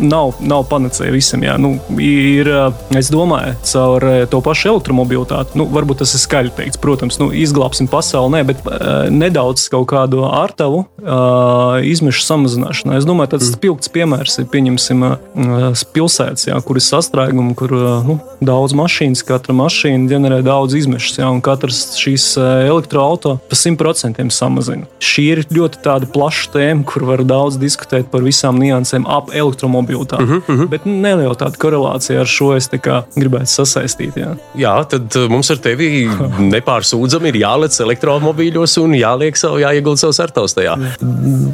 nav, 0.00 0.32
nav 0.40 0.64
panacēja 0.70 1.12
visam. 1.14 1.44
Jā. 1.44 1.58
Nu, 1.60 1.74
ir, 2.02 2.48
uh, 2.48 2.72
es 2.98 3.10
domāju, 3.12 3.54
caur 3.68 4.06
to 4.32 4.40
pašu 4.44 4.72
elektromobilitāti, 4.72 5.58
nu, 5.60 5.68
varbūt 5.72 6.02
tas 6.02 6.14
ir 6.16 6.22
skaļi 6.24 6.54
teikts. 6.56 6.80
Protams, 6.82 7.20
nu, 7.22 7.28
izglābsim 7.36 7.86
pasauli, 7.90 8.38
nē, 8.38 8.42
bet 8.48 8.64
nedaudz 9.12 9.68
kaut 9.70 9.86
kādu 9.92 10.24
ārtavu 10.26 10.82
izmešu 11.86 12.24
samazināšanai. 12.26 12.96
Es 12.98 13.06
domāju, 13.06 13.34
tas 13.36 13.52
spilgts 13.52 13.92
piemērs 13.92 14.40
ir 14.40 14.48
pieņemsim 14.50 15.04
pilsētas, 15.94 16.48
jā, 16.48 16.58
kur 16.66 16.80
ir 16.80 16.86
sastrēgumi, 16.86 17.54
kur 17.58 17.74
nu, 18.08 18.18
daudz 18.42 18.74
mašīnas, 18.78 19.24
katra 19.28 19.54
mašīna 19.56 20.10
ģenerē 20.10 20.40
daudz 20.46 20.76
izmešus, 20.80 21.20
jā, 21.22 21.30
un 21.30 21.42
katrs 21.44 21.84
šīs 22.00 22.32
elektroautorāts 22.40 23.41
pa 23.48 23.56
100% 23.58 24.30
samazina. 24.30 24.86
Šī 25.02 25.24
ir 25.34 25.42
ļoti 25.52 25.82
plaša 26.12 26.50
tēma, 26.54 26.86
kur 26.88 27.06
var 27.08 27.24
daudz 27.26 27.58
diskutēt 27.60 28.10
par 28.12 28.24
visām 28.24 28.58
niansēm 28.62 29.06
ap 29.08 29.32
elektromobilitāti. 29.34 30.22
Uh 30.22 30.30
-huh, 30.30 30.42
uh 30.48 30.60
-huh. 30.60 30.68
Bet 30.68 30.86
neliela 30.86 31.34
tāda 31.34 31.56
korelācija 31.58 32.20
ar 32.20 32.26
šo 32.26 32.54
es 32.56 32.68
gribētu 33.16 33.46
sasaistīt. 33.46 34.16
Jā. 34.16 34.36
Jā, 34.54 34.74
tad 34.88 35.16
eh, 35.16 35.28
mums 35.28 35.50
ar 35.50 35.58
tevi 35.58 36.08
nepārsūdzami 36.54 37.32
ir 37.32 37.38
jālec 37.42 37.80
elektromobīļos 37.80 38.78
un 38.82 38.94
jāliek 38.96 39.36
savu, 39.36 39.58
jāiegulda 39.58 39.98
savus 39.98 40.20
artaus 40.20 40.54
tajā. 40.54 40.76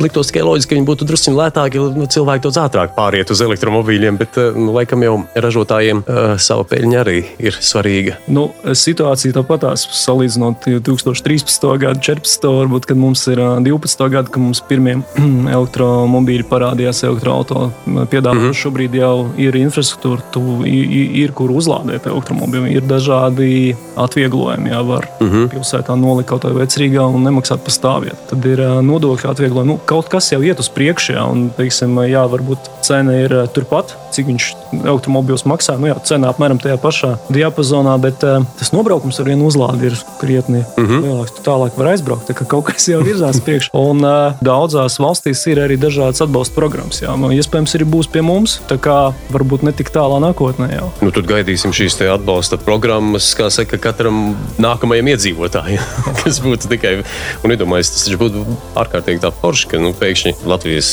Liktos 0.01 0.27
tikai 0.27 0.43
loģiski, 0.47 0.69
ka 0.69 0.79
viņi 0.79 0.87
būtu 0.87 1.09
drusku 1.09 1.35
lētāki, 1.35 1.83
lai 1.83 1.95
nu, 1.99 2.07
cilvēki 2.07 2.43
daudz 2.43 2.61
ātrāk 2.63 2.95
pāriet 2.97 3.31
uz 3.31 3.41
elektromobīļiem, 3.41 4.19
bet 4.21 4.39
eh, 4.39 4.53
nu, 4.57 4.73
laikam 4.77 5.03
jau 5.03 5.17
ražotājiem 5.35 6.03
uh, 6.05 6.37
sava 6.41 6.65
peļņa 6.69 7.01
arī 7.01 7.19
ir 7.39 7.57
svarīga. 7.61 8.19
Nu, 8.29 8.49
situācija 8.65 9.37
tāpatās 9.37 9.87
salīdzinot 10.05 10.69
2013. 10.69 11.78
Gadu, 11.83 12.01
14. 12.05 12.47
varbūt, 12.59 12.89
kad 12.91 12.99
mums 13.01 13.25
ir 13.31 13.41
ā, 13.43 13.49
12. 13.65 14.05
gadu, 14.13 14.33
kad 14.35 14.43
mums 14.43 14.61
pirmie 14.69 14.99
elektromobīļi 15.57 16.47
parādījās 16.51 17.05
elektroautorāta 17.09 18.07
piedāvājumā. 18.11 18.39
Mm 18.39 18.51
-hmm. 18.51 18.59
Šobrīd 18.63 18.95
jau 18.99 19.29
ir 19.41 19.57
infrastruktūra, 19.59 20.23
tu, 20.35 20.43
ir, 20.67 21.13
ir 21.25 21.33
kur 21.37 21.53
uzlādēt 21.55 22.07
elektromobīļu. 22.11 22.73
Ir 22.77 22.87
dažādi 22.89 23.77
atvieglojumi, 23.97 24.71
jā, 24.71 24.83
var 24.87 25.09
mm 25.21 25.31
-hmm. 25.31 25.49
pilsētā 25.55 25.97
nolikt 25.97 26.29
kaut 26.29 26.45
kādā 26.45 26.59
vecrīgā 26.65 27.07
un 27.15 27.25
nemaksāt 27.25 27.65
par 27.65 27.75
stāvvietu. 27.75 28.19
Tad 28.31 28.47
ir 28.47 28.65
nodokļu 28.83 29.31
atvieglojumi. 29.31 29.73
Nu, 29.73 29.81
kaut 29.85 30.09
kas 30.09 30.33
jau 30.33 30.43
iet 30.43 30.61
uz 30.61 30.69
priekšu, 30.69 31.13
jā, 31.13 31.25
un, 31.31 31.51
teiksim, 31.57 31.99
jā, 32.09 32.25
varbūt 32.29 32.71
cena 32.83 33.13
ir 33.13 33.35
turpat, 33.55 33.97
cik 34.11 34.27
viņš 34.27 34.55
elektromobīls 34.73 35.47
maksā. 35.49 35.77
Nu, 35.81 35.91
jā, 35.91 35.97
cena 36.09 36.33
apmēram 36.33 36.61
tajā 36.63 36.79
pašā 36.83 37.15
diapazonā, 37.33 37.95
bet 38.03 38.25
uh, 38.27 38.45
tas 38.59 38.73
nobraukums 38.75 39.21
ar 39.21 39.29
vienu 39.31 39.49
uzlādi 39.49 39.91
ir 39.91 39.99
krietni 40.21 40.65
mm 40.65 40.87
-hmm. 40.87 41.05
lielāks. 41.07 41.35
Tu 41.37 41.45
tālāk 41.47 41.77
var 41.79 41.93
aizbraukt, 41.93 42.29
tā 42.31 42.37
kā 42.39 42.47
kaut 42.47 42.65
kas 42.71 42.89
jau 42.89 43.01
virzās 43.03 43.41
priekšā. 43.41 43.71
Un 43.89 44.05
uh, 44.05 44.33
daudzās 44.45 44.99
valstīs 44.99 45.47
ir 45.47 45.63
arī 45.65 45.79
dažādas 45.81 46.23
atbalsta 46.23 46.55
programmas. 46.55 47.03
Jā, 47.03 47.17
nu, 47.17 47.31
iespējams, 47.33 47.75
arī 47.75 47.85
būs 47.85 48.11
pie 48.13 48.23
mums, 48.23 48.61
tā 48.69 48.79
kā 48.79 49.13
varbūt 49.31 49.63
ne 49.63 49.73
tik 49.73 49.91
tālā 49.95 50.21
nākotnē. 50.21 50.69
Jau. 50.75 50.91
Nu, 51.01 51.11
tad 51.11 51.27
gaidīsim 51.27 51.73
šīs 51.73 51.99
atbalsta 52.13 52.57
programmas, 52.57 53.35
kā 53.35 53.51
saka, 53.51 53.79
katram 53.79 54.37
nākamajam 54.59 55.09
iedzīvotājam, 55.15 55.83
kas 56.23 56.41
būtu 56.45 56.69
tikai. 56.69 57.03
Un 57.45 57.55
iedomājieties, 57.55 58.05
tas 58.05 58.19
būtu 58.21 58.45
ārkārtīgi 58.79 59.23
tā 59.23 59.33
forši, 59.41 59.69
ka 59.73 59.83
nu, 59.83 59.93
pēkšņi 59.97 60.35
Latvijas 60.49 60.91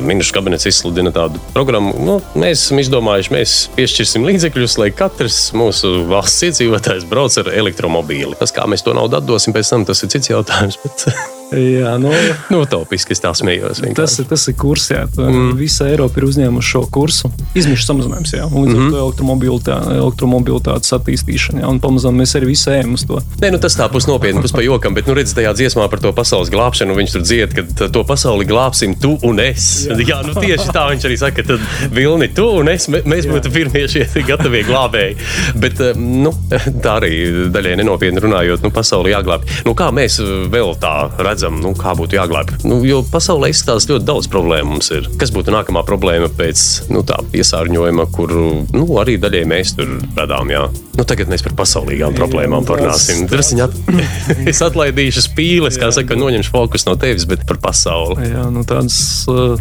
ministrs 0.00 0.34
kabinets 0.34 0.66
izsludina 0.66 1.12
tādu 1.14 1.40
programmu. 1.54 1.94
Nu, 2.02 2.18
mēs 2.38 2.66
esam 2.66 2.80
izdomājuši, 2.82 3.05
mēs 3.06 3.54
piešķirsim 3.76 4.26
līdzekļus, 4.26 4.76
lai 4.82 4.90
katrs 4.96 5.38
mūsu 5.56 6.02
valsts 6.10 6.48
iedzīvotājs 6.50 7.08
brauc 7.10 7.38
ar 7.42 7.52
elektromobīli. 7.54 8.36
Tas, 8.40 8.54
kā 8.54 8.66
mēs 8.70 8.86
to 8.86 8.96
naudu 8.96 9.20
atdosim 9.20 9.56
pēc 9.56 9.72
tam, 9.72 9.88
tas 9.88 10.02
ir 10.02 10.12
cits 10.16 10.34
jautājums. 10.34 10.80
Bet... 10.84 11.08
Jā, 11.54 11.92
nu, 12.02 12.10
nu, 12.50 12.64
topiski 12.66 13.14
es 13.14 13.22
tā 13.22 13.30
smējos. 13.36 13.78
vienkārši. 13.84 13.96
tas, 13.96 14.14
ir, 14.18 14.26
tas 14.30 14.46
ir 14.50 14.56
kurs, 14.58 14.88
jā. 14.90 15.04
Mm. 15.14 15.52
Visa 15.58 15.86
Eiropa 15.86 16.18
ir 16.18 16.26
uzņēmusi 16.26 16.70
šo 16.72 16.82
kursu. 16.90 17.30
Izmešu 17.54 17.86
samazinājums, 17.86 18.32
jā. 18.34 18.48
Un 18.50 18.66
līdz 18.66 18.74
mm 18.74 18.80
-hmm. 18.80 18.86
ar 18.86 18.92
to 18.92 19.02
elektromobilitāte, 19.04 19.94
elektromobilitātes 20.00 20.94
attīstīšana, 20.98 21.62
jā. 21.62 21.70
Un 21.70 21.80
pamazām 21.80 22.18
mēs 22.18 22.34
arī 22.38 22.50
visi 22.50 22.70
ejam 22.70 22.94
uz 22.94 23.06
to. 23.06 23.20
Nē, 23.42 23.52
nu, 23.54 23.58
tas 23.62 23.78
tā 23.78 23.86
pus 23.92 24.06
nopietni, 24.06 24.42
pus 24.42 24.52
pa 24.52 24.62
jokam, 24.62 24.94
bet, 24.94 25.06
nu, 25.06 25.14
redz, 25.14 25.34
tajā 25.34 25.54
dziesmā 25.54 25.88
par 25.88 26.02
to 26.02 26.12
pasaules 26.12 26.50
glābšanu, 26.50 26.96
viņš 26.98 27.12
tur 27.12 27.22
dzied, 27.22 27.54
ka 27.54 27.88
to 27.88 28.04
pasauli 28.04 28.44
glābsim 28.44 28.98
tu 29.00 29.18
un 29.22 29.38
es. 29.40 29.86
Jā, 29.86 29.96
jā 30.10 30.18
nu, 30.26 30.34
tieši 30.34 30.74
tā 30.74 30.90
viņš 30.90 31.06
arī 31.06 31.18
saka, 31.18 31.42
tad 31.46 31.60
Vilni, 31.92 32.28
tu 32.34 32.48
un 32.58 32.68
es, 32.68 32.88
mē- 32.88 33.04
mēs 33.06 33.30
būtu 33.30 33.52
pirmie 33.54 33.86
šie 33.88 34.08
gatavie 34.30 34.64
glābēji. 34.66 35.16
Bet, 35.54 35.80
eh, 35.80 35.94
nu, 35.94 36.34
tā 36.84 36.98
arī 36.98 37.14
daļai 37.54 37.76
nenopietni 37.76 38.20
runājot, 38.20 38.66
nu, 38.66 38.70
pasauli 38.74 39.14
jāglābj. 39.14 39.62
Nu, 39.64 39.74
kā 39.78 39.92
mēs 39.94 40.18
eh, 40.20 40.34
vēl 40.50 40.74
tā 40.82 40.96
redzam, 41.16 41.35
nu, 41.62 41.72
kā 41.78 41.94
būtu 41.98 42.18
jāglābj? 42.18 42.60
Nu, 42.68 42.80
jo 42.86 43.02
pasaulē 43.10 43.50
izskatās 43.52 43.88
ļoti 43.90 44.06
daudz 44.08 44.30
problēmu 44.32 44.76
mums 44.76 44.90
ir. 44.94 45.08
Kas 45.20 45.32
būtu 45.34 45.54
nākamā 45.54 45.84
problēma 45.86 46.30
pēc, 46.32 46.88
nu, 46.92 47.02
tā 47.06 47.18
piesārņojuma, 47.32 48.08
kuru, 48.14 48.46
nu, 48.74 48.86
arī 49.02 49.18
daļai 49.22 49.44
mēs 49.48 49.76
tur 49.78 49.96
radām, 50.16 50.52
jā. 50.52 50.66
Nu, 50.96 51.04
tagad 51.04 51.28
mēs 51.28 51.44
par 51.44 51.52
pasaulīgām 51.58 52.14
problēmām 52.16 52.64
parunāsim. 52.68 53.26
Drusciņ 53.28 53.62
at... 53.66 53.74
es 54.50 54.62
atlaidīšu 54.64 55.26
spīles, 55.26 55.76
kā 55.80 55.90
saka, 55.92 56.16
noņemšu 56.16 56.52
fokus 56.54 56.86
no 56.88 56.96
tevis, 57.00 57.26
bet 57.28 57.44
par 57.48 57.60
pasauli. 57.68 58.30
Jā, 58.30 58.46
nu, 58.52 58.64
tādas 58.68 58.96
uh, 59.28 59.60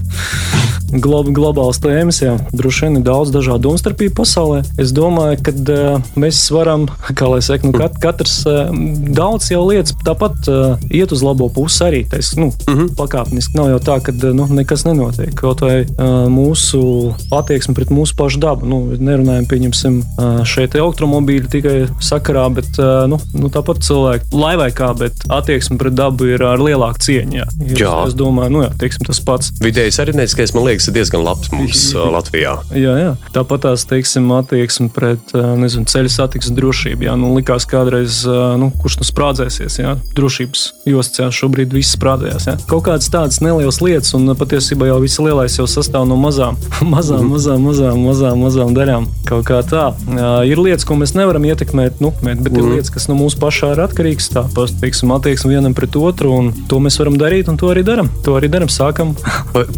glob, 0.95 1.33
globālas 1.35 1.81
tēmas, 1.83 2.21
jā, 2.23 2.38
droši 2.55 2.88
vien 2.88 2.99
ir 3.01 3.05
daudz 3.09 3.33
dažādu 3.35 3.67
domstarpību 3.67 4.15
pasaulē. 4.21 4.61
Es 4.79 4.93
domāju, 4.95 5.41
ka 5.43 5.55
uh, 5.75 6.13
mēs 6.19 6.39
varam, 6.55 6.88
kā 7.19 7.27
lai 7.31 7.41
saka, 7.43 7.67
nu, 7.67 7.75
kat, 7.75 7.99
katrs 7.99 8.38
uh, 8.47 8.71
daudz 9.17 9.51
jau 9.51 9.65
lietas 9.67 9.97
tāpat 10.07 10.47
uh, 10.51 10.79
iet 10.88 11.11
uz 11.11 11.25
labo 11.25 11.49
pusi 11.51 11.64
arī. 11.86 12.04
Tais, 12.10 12.36
nu, 12.36 12.47
uh 12.47 12.75
-huh. 12.75 12.89
Pakāpeniski 12.95 13.58
nav 13.58 13.69
jau 13.69 13.80
tā, 13.80 13.99
ka 14.01 14.13
nu, 14.34 14.47
nekas 14.49 14.86
nenotiek. 14.86 15.34
Kaut 15.36 15.62
vai 15.62 15.82
uh, 15.82 16.28
mūsu 16.32 17.13
attieksme 17.32 17.73
pret 17.75 17.89
mūsu 17.89 18.15
pašu 18.17 18.39
dabu. 18.39 18.65
Nu, 18.65 18.95
nerunājam, 18.99 19.45
pieņemsim, 19.47 19.99
uh, 19.99 20.43
šeit 20.45 20.75
elektromobīļi 20.75 21.49
tikai 21.49 21.88
sakarā, 21.99 22.49
bet 22.54 22.80
uh, 22.80 23.08
nu, 23.10 23.19
nu, 23.34 23.49
tāpat 23.49 23.84
cilvēki, 23.86 24.25
lai 24.34 24.56
vai 24.58 24.71
kā, 24.71 24.93
bet 24.97 25.13
attieksme 25.30 25.78
pret 25.78 25.93
dabu 25.93 26.25
ir 26.25 26.43
ar 26.43 26.60
lielāku 26.60 26.99
cieņu. 26.99 27.36
Jā. 27.36 27.47
Es, 27.65 27.80
Jā. 27.80 28.08
es 28.08 28.13
domāju, 28.13 28.49
nu, 28.49 28.63
jā, 28.63 28.71
teiksim, 28.80 29.06
tas 29.08 29.19
pats. 29.19 29.51
Vidējais 29.63 29.99
arhitekts, 29.99 30.54
man 30.54 30.67
liekas, 30.69 30.88
ir 30.88 30.93
diezgan 30.93 31.23
labs 31.23 31.51
mums 31.51 31.93
Latvijā. 32.15 32.58
Jā, 32.75 32.95
jā. 32.99 33.15
Tāpat 33.34 33.65
tās 33.65 33.86
teiksim, 33.86 34.32
attieksme 34.32 34.89
pret 34.93 35.34
nezinu, 35.34 35.86
ceļu 35.86 36.10
satiksmes 36.12 36.56
drošību. 36.56 37.08
Jā, 37.08 37.15
nu, 37.19 37.34
likās 37.38 37.65
kādreiz, 37.69 38.23
nu, 38.60 38.71
kurš 38.82 38.99
nu 39.01 39.06
sprādzēsies 39.08 39.80
jā, 39.80 39.95
drošības 40.15 40.65
jostas. 40.86 41.19
Jā, 41.19 41.30
šobrīd 41.32 41.55
šobrīd 41.56 41.74
viss 41.76 41.96
prātējās. 42.00 42.48
Ja? 42.50 42.56
Kaut 42.68 42.86
kādas 42.88 43.08
tādas 43.12 43.39
nelielas 43.44 43.80
lietas, 43.84 44.12
un 44.18 44.28
patiesībā 44.36 44.89
jau 44.89 45.00
viss 45.04 45.22
lielais 45.24 45.56
jau 45.56 45.68
sastāv 45.70 46.08
no 46.10 46.18
mazām, 46.20 46.58
mazām, 46.94 47.30
mazām, 47.32 47.63
mazām, 47.63 48.02
mazām, 48.04 48.44
mazām 48.44 48.76
daļām. 48.76 49.08
Kaut 49.30 49.46
kā 49.48 49.62
tā. 49.65 49.88
Uh, 50.10 50.44
ir 50.48 50.60
lietas, 50.60 50.86
ko 50.88 50.98
mēs 51.00 51.15
nevaram 51.15 51.46
ietekmēt, 51.48 52.02
nu, 52.04 52.12
bet 52.22 52.52
mm. 52.52 52.60
ir 52.60 52.76
lietas, 52.76 52.91
kas 52.94 53.08
no 53.10 53.15
mūsu 53.18 53.39
pašā 53.41 53.72
ir 53.76 53.84
atkarīgas. 53.86 54.30
Tā 54.36 54.44
teiksim, 54.82 55.13
attieksme 55.15 55.54
vienam 55.54 55.76
pret 55.78 55.96
otru, 55.96 56.34
un 56.36 56.52
to 56.70 56.82
mēs 56.84 57.00
varam 57.00 57.15
darīt, 57.20 57.50
un 57.52 57.60
to 57.62 57.72
arī 57.72 57.86
darām. 57.88 58.12
To 58.28 58.36
arī 58.39 58.49
darām, 58.51 58.72
sākam. 58.72 59.16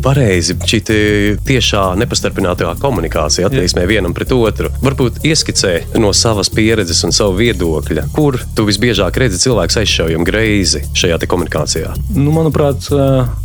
Pareizi, 0.03 0.57
šī 0.57 0.81
tiešā 1.45 1.83
nepastarpinātā 2.01 2.73
komunikācija 2.81 3.51
attieksmē 3.51 3.85
vienam 3.89 4.15
pret 4.17 4.33
otru. 4.35 4.71
Varbūt 4.83 5.21
ieskicē 5.27 5.99
no 6.01 6.13
savas 6.15 6.49
pieredzes 6.53 7.03
un 7.07 7.15
savu 7.15 7.37
viedokļa, 7.39 8.07
kur 8.15 8.39
tu 8.57 8.65
visbiežāk 8.67 9.19
redzi 9.21 9.43
cilvēku 9.45 9.81
aizšaujam 9.83 10.25
greizi 10.27 10.83
šajā 10.97 11.19
komunikācijā. 11.27 11.66
Nu, 12.15 12.31
manuprāt, 12.35 12.87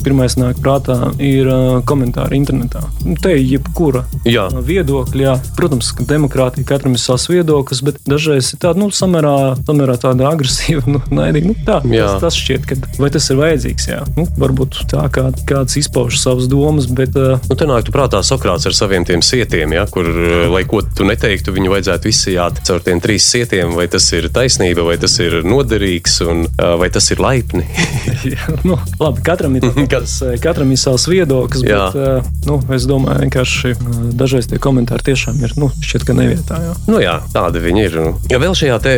pirmais 0.04 0.36
nāk 0.38 0.60
prātā 0.62 0.96
ir 1.22 1.48
komentāri 1.88 2.38
internetā. 2.40 2.84
Nu, 3.04 3.16
te 3.20 3.34
ir 3.36 3.44
jebkura 3.56 4.04
jā. 4.28 4.46
viedokļa. 4.52 5.22
Jā. 5.22 5.36
Protams, 5.58 5.92
ka 5.96 6.06
demokrātija 6.08 6.66
katram 6.66 6.96
ir 6.96 7.02
savs 7.02 7.28
viedoklis, 7.30 7.82
bet 7.86 8.00
dažreiz 8.08 8.52
ir 8.54 8.62
tāda 8.62 8.82
nu, 8.82 8.90
samērā, 8.94 9.34
samērā 9.66 9.98
tāda 10.02 10.30
agresīva, 10.32 10.84
nu, 10.90 11.02
naidīga. 11.14 11.52
Nu, 11.52 11.56
tā, 11.66 11.80
tas, 11.84 12.18
tas 12.24 12.38
šķiet, 12.38 12.66
ka 12.68 12.78
vai 12.98 13.10
tas 13.14 13.28
ir 13.30 13.40
vajadzīgs. 13.40 13.88
Jā. 13.90 14.00
Nu, 14.16 14.26
varbūt 14.40 14.82
tā 14.92 15.04
kā 15.14 15.28
kāds 15.48 15.78
izpauž 15.80 16.18
savas 16.22 16.48
domas, 16.50 16.88
bet. 16.90 17.16
Nu, 17.48 17.58
te 17.58 17.68
nāk 17.68 17.90
prātā 17.94 18.22
Sokrāts 18.26 18.66
ar 18.68 18.76
saviem 18.76 19.06
tiem 19.08 19.22
sietiem, 19.24 19.74
ja, 19.76 19.86
kur, 19.90 20.08
lai 20.52 20.64
ko 20.68 20.82
tu 20.82 21.06
neteiktu, 21.08 21.54
viņu 21.54 21.74
vajadzētu 21.74 22.10
izsijāt 22.10 22.62
caur 22.66 22.82
tiem 22.84 23.02
trīs 23.02 23.26
sietiem, 23.32 23.74
vai 23.78 23.88
tas 23.92 24.06
ir 24.14 24.30
taisnība, 24.32 24.86
vai 24.86 24.98
tas 25.02 25.18
ir 25.22 25.40
noderīgs, 25.46 26.20
un 26.28 26.46
vai 26.80 26.90
tas 26.94 27.10
ir 27.14 27.22
laipni. 27.22 27.66
nu, 28.68 28.78
labi, 29.00 29.22
katram 29.26 29.56
ir, 29.58 29.66
tas, 29.92 30.18
katram 30.42 30.72
ir 30.72 30.80
savs 30.80 31.06
viedoklis, 31.10 31.64
jā. 31.66 31.88
bet 31.92 31.98
uh, 31.98 32.30
nu, 32.48 32.58
es 32.74 32.86
domāju, 32.88 33.26
vienkārši 33.26 33.74
dažreiz 34.18 34.48
tie 34.50 34.60
komentāri 34.62 35.12
tiešām 35.12 35.40
ir 35.42 35.54
nu, 35.60 35.70
šķiet, 35.82 36.06
ka 36.08 36.16
nevietā. 36.16 36.60
Jā. 36.66 36.76
Nu, 36.90 37.00
jā, 37.02 37.18
tādi 37.34 37.62
viņi 37.64 37.84
ir. 37.88 37.98
Ja 38.32 38.40
vēl 38.42 38.56
šajā 38.58 38.78
te 38.84 38.94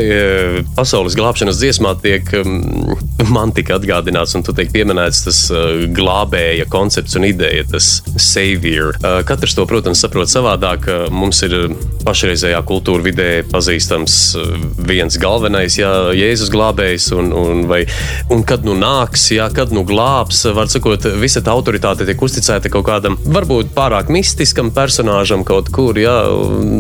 pasaules 0.76 1.16
glābšanas 1.18 1.60
dziesmā 1.60 1.94
tiek 2.02 2.30
man 3.30 3.52
tika 3.54 3.78
atgādināts, 3.78 4.34
un 4.36 4.44
tu 4.46 4.54
teiksi 4.56 4.74
pieminēts 4.74 5.24
tas 5.26 5.40
glābēja 5.94 6.66
koncepts 6.70 7.16
un 7.18 7.28
ideja, 7.28 7.64
tas 7.70 8.00
savior. 8.20 8.98
Katrs 9.28 9.56
to, 9.56 9.66
protams, 9.68 10.02
saprot 10.04 10.30
savādāk. 10.30 10.88
Mums 11.14 11.42
ir 11.46 11.54
pašreizējā 12.04 12.60
kultūra 12.68 13.04
vidē 13.06 13.28
pazīstams 13.50 14.18
viens 14.84 15.18
galvenais, 15.20 15.78
jā, 15.78 15.92
Jēzus 16.16 16.52
glābējs, 16.52 17.10
un, 17.16 17.32
un, 17.34 17.64
vai, 17.70 17.84
un 18.32 18.44
kad 18.46 18.66
nu 18.66 18.76
nāks, 19.04 19.28
jā, 19.34 19.46
kad 19.52 19.72
nu 19.72 19.84
glābs, 19.84 20.44
var 20.54 20.68
sakot, 20.72 21.04
visa 21.20 21.42
tā 21.44 21.52
autoritāte 21.52 22.06
tiek 22.08 22.20
uzticēta 22.20 22.70
kaut 22.72 22.86
kādam 22.88 23.16
varbūt 23.24 23.74
pārāk 23.76 24.08
mistiskam 24.12 24.70
personāžam 24.74 25.44
kaut 25.44 25.68
kur, 25.74 25.96
jā, 25.98 26.14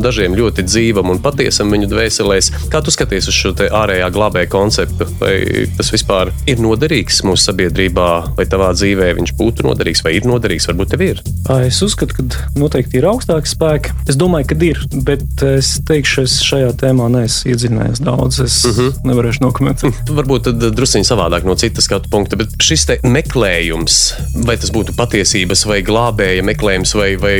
dažiem 0.02 0.36
ļoti 0.36 0.64
dzīvam 0.64 1.10
un 1.12 1.20
patiesam 1.20 1.70
viņu 1.72 1.90
dvēselēs. 1.90 2.50
Kā 2.72 2.80
tu 2.84 2.94
skaties 2.94 3.28
uz 3.28 3.36
šo 3.36 3.52
ārējā 3.54 4.08
glābēja 4.14 4.50
konceptu? 4.52 5.08
Vai 5.20 5.34
tas 5.76 5.90
vispār 5.92 6.32
ir 6.48 6.62
noderīgs 6.62 7.22
mūsu 7.26 7.50
sabiedrībā, 7.50 8.08
vai 8.38 8.46
tavā 8.48 8.72
dzīvē 8.76 9.12
viņš 9.18 9.34
būtu 9.38 9.68
noderīgs, 9.68 10.04
vai 10.06 10.16
ir 10.18 10.28
noderīgs? 10.28 10.68
Varbūt 10.70 10.94
tev 10.94 11.04
ir. 11.04 11.22
Es 11.64 11.82
uzskatu, 11.84 12.16
ka 12.16 12.48
noteikti 12.58 13.00
ir 13.00 13.08
augstāki 13.10 13.52
spēki. 13.52 13.94
Es 14.08 14.18
domāju, 14.20 14.48
ka 14.52 14.58
ir, 14.64 14.80
bet 15.04 15.44
es 15.44 15.74
teikšu, 15.86 16.24
es 16.24 16.38
šajā 16.44 16.72
tēmā 16.80 17.10
neesmu 17.12 17.52
iedziļinājies 17.52 18.04
daudz. 18.04 18.40
Es 18.46 18.62
uh 18.64 18.72
mhm. 18.72 18.88
-huh. 18.88 19.08
nevarēšu 19.12 19.44
nokomentēt. 19.44 20.14
Varbūt 20.14 20.48
tad 20.48 20.68
druskuļi 20.78 21.08
savādāk 21.08 21.46
no 21.48 21.56
citas 21.60 21.88
skatu 21.88 22.10
punkta, 22.14 22.38
bet 22.38 22.54
šis 22.62 22.86
meklējums, 23.02 23.98
vai 24.46 24.56
tas 24.60 24.70
būtu 24.74 24.94
patiesības 24.98 25.64
vai 25.66 25.80
glābēja 25.86 26.44
meklējums 26.46 26.94
vai, 26.98 27.10
vai 27.20 27.34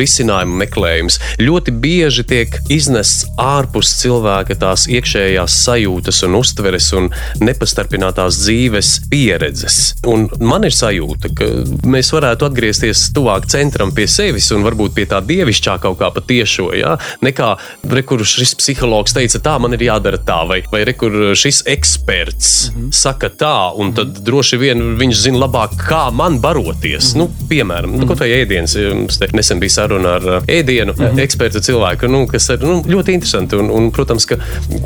risinājumu 0.00 0.56
meklējums, 0.62 1.18
ļoti 1.42 1.74
bieži 1.82 2.24
tiek 2.30 2.56
iznests 2.72 3.26
ārpus 3.40 3.92
cilvēka 4.00 4.56
tās 4.62 4.86
iekšējās 4.88 5.58
sajūtas 5.66 6.22
un 6.28 6.38
uztveres 6.38 6.90
un 6.96 7.10
nepastarpinātās 7.44 8.38
dzīves 8.44 8.92
pieredzes. 9.12 9.80
Un 10.08 10.28
man 10.40 10.64
ir 10.68 10.74
sajūta, 10.74 11.32
ka 11.36 11.50
mēs 11.90 12.12
varētu 12.14 12.48
atgriezties 12.48 13.08
tuvāk 13.16 13.48
centram 13.52 13.92
pie 13.94 14.06
sevis 14.10 14.50
un 14.54 14.64
varbūt 14.66 14.96
pie 14.96 15.08
tā 15.10 15.20
dievišķā 15.24 15.76
kaut 15.84 16.00
kā 16.00 16.10
patiešo. 16.14 16.70
Ja? 16.78 16.96
Nekā 17.24 17.54
rekur 17.92 18.24
šis 18.28 18.54
psihologs 18.60 19.16
teica, 19.16 19.42
tā 19.42 19.58
man 19.62 19.76
ir 19.76 19.86
jādara 19.88 20.20
tā, 20.22 20.40
vai, 20.48 20.62
vai 20.72 20.84
rekur 20.88 21.34
šis 21.36 21.64
eksperts 21.74 22.54
mm 22.70 22.80
-hmm. 22.80 22.92
saka 22.92 23.28
tā, 23.28 23.56
un 23.80 23.92
tad 23.96 24.03
-hmm. 24.04 24.24
droši 24.24 24.60
vien 24.60 24.82
viņš 25.00 25.20
zina 25.26 25.44
labāk, 25.44 25.76
kā 25.88 26.10
man 26.12 26.40
baroties. 26.40 27.14
Mm 27.14 27.22
nu, 27.24 27.28
piemēram, 27.48 27.90
mm 27.94 28.00
nu, 28.00 28.06
kaut 28.06 28.20
vai 28.20 28.30
ēdienas. 28.34 28.74
Mums 28.94 29.20
nesen 29.32 29.60
bija 29.62 29.70
saruna 29.70 30.16
ar 30.18 30.24
ēdienu 30.48 30.94
mm 30.96 31.18
ekspertu 31.24 31.60
cilvēku, 31.60 32.08
nu, 32.10 32.26
kas 32.26 32.48
ir 32.50 32.64
nu, 32.64 32.82
ļoti 32.82 33.14
interesanti. 33.14 33.56
Un, 33.56 33.70
un, 33.70 33.90
protams, 33.94 34.26
ka, 34.26 34.36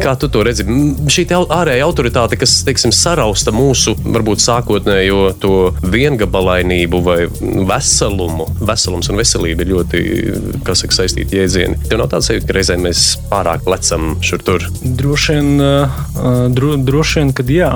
kā 0.03 0.15
tu 0.21 0.29
to 0.29 0.43
redzi, 0.47 0.67
šī 1.09 1.27
ārējā 1.33 1.85
autoritāte, 1.85 2.37
kas 2.37 2.63
teiksim, 2.67 2.93
sarausta 2.93 3.53
mūsu 3.55 3.97
varbūt 4.05 4.43
sākotnējo 4.45 5.33
to 5.41 5.55
viengabalainību 5.83 7.03
vai 7.05 7.19
veselumu. 7.69 8.49
Veselums 8.61 9.09
un 9.09 9.21
veselība 9.21 9.65
ir 9.65 9.73
ļoti 9.73 10.03
saka, 10.79 10.95
saistīti 11.03 11.39
jēdzieni. 11.39 11.79
Tev 11.89 12.03
nav 12.03 12.11
tāds 12.13 12.31
sajūta, 12.31 12.49
ka 12.49 12.57
reizēm 12.59 12.85
mēs 12.87 13.05
pārāk 13.31 13.67
lecam 13.71 14.17
šur 14.25 14.45
tur. 14.45 14.67
Droši 14.83 15.39
vien, 15.39 15.63
dro, 16.55 16.75
droši 16.89 17.23
vien 17.23 17.33
kad 17.37 17.51
jā, 17.53 17.71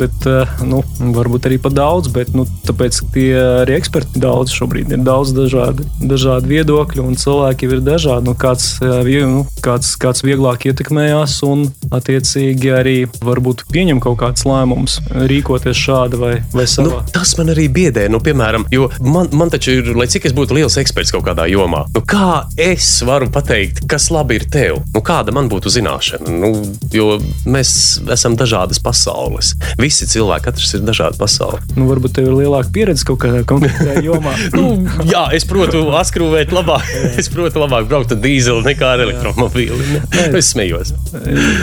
bet 0.00 0.28
nu, 0.66 0.82
varbūt 0.98 1.48
arī 1.48 1.58
pa 1.62 1.70
daudz, 1.72 2.10
bet 2.12 2.32
nu, 2.36 2.44
tāpēc 2.66 3.00
tie 3.14 3.28
arī 3.62 3.76
eksperti 3.78 4.20
daudz 4.22 4.52
šobrīd 4.56 4.92
ir 4.94 5.02
daudz 5.06 5.32
dažādi, 5.36 5.86
dažādi 6.02 6.50
viedokļi 6.52 7.04
un 7.04 7.18
cilvēki 7.18 7.68
ir 7.68 7.82
dažādi. 7.86 8.28
Nu, 8.28 8.34
kāds, 8.38 8.70
nu, 8.82 9.44
kāds, 9.64 9.94
kāds 10.00 10.24
vieglāk 10.26 10.68
ietekmējās 10.70 11.38
un 11.46 11.68
attiecīgi 11.94 12.72
arī 12.74 12.96
varbūt 13.24 13.66
pieņem 13.72 14.02
kaut 14.04 14.18
kādus 14.22 14.46
lēmumus, 14.48 14.98
rīkoties 15.30 15.78
šādi 15.78 16.20
vai, 16.20 16.34
vai 16.54 16.66
savā. 16.70 17.02
Nu, 17.02 17.14
tas 17.14 17.34
man 17.38 17.52
arī 17.54 17.68
biedē, 17.72 18.08
nu, 18.12 18.20
piemēram, 18.24 18.66
jo 18.74 18.90
man, 19.04 19.30
man 19.38 19.52
taču 19.54 19.78
ir, 19.78 19.92
lai 19.98 20.08
cik 20.10 20.28
es 20.28 20.36
būtu 20.36 20.58
liels 20.58 20.78
eksperts 20.80 21.14
kaut 21.14 21.26
kādā 21.28 21.48
jomā, 21.50 21.84
nu, 21.94 22.02
kā 22.08 22.44
es 22.58 22.90
varu 23.06 23.30
pateikt, 23.32 23.84
kas 23.90 24.10
labi 24.14 24.40
ir 24.40 24.48
tev? 24.50 24.82
Nu, 24.94 25.02
kāda 25.04 25.34
man 25.34 25.50
būtu 25.52 25.72
zināšana? 25.72 26.34
Nu, 26.42 26.52
jo 26.94 27.18
mēs 27.48 27.70
esam 28.14 28.36
dažādas 28.38 28.80
pasaules. 28.82 29.54
Visi 29.80 30.08
cilvēki, 30.10 30.48
katrs 30.48 30.74
ir 30.76 30.77
dažāda 30.84 31.18
pasaule. 31.18 31.60
Nu, 31.76 31.86
varbūt 31.90 32.16
tev 32.18 32.30
ir 32.30 32.36
lielāka 32.42 32.72
pieredze 32.74 33.06
kaut 33.08 33.20
kādā 33.24 33.44
konkrētā 33.48 34.00
jomā. 34.08 34.34
nu, 34.54 34.88
jā, 35.08 35.28
es 35.36 35.46
protu 35.48 35.88
askrūvēt 35.98 36.52
labāk. 36.54 36.86
es 37.18 37.30
protu 37.32 37.62
labāk 37.62 37.88
braukt 37.90 38.14
ar 38.14 38.20
dīzeli 38.22 38.64
nekā 38.72 38.94
ar 38.96 39.04
elektromobīli. 39.06 40.02
es 40.38 40.52
smējos. 40.52 40.92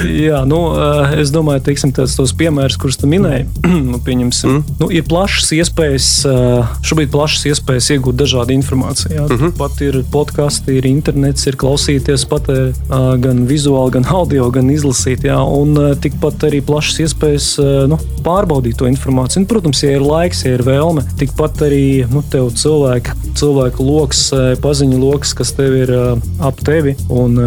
Jā, 0.10 0.42
nu, 0.48 0.60
eh, 0.78 1.16
es 1.22 1.32
domāju, 1.34 1.64
teiksim, 1.70 1.94
tās, 1.96 2.16
tos 2.18 2.34
piemērus, 2.38 2.78
kurus 2.82 3.00
tu 3.02 3.10
minēji, 3.10 3.48
nu, 3.92 4.00
pieņemsim, 4.04 4.52
mm. 4.52 4.78
nu, 4.82 4.90
ir 4.94 5.06
plašas 5.10 5.52
iespējas, 5.60 6.10
eh, 6.30 6.76
šobrīd 6.86 7.12
plašas 7.14 7.48
iespējas 7.52 7.92
iegūt 7.96 8.20
dažādu 8.20 8.56
informāciju. 8.56 9.14
Jā. 9.16 9.28
Mm 9.30 9.40
-hmm. 9.42 9.56
Pat 9.60 9.82
ir 9.82 10.02
podkāsti, 10.12 10.78
ir 10.80 10.90
internets, 10.90 11.48
ir 11.48 11.60
klausīties 11.60 12.28
pat 12.30 12.50
eh, 12.50 12.74
gan 13.26 13.46
vizuāli, 13.48 13.98
gan 13.98 14.06
audio, 14.10 14.50
gan 14.52 14.70
izlasīt. 14.70 15.26
Jā, 15.26 15.40
un 15.40 15.98
tikpat 16.02 16.48
arī 16.50 16.62
plašas 16.62 17.00
iespējas 17.08 17.48
nu, 17.90 17.98
pārbaudīt 18.24 18.78
to 18.78 18.88
informāciju. 18.88 19.05
Un, 19.40 19.48
protams, 19.50 19.84
ja 19.84 19.96
ir 19.98 20.04
laiks, 20.06 20.44
ja 20.46 20.56
ir 20.56 20.64
vēlme, 20.66 21.04
tikpat 21.20 21.64
arī 21.68 21.86
nu, 22.12 22.24
tev 22.32 22.50
cilvēku, 22.58 23.16
cilvēku 23.38 23.86
lokus, 23.86 24.24
paziņu 24.64 25.00
lokus, 25.02 25.34
kas 25.38 25.54
tev 25.58 25.76
ir 25.78 25.94
ap 25.96 26.62
tevi. 26.66 26.96
Un, 27.14 27.38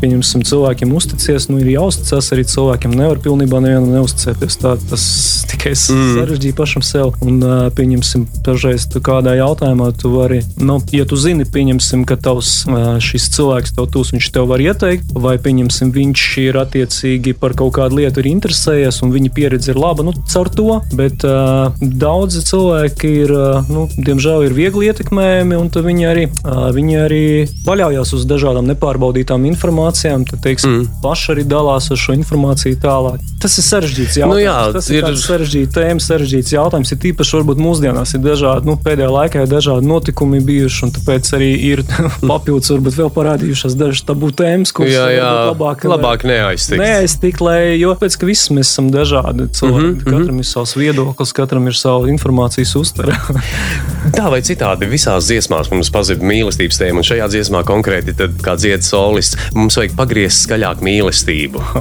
pieņemsim, 0.00 0.44
cilvēkiem 0.46 0.94
uzticies, 0.96 1.48
nu, 1.50 1.60
ir 1.62 1.74
jāuzticas 1.74 2.32
arī 2.34 2.46
cilvēkiem. 2.48 2.94
Nevar 2.98 3.20
pilnībā 3.24 3.60
nevienam 3.64 3.90
neuzticēties. 3.94 4.58
Tā, 4.62 4.74
tas 4.90 5.04
tikai 5.50 5.74
mm. 5.74 6.14
sarežģīja 6.18 6.58
pašam 6.58 6.84
sev. 6.86 7.14
Un, 7.24 7.40
pieņemsim, 7.74 8.26
dažreiz 8.46 8.86
kādā 9.04 9.36
jautājumā 9.38 9.90
tu 10.00 10.12
vari, 10.14 10.40
nu, 10.60 10.78
ja 10.94 11.06
tu 11.08 11.18
zini, 11.20 11.46
pieņemsim, 11.48 12.04
ka 12.08 12.16
tavs 12.20 12.64
šis 13.04 13.28
cilvēks 13.34 13.74
tev 13.76 13.88
tūs, 13.92 14.12
viņš 14.14 14.30
tev 14.34 14.48
var 14.50 14.62
ieteikt, 14.62 15.12
vai 15.18 15.36
pieņemsim, 15.42 15.92
viņš 15.94 16.26
ir 16.44 16.58
attiecīgi 16.60 17.34
par 17.40 17.56
kaut 17.58 17.74
kādu 17.78 18.00
lietu 18.00 18.22
ir 18.22 18.30
interesējies 18.32 19.02
un 19.04 19.12
viņa 19.14 19.32
pieredze 19.34 19.72
ir 19.72 19.80
laba, 19.80 20.06
nu, 20.06 20.14
caur 20.30 20.50
to. 20.52 20.80
Bet 20.94 21.24
uh, 21.26 21.74
daudzi 21.80 22.42
cilvēki 22.46 23.10
ir, 23.24 23.32
uh, 23.34 23.70
nu, 23.70 23.86
diemžēl, 23.96 24.46
ir 24.46 24.54
viegli 24.56 24.90
ietekmējami, 24.90 25.58
un 25.58 25.70
viņi 25.74 26.06
arī, 26.08 26.26
uh, 26.44 26.68
viņi 26.74 26.98
arī 27.02 27.24
paļaujas 27.66 28.14
uz 28.16 28.26
dažādām 28.30 28.68
nepārbaudītām 28.72 29.46
informācijām. 29.50 30.26
Tad, 30.28 30.42
teiksim, 30.44 30.76
mm. 30.76 31.00
paši 31.04 31.32
arī 31.34 31.46
dalās 31.48 31.90
ar 31.90 32.00
šo 32.00 32.16
informāciju 32.16 32.78
tālāk. 32.82 33.22
Tas 33.42 33.58
ir 33.60 33.66
sarežģīts 33.66 34.20
jautājums. 34.20 34.34
Nu 34.34 34.42
jā, 34.42 34.58
tas 34.76 34.90
ir, 34.92 35.04
ir... 35.04 35.18
sarežģīts 35.20 35.74
tēma, 35.74 36.04
sarežģīts 36.04 36.54
jautājums. 36.54 36.94
Ir 36.94 37.00
tīpaši 37.02 37.38
varbūt 37.40 37.62
mūsdienās 37.64 38.14
ir 38.16 38.22
dažādi, 38.24 38.70
nu, 38.70 38.78
pēdējā 38.80 39.10
laikā 39.18 39.44
ir 39.44 39.50
dažādi 39.50 39.90
notikumi 39.90 40.40
bijuši, 40.44 40.86
un 40.86 40.94
tāpēc 40.96 41.32
arī 41.36 41.50
ir 41.72 41.84
papildus, 42.30 42.72
varbūt 42.72 42.98
vēl 43.02 43.12
parādījušās 43.18 43.76
dažas 43.80 44.06
tabū 44.08 44.30
tēmas, 44.36 44.72
kuras 44.76 44.94
jā, 44.94 45.08
jā. 45.18 45.32
labāk, 45.50 45.84
labāk 45.90 46.24
neaiztikt. 46.28 46.80
Neaiztikt, 46.80 47.44
lai, 47.44 47.58
jo 47.80 47.92
pēc, 48.00 48.18
ka 48.20 48.30
visi 48.30 48.56
mēs 48.56 48.72
esam 48.72 48.88
dažādi 48.94 49.50
cilvēki, 49.50 49.84
mm 49.84 49.92
-hmm, 49.92 50.04
katram 50.04 50.22
mm 50.22 50.30
-hmm. 50.30 50.38
ir 50.38 50.50
savs 50.54 50.76
viedoklis 50.76 50.83
viedoklis, 50.84 51.34
katram 51.36 51.68
ir 51.70 51.78
sava 51.78 52.10
informācijas 52.12 52.74
uztvere. 52.80 53.16
Tā 54.16 54.28
vai 54.32 54.42
citādi, 54.44 54.88
visās 54.90 55.30
dziesmās 55.30 55.70
mums 55.72 55.90
pazūd 55.94 56.22
mīlestības 56.24 56.80
tēma, 56.80 57.00
un 57.00 57.08
šajā 57.08 57.28
dziesmā 57.32 57.64
konkrēti, 57.66 58.12
tad, 58.18 58.36
kā 58.44 58.54
dziedas 58.60 58.90
solists, 58.92 59.38
mums 59.56 59.78
vajag 59.80 59.96
pagriezt 59.96 60.44
skaļāk 60.44 60.84
mīlestību. 60.84 61.64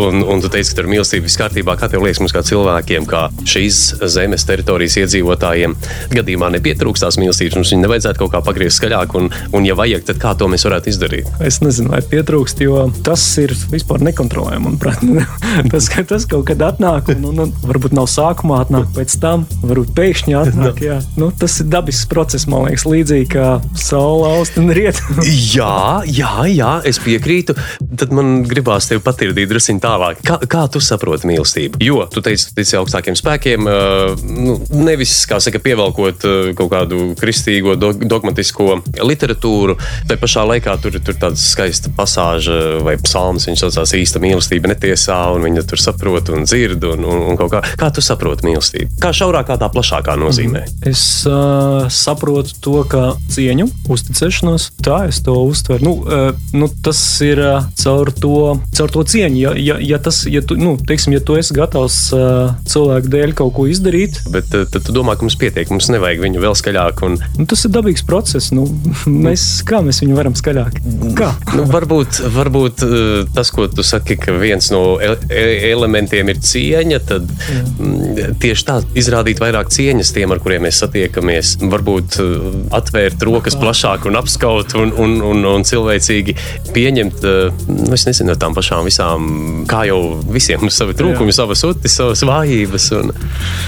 Un, 0.00 0.22
un 0.24 0.40
tu 0.40 0.48
teici, 0.50 0.72
ka 0.72 0.80
tur 0.80 0.88
mīlestība 0.90 1.26
viss 1.26 1.38
kārtībā. 1.38 1.74
Kā 1.78 1.88
tev 1.90 2.02
liekas, 2.04 2.20
mums 2.22 2.32
kā 2.34 2.40
cilvēkiem, 2.46 3.04
kā 3.08 3.26
šīs 3.48 3.80
zemes 4.10 4.46
teritorijas 4.48 4.96
iedzīvotājiem, 5.02 5.74
gadījumā 6.14 6.48
nepietrūkstās 6.56 7.18
mīlestības, 7.20 7.58
mums 7.58 7.72
viņa 7.74 7.84
nevajadzētu 7.84 8.22
kaut 8.22 8.32
kā 8.34 8.40
pagriezt 8.46 8.80
skaļāk, 8.80 9.14
un, 9.18 9.28
un 9.56 9.68
ja 9.68 9.76
vajag, 9.78 10.06
tad 10.08 10.20
kā 10.22 10.32
to 10.38 10.48
mēs 10.50 10.64
varētu 10.66 10.92
izdarīt? 10.92 11.30
Es 11.44 11.60
nezinu, 11.64 11.92
vai 11.94 12.00
pietrūkst, 12.06 12.62
jo 12.64 12.86
tas 13.06 13.24
ir 13.42 13.54
vispār 13.72 14.04
nekontrolējami. 14.08 14.76
tas, 15.72 15.90
ka 15.92 16.04
tas 16.08 16.26
kaut 16.30 16.46
kad 16.50 16.64
atnāk, 16.70 17.12
un, 17.14 17.29
un, 17.30 17.44
un 17.46 17.54
varbūt 17.66 17.94
nav 17.96 18.08
sākumā, 18.10 18.62
atnāk 18.66 18.90
pēc 18.96 19.16
tam, 19.22 19.46
varbūt 19.62 19.94
pēkšņi 19.96 20.36
atnāk. 20.40 20.82
Jā. 20.84 20.98
Nu, 21.20 21.30
tas 21.36 21.58
ir 21.62 21.70
dabisks 21.72 22.08
process, 22.10 22.48
man 22.50 22.66
liekas, 22.68 22.86
līdzīgi 22.88 23.30
kā 23.34 23.48
saule 23.78 24.28
aust 24.36 24.58
un 24.60 24.70
riet. 24.74 25.00
Jā, 25.50 26.02
jā, 26.06 26.30
jā, 26.50 26.70
es 26.86 26.98
piekrītu. 27.02 27.54
Tad 27.98 28.12
man 28.14 28.42
gribās 28.48 28.88
tevi 28.88 29.02
patirdīt 29.04 29.50
drusku 29.50 29.76
tālāk. 29.82 30.20
Kā, 30.26 30.38
kā 30.50 30.64
tu 30.72 30.80
saproti 30.82 31.28
mīlestību? 31.28 31.80
Jo 31.84 32.04
tu 32.10 32.22
teici, 32.24 32.48
ka 32.48 32.60
tici 32.60 32.76
augstākiem 32.78 33.16
spēkiem, 33.18 33.68
uh, 33.68 34.14
nu, 34.20 34.56
nevis 34.84 35.12
kā 35.30 35.40
saka, 35.42 35.60
pievelkot 35.62 36.26
uh, 36.26 36.50
kaut 36.58 36.70
kādu 36.72 37.10
kristīgo, 37.20 37.76
do, 37.80 37.92
dogmatisko 37.94 38.80
literatūru. 39.04 39.76
Tā 40.08 40.18
pašā 40.20 40.46
laikā 40.48 40.76
tur 40.82 40.96
ir 40.98 41.04
tāda 41.10 41.36
skaista 41.40 41.92
pasāža 41.96 42.80
vai 42.86 42.96
psalms. 43.02 43.48
Viņš 43.50 43.64
saucās 43.66 43.94
īsta 43.98 44.22
mīlestība 44.22 44.72
netiesā, 44.72 45.20
un 45.34 45.46
viņa 45.46 45.66
tur 45.70 45.82
saprot 45.82 46.32
un 46.34 46.46
dzird. 46.48 46.86
Un, 46.94 47.06
un, 47.06 47.19
un 47.32 47.38
kā, 47.40 47.60
kā 47.78 47.90
tu 47.94 48.04
saproti 48.04 48.46
mīlestību? 48.48 48.98
Kā 49.02 49.12
šaurākā, 49.16 49.58
tā 49.60 49.68
plašākā 49.72 50.16
nozīmē? 50.20 50.64
Es 50.88 51.02
uh, 51.28 51.86
saprotu 51.92 52.56
to, 52.64 52.80
ka 52.90 53.14
cieņu, 53.32 53.68
uzticēšanos, 53.90 54.70
tā 54.84 55.02
es 55.10 55.20
to 55.26 55.36
uztveru. 55.44 55.84
Nu, 55.86 55.94
uh, 56.06 56.30
nu, 56.56 56.70
tas 56.84 57.00
ir 57.26 57.42
uh, 57.44 57.68
caur, 57.80 58.12
to, 58.16 58.34
caur 58.76 58.94
to 58.96 59.04
cieņu. 59.14 59.40
Ja, 59.40 59.54
ja, 59.56 59.78
ja, 59.92 60.00
tas, 60.02 60.22
ja, 60.30 60.42
tu, 60.44 60.58
nu, 60.60 60.76
teiksim, 60.76 61.14
ja 61.16 61.22
tu 61.24 61.38
esi 61.40 61.56
gatavs 61.56 62.00
uh, 62.16 62.56
cilvēku 62.70 63.12
dēļ 63.12 63.36
kaut 63.38 63.54
ko 63.58 63.68
izdarīt, 63.70 64.20
Bet 64.30 64.54
uh, 64.54 64.66
tad 64.70 64.84
tu 64.86 64.94
domā, 64.94 65.16
ka 65.18 65.26
mums 65.26 65.36
pietiek, 65.40 65.70
mums 65.72 65.88
nevajag 65.92 66.22
viņu 66.22 66.42
vēl 66.42 66.56
skaļāk. 66.58 67.02
Un, 67.06 67.18
nu, 67.38 67.46
tas 67.50 67.64
ir 67.66 67.72
dabīgs 67.74 68.04
process. 68.06 68.52
Nu, 68.54 68.66
mēs, 69.26 69.46
kā 69.66 69.82
mēs 69.84 70.02
viņu 70.04 70.18
varam 70.18 70.36
skaļāk? 70.38 70.80
Kā? 71.18 71.32
nu, 71.56 71.66
varbūt 71.70 72.20
varbūt 72.34 72.84
uh, 72.86 72.92
tas, 73.34 73.50
ko 73.54 73.66
tu 73.70 73.84
saki, 73.86 74.16
ka 74.20 74.34
viens 74.38 74.70
no 74.74 74.98
e 75.02 75.12
e 75.30 75.44
elementiem 75.70 76.30
ir 76.32 76.40
cieņa, 76.44 77.00
tad 77.10 77.26
mm, 77.26 78.38
tieši 78.42 78.66
tā 78.68 78.78
izrādīt 78.98 79.42
vairāk 79.42 79.70
cieņas 79.74 80.14
tiem, 80.16 80.34
ar 80.34 80.42
kuriem 80.42 80.66
mēs 80.66 80.80
satiekamies. 80.84 81.56
Varbūt 81.70 82.20
uh, 82.22 82.48
atvērt 82.76 83.22
rokas 83.26 83.58
plašāk 83.60 84.08
un 84.10 84.18
apskaut 84.20 84.76
un, 84.80 84.94
un, 85.00 85.18
un, 85.26 85.44
un 85.54 85.66
cilvēcīgi 85.66 86.36
pieņemt, 86.74 87.26
uh, 87.26 87.64
nu, 87.68 87.90
es 87.96 88.06
nezinu, 88.08 88.36
tām 88.40 88.56
pašām 88.56 88.86
visām, 88.88 89.30
kā 89.70 89.84
jau 89.90 90.00
visiem 90.30 90.68
savi 90.72 90.96
trūkumi, 90.98 91.34
savas 91.34 91.64
utis, 91.68 91.98
savas 92.00 92.24
vājības. 92.26 92.90
Un, 93.00 93.14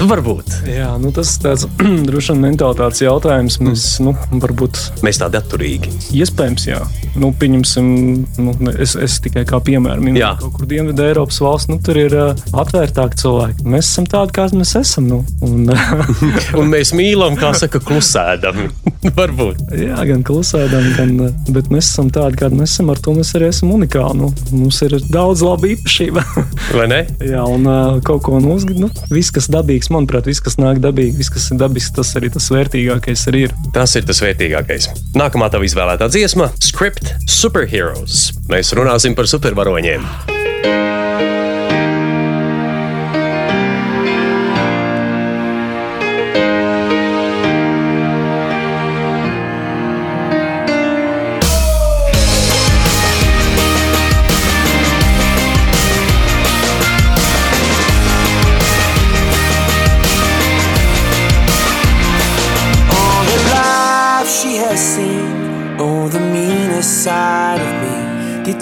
varbūt 0.08 0.62
Jā, 0.70 0.92
nu, 1.00 1.10
tas 1.14 1.34
tāds 1.42 1.66
droši 2.08 2.34
vien 2.34 2.44
mentalitātes 2.46 3.02
jautājums. 3.04 3.58
Mēs, 3.62 3.86
nu, 4.04 4.14
varbūt 4.42 4.78
mēs 5.04 5.20
tādi 5.22 5.38
atturīgi. 5.40 5.92
Iespējams, 6.22 6.66
jā. 6.68 6.80
Nu, 7.18 7.32
pieņemsim, 7.36 7.86
nu, 8.40 8.54
es, 8.72 8.94
es 8.96 9.18
tikai 9.24 9.44
kā 9.48 9.60
piemēru 9.64 10.04
minēju, 10.04 10.22
Jā. 10.22 10.32
kaut 10.40 10.56
kur 10.56 10.68
Dienvidē 10.70 11.10
Eiropas 11.10 11.40
valsts, 11.44 11.68
nu, 11.72 11.78
tur 11.84 11.98
ir 12.00 12.14
uh, 12.16 12.44
atvērtāki 12.62 13.20
cilvēki. 13.22 13.66
Mēs 13.72 13.88
esam 13.88 14.06
tādi, 14.10 14.34
kādi 14.36 14.58
mēs 14.60 14.74
esam. 14.78 15.08
Nu, 15.10 15.20
un, 15.44 15.70
Un 16.60 16.70
mēs 16.72 16.92
mīlam, 16.96 17.36
kā 17.40 17.52
saka, 17.58 17.80
klusēdami. 17.82 18.68
varbūt. 19.18 19.62
jā, 19.78 19.98
gan 20.08 20.24
klusēdam, 20.26 20.88
gan, 20.96 21.14
bet 21.54 21.70
mēs 21.72 21.90
esam 21.92 22.10
tādi, 22.14 22.38
kādi 22.42 22.58
mēs 22.60 22.74
esam. 22.74 22.92
Ar 22.92 23.02
to 23.02 23.14
mēs 23.16 23.32
arī 23.38 23.50
esam 23.52 23.72
unikāli. 23.76 24.18
Nu, 24.20 24.30
mums 24.54 24.80
ir 24.86 24.96
daudz 25.12 25.44
labu 25.46 25.72
īpašību. 25.72 26.24
Vai 26.78 26.88
ne? 26.92 27.02
jā, 27.26 27.42
un 27.46 27.68
kaut 28.06 28.24
ko 28.26 28.40
nozagt. 28.42 28.78
Nu, 28.82 28.90
viss, 29.12 29.32
kas 29.34 29.50
dabīgs, 29.52 29.90
manuprāt, 29.94 30.28
viss, 30.30 30.42
kas 30.44 30.58
nāk 30.60 30.82
dabīgi, 30.82 31.16
viss, 31.20 31.32
kas 31.32 31.50
ir 31.52 31.60
dabisks, 31.62 31.94
tas 31.98 32.14
arī 32.18 32.32
tas 32.34 32.48
vērtīgākais 32.52 33.26
arī 33.32 33.46
ir. 33.48 33.56
Tas 33.74 33.96
ir 33.98 34.06
tas 34.08 34.22
vērtīgākais. 34.24 34.90
Nākamā 35.18 35.50
tava 35.52 35.68
izvēlētā 35.68 36.10
dziesma- 36.12 36.50
Script 36.68 37.14
Superheroes. 37.30 38.30
Mēs 38.52 38.74
runāsim 38.76 39.16
par 39.18 39.30
supervaroņiem. 39.30 40.06
All 40.62 41.01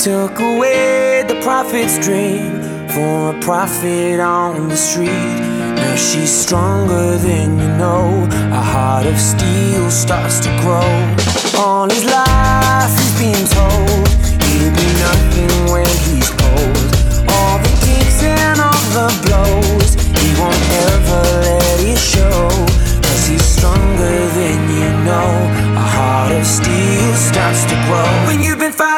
took 0.03 0.41
away 0.41 1.23
the 1.29 1.39
prophet's 1.43 1.99
dream 1.99 2.59
for 2.89 3.37
a 3.37 3.41
prophet 3.41 4.19
on 4.19 4.71
the 4.71 4.77
street. 4.77 5.37
Now 5.77 5.95
she's 5.95 6.33
stronger 6.33 7.19
than 7.19 7.59
you 7.59 7.69
know. 7.77 8.27
A 8.51 8.63
heart 8.63 9.05
of 9.05 9.19
steel 9.21 9.91
starts 9.91 10.41
to 10.41 10.49
grow. 10.63 10.91
All 11.61 11.87
his 11.91 12.07
life 12.07 12.93
he's 12.97 13.15
been 13.21 13.45
told 13.53 14.09
he'll 14.49 14.73
be 14.73 14.89
nothing 15.05 15.53
when 15.69 15.93
he's 16.09 16.31
old. 16.49 16.89
All 17.29 17.59
the 17.61 17.73
kicks 17.85 18.23
and 18.23 18.59
all 18.59 18.85
the 18.97 19.09
blows, 19.29 20.01
he 20.17 20.29
won't 20.41 20.65
ever 20.89 21.23
let 21.45 21.79
it 21.85 21.99
show. 21.99 22.49
Cause 23.05 23.27
he's 23.27 23.45
stronger 23.45 24.17
than 24.33 24.61
you 24.81 24.89
know. 25.05 25.31
A 25.77 25.87
heart 25.97 26.33
of 26.33 26.47
steel 26.47 27.13
starts 27.17 27.65
to 27.65 27.77
grow. 27.85 28.09
When 28.27 28.41
you've 28.41 28.59
been 28.59 28.73
fighting 28.73 28.90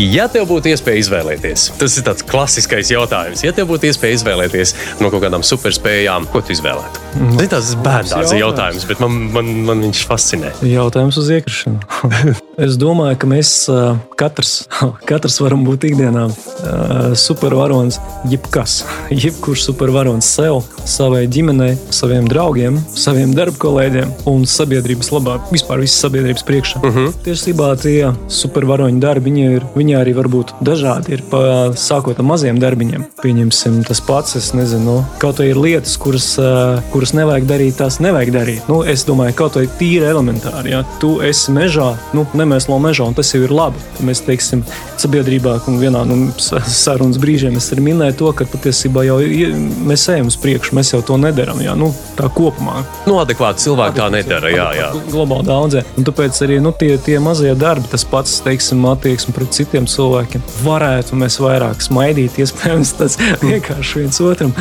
Ja 0.00 0.24
tev 0.32 0.46
būtu 0.48 0.70
iespēja 0.72 1.02
izvēlēties, 1.02 1.66
tas 1.76 1.96
ir 2.00 2.04
tāds 2.06 2.24
klasiskais 2.24 2.88
jautājums. 2.88 3.42
Ja 3.44 3.52
tev 3.52 3.68
būtu 3.68 3.90
iespēja 3.90 4.16
izvēlēties 4.16 4.72
no 5.02 5.10
kaut 5.12 5.20
kādām 5.26 5.44
superspējām, 5.44 6.28
ko 6.32 6.40
tu 6.40 6.54
izvēlētu? 6.56 7.02
Tas 7.36 7.44
ir 7.44 7.50
tāds 7.52 7.74
bērns 7.84 8.14
jautājums. 8.14 8.38
jautājums, 8.40 8.86
bet 8.88 9.02
man, 9.04 9.18
man, 9.34 9.50
man 9.68 9.84
viņš 9.90 10.06
fascinē. 10.08 10.54
Jautājums 10.64 11.20
uz 11.20 11.28
iekrišanu. 11.36 11.84
es 12.60 12.76
domāju, 12.80 13.18
ka 13.20 13.28
mēs 13.30 13.50
katrs, 14.20 14.54
katrs 15.10 15.40
varam 15.42 15.64
būt 15.66 15.88
ikdienā 15.90 16.26
ā, 16.28 16.34
supervaronis. 17.18 18.00
Jebkas, 18.30 18.80
jebkurš 19.22 19.64
supervaronis 19.70 20.28
sev, 20.36 20.60
savai 20.88 21.24
ģimenei, 21.30 21.74
saviem 21.94 22.28
draugiem, 22.30 22.78
saviem 22.94 23.32
darba 23.36 23.56
kolēģiem 23.60 24.12
un 24.30 24.44
sabiedrības 24.48 25.12
labā, 25.14 25.38
vispār 25.52 25.82
visas 25.84 26.02
sabiedrības 26.04 26.46
priekšā. 26.48 26.82
Uh 26.82 26.96
-huh. 26.96 27.14
Tiesībā 27.24 27.70
tie 27.80 28.12
supervaroņu 28.28 29.00
darbi, 29.00 29.30
viņi, 29.30 29.46
ir, 29.56 29.66
viņi 29.74 29.96
arī 29.96 30.14
var 30.16 30.28
būt 30.28 30.54
dažādi. 30.60 31.12
Ir 31.16 31.22
pa, 31.30 31.72
sākot 31.76 32.18
ar 32.18 32.24
maziem 32.24 32.58
darbiņiem. 32.60 33.04
Pieņemsim 33.22 33.84
tas 33.88 34.00
pats, 34.00 34.36
es 34.36 34.52
nezinu, 34.54 35.04
kaut 35.18 35.38
vai 35.38 35.50
ir 35.50 35.56
lietas, 35.56 35.96
kuras, 35.96 36.38
kuras 36.92 37.12
nevajag 37.12 37.46
darīt, 37.46 37.76
tās 37.76 38.00
nevajag 38.00 38.32
darīt. 38.32 38.68
Nu, 38.68 38.82
es 38.82 39.04
domāju, 39.04 39.34
kaut 39.34 39.56
vai 39.56 39.66
tīri 39.78 40.04
elementāri. 40.10 40.70
Ja 40.70 40.84
tu 41.00 41.20
esi 41.20 41.52
mežā, 41.52 41.94
nu, 42.12 42.26
nemēslo 42.50 42.78
mežā, 42.82 43.06
un 43.06 43.14
tas 43.14 43.30
jau 43.34 43.42
ir 43.46 43.52
labi. 43.54 43.78
Mēs 44.02 44.22
teiksim, 44.26 44.64
sabiedrībā, 45.00 45.60
un 45.70 45.78
vienā 45.80 46.02
sa- 46.42 46.60
sarunas 46.66 47.18
brīžiem 47.22 47.56
es 47.56 47.70
arī 47.72 47.84
minēju 47.90 48.16
to, 48.18 48.32
ka 48.32 48.44
patiesībā 48.44 49.04
jau 49.06 49.18
mēs 49.86 50.08
ejam 50.12 50.26
uz 50.26 50.36
priekšu, 50.36 50.74
mēs 50.74 50.92
jau 50.94 51.02
to 51.02 51.16
nedarām. 51.20 51.60
Ja? 51.62 51.74
Nu, 51.78 51.92
tā 52.16 52.28
kopumā. 52.28 52.82
Nu, 53.06 53.18
adekvāti 53.22 53.62
cilvēki 53.68 53.96
tā 54.00 54.10
nedara. 54.10 54.50
Jā, 54.50 54.68
jā. 54.76 54.90
Gl- 54.92 55.10
Globāli 55.20 55.46
daudzē. 55.46 55.84
Un 55.98 56.04
tāpēc 56.04 56.40
arī 56.46 56.60
nu, 56.62 56.72
tie, 56.72 56.96
tie 56.98 57.18
mazie 57.22 57.54
darbi, 57.54 57.88
tas 57.92 58.04
pats, 58.04 58.40
teiksim, 58.44 58.82
attieksme 58.90 59.34
pret 59.36 59.52
citiem 59.52 59.86
cilvēkiem, 59.90 60.42
varētu 60.64 61.18
mēs 61.20 61.38
vairāk 61.42 61.82
smaidīt. 61.84 62.38
Iespējams, 62.40 62.94
tas 62.98 63.16
vienkārši 63.44 64.02
viens 64.04 64.20
otram 64.24 64.54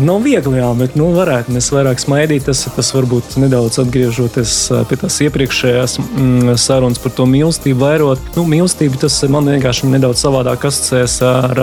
nav 0.00 0.22
viegli, 0.24 0.58
jā, 0.60 0.68
bet 0.78 0.96
nu, 0.98 1.10
varētu 1.16 1.52
mēs 1.54 1.70
vairāk 1.74 2.00
smaidīt. 2.02 2.46
Tas, 2.48 2.64
tas 2.76 2.90
varbūt 2.94 3.36
nedaudz 3.42 3.78
atgriežoties 3.82 4.54
pie 4.88 4.98
tās 5.00 5.18
iepriekšējās 5.26 5.98
mm, 6.00 6.54
sarunas 6.60 7.00
par 7.02 7.14
to 7.16 7.26
mīlestību 7.28 7.80
vairot. 7.82 8.22
Nu, 8.36 8.44
mīlestība 8.48 9.00
tas 9.04 9.18
man 9.32 9.50
vienkārši 9.52 9.90
nedaudz 9.92 10.22
savādāk 10.24 10.66
asociēs 10.68 11.18
ar, 11.26 11.60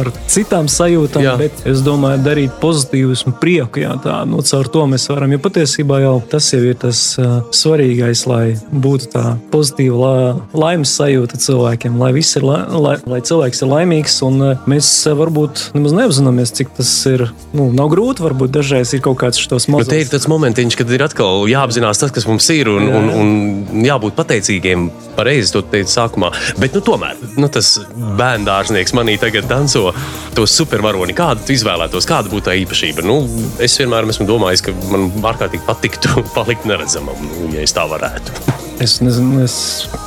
ar 0.00 0.10
citām 0.30 0.68
sajūtām, 0.70 1.24
jā. 1.24 1.36
bet 1.40 1.64
es 1.68 1.84
domāju, 1.86 2.22
darīt 2.24 2.56
pozitīvus 2.62 3.26
un 3.28 3.36
prieku. 3.40 3.82
Jā, 3.84 3.94
tā, 4.04 4.20
nu, 4.28 4.42
caur 4.46 4.70
to 4.72 4.86
mēs 4.90 5.08
varam, 5.12 5.34
jo 5.34 5.40
patiesībā 5.42 6.00
jau 6.04 6.16
tas 6.30 6.50
jau 6.54 6.62
ir 6.64 6.78
tas 6.80 7.02
uh, 7.20 7.40
svarīgais, 7.54 8.24
lai 8.30 8.44
būtu 8.70 9.10
tā 9.14 9.24
pozitīva 9.52 10.00
la, 10.00 10.14
laimes 10.56 10.94
sajūta 10.98 11.40
cilvēkiem, 11.40 11.98
lai, 12.00 12.12
ir 12.20 12.46
la, 12.46 12.60
lai, 12.74 12.96
lai 13.10 13.20
cilvēks 13.26 13.64
ir 13.64 13.72
laimīgs. 13.74 14.20
Un, 14.26 14.40
uh, 14.44 14.68
mēs 14.70 14.90
varbūt 15.20 15.70
nemaz 15.76 15.96
neapzināmies, 15.96 16.54
cik 16.60 16.74
tas 16.78 16.92
ir. 17.10 17.28
Nu, 17.50 17.66
nav 17.74 17.88
grūti, 17.90 18.22
varbūt 18.22 18.52
dažreiz 18.54 18.92
ir 18.94 19.00
kaut 19.02 19.18
kāds 19.18 19.40
šos 19.42 19.66
mazus. 19.72 19.88
Nu, 19.88 19.90
te 19.90 19.98
ir 19.98 20.10
tas 20.10 20.28
momentiņš, 20.30 20.76
kad 20.78 20.92
ir 20.94 21.02
atkal 21.02 21.48
jāapzinās 21.50 21.98
tas, 21.98 22.12
kas 22.14 22.26
mums 22.30 22.46
ir, 22.54 22.70
un, 22.70 22.86
jā, 22.86 23.00
un, 23.00 23.10
un 23.10 23.86
jābūt 23.86 24.14
pateicīgiem. 24.18 24.86
Pareizi 25.16 25.56
to 25.56 25.64
teicu 25.72 25.90
sākumā. 25.90 26.30
Bet 26.62 26.78
nu, 26.78 26.84
tomēr 26.86 27.18
nu, 27.34 27.50
tas 27.50 27.72
bērnu 28.20 28.46
dārznieks 28.46 28.94
manī 28.94 29.18
tagad 29.20 29.50
danco 29.50 29.90
to 30.36 30.46
supervaroni. 30.46 31.16
Kādu 31.18 31.50
izvēlētos, 31.56 32.06
kāda 32.08 32.30
būtu 32.30 32.52
tā 32.52 32.56
īpašība? 32.62 33.06
Nu, 33.06 33.24
es 33.58 33.74
vienmēr 33.82 34.06
esmu 34.14 34.30
domājis, 34.30 34.68
ka 34.68 34.76
man 34.94 35.10
ārkārtīgi 35.34 35.66
patiktu 35.66 36.22
palikt 36.38 36.70
neredzamam, 36.70 37.18
nu, 37.34 37.50
ja 37.56 37.66
es 37.66 37.74
tā 37.74 37.88
varētu. 37.90 38.59
Es 38.80 38.94
nezinu, 39.04 39.42
es 39.44 39.54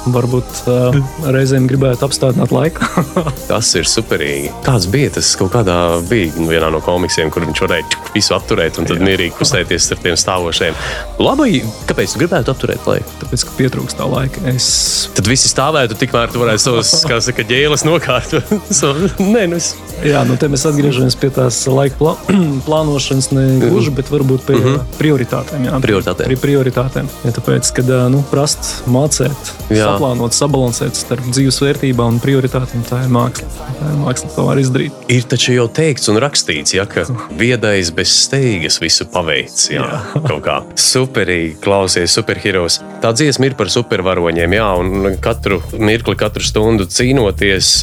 varbūt 0.10 0.64
uh, 0.66 0.96
reizēm 1.30 1.68
gribētu 1.70 2.08
apstādināt 2.08 2.50
laiku. 2.50 2.88
tas 3.52 3.68
ir 3.78 3.86
superīgi. 3.86 4.50
Kāds 4.66 4.88
bija 4.90 5.12
tas 5.14 5.30
kaut 5.38 5.52
kādā 5.54 5.76
bija 6.10 6.32
nu, 6.40 6.48
vienā 6.50 6.72
no 6.74 6.80
komiksiem, 6.82 7.30
kur 7.30 7.46
viņš 7.46 7.62
varēja 7.68 8.02
visu 8.16 8.34
apturēt 8.34 8.80
un 8.82 8.90
tad 8.90 8.98
Jā. 8.98 9.06
mierīgi 9.06 9.36
kustēties 9.38 9.92
ar 9.94 10.02
tiem 10.02 10.18
stāvošiem. 10.18 10.80
Labi, 11.22 11.62
kāpēc 11.86 12.16
tu 12.16 12.24
gribētu 12.24 12.54
apturēt 12.56 12.90
laiku? 12.90 13.14
Tāpēc, 13.22 13.46
ka 13.46 13.54
pietrūkst 13.60 14.00
tā 14.02 14.10
laika. 14.10 14.42
Es... 14.50 14.72
Tad 15.14 15.30
visi 15.30 15.54
stāvētu, 15.54 16.00
tikmēr 16.02 16.34
tu 16.34 16.42
varētu 16.42 16.66
savus, 16.66 16.96
kā 17.06 17.22
saka, 17.22 17.46
ģēles 17.54 17.86
nokārtot. 17.86 18.50
nē, 19.36 19.46
nu 19.54 19.62
es... 19.62 19.76
Jā, 20.04 20.26
nu 20.26 20.34
te 20.42 20.50
mēs 20.50 20.66
atgriežamies 20.68 21.16
pie 21.22 21.30
tās 21.32 21.62
laika 21.70 22.00
plā 22.02 22.16
plānošanas, 22.66 23.30
ne 23.38 23.46
gluži, 23.62 23.94
bet 23.94 24.10
varbūt 24.12 24.50
pie 24.50 24.58
mm 24.58 24.66
-hmm. 24.66 24.98
prioritātēm. 24.98 25.70
Jā, 25.70 25.80
prioritātēm. 25.86 26.34
Pie 26.34 26.42
prioritātēm. 26.42 27.14
Ja, 27.24 27.38
tāpēc, 27.38 27.70
kad 27.78 27.94
nu, 28.12 28.26
prast 28.34 28.63
mācīt, 28.90 29.52
jā. 29.74 29.88
saplānot, 29.88 30.36
sabalansēt 30.36 30.98
starp 30.98 31.26
dzīves 31.30 31.60
vērtībām 31.64 32.16
un 32.16 32.22
prioritātēm. 32.24 32.84
Tā 32.88 33.04
ir 33.06 33.12
māksla. 33.14 33.50
Tā 33.80 33.92
ir 33.92 34.00
māksla, 34.02 34.30
ko 34.36 34.48
var 34.48 34.62
izdarīt. 34.62 35.04
Ir 35.14 35.28
taču 35.30 35.56
jau 35.56 35.68
teikts 35.72 36.10
un 36.12 36.20
rakstīts, 36.24 36.76
ja, 36.78 36.86
ka 36.90 37.06
viedais 37.40 37.92
bez 37.96 38.14
steigas 38.24 38.80
visu 38.84 39.08
paveic. 39.12 39.68
Jā, 39.74 39.86
jā. 39.88 40.02
kaut 40.30 40.44
kā 40.46 40.60
superīgi 40.80 41.58
klausies, 41.64 42.16
superheroes. 42.16 42.80
Tā 43.04 43.14
dziesma 43.16 43.50
ir 43.50 43.58
par 43.60 43.72
supervaroņiem, 43.74 44.58
jā, 44.58 44.70
un 44.80 45.18
katru 45.24 45.60
mirkli, 45.80 46.16
katru 46.20 46.46
stundu 46.46 46.88
cīnoties, 46.90 47.74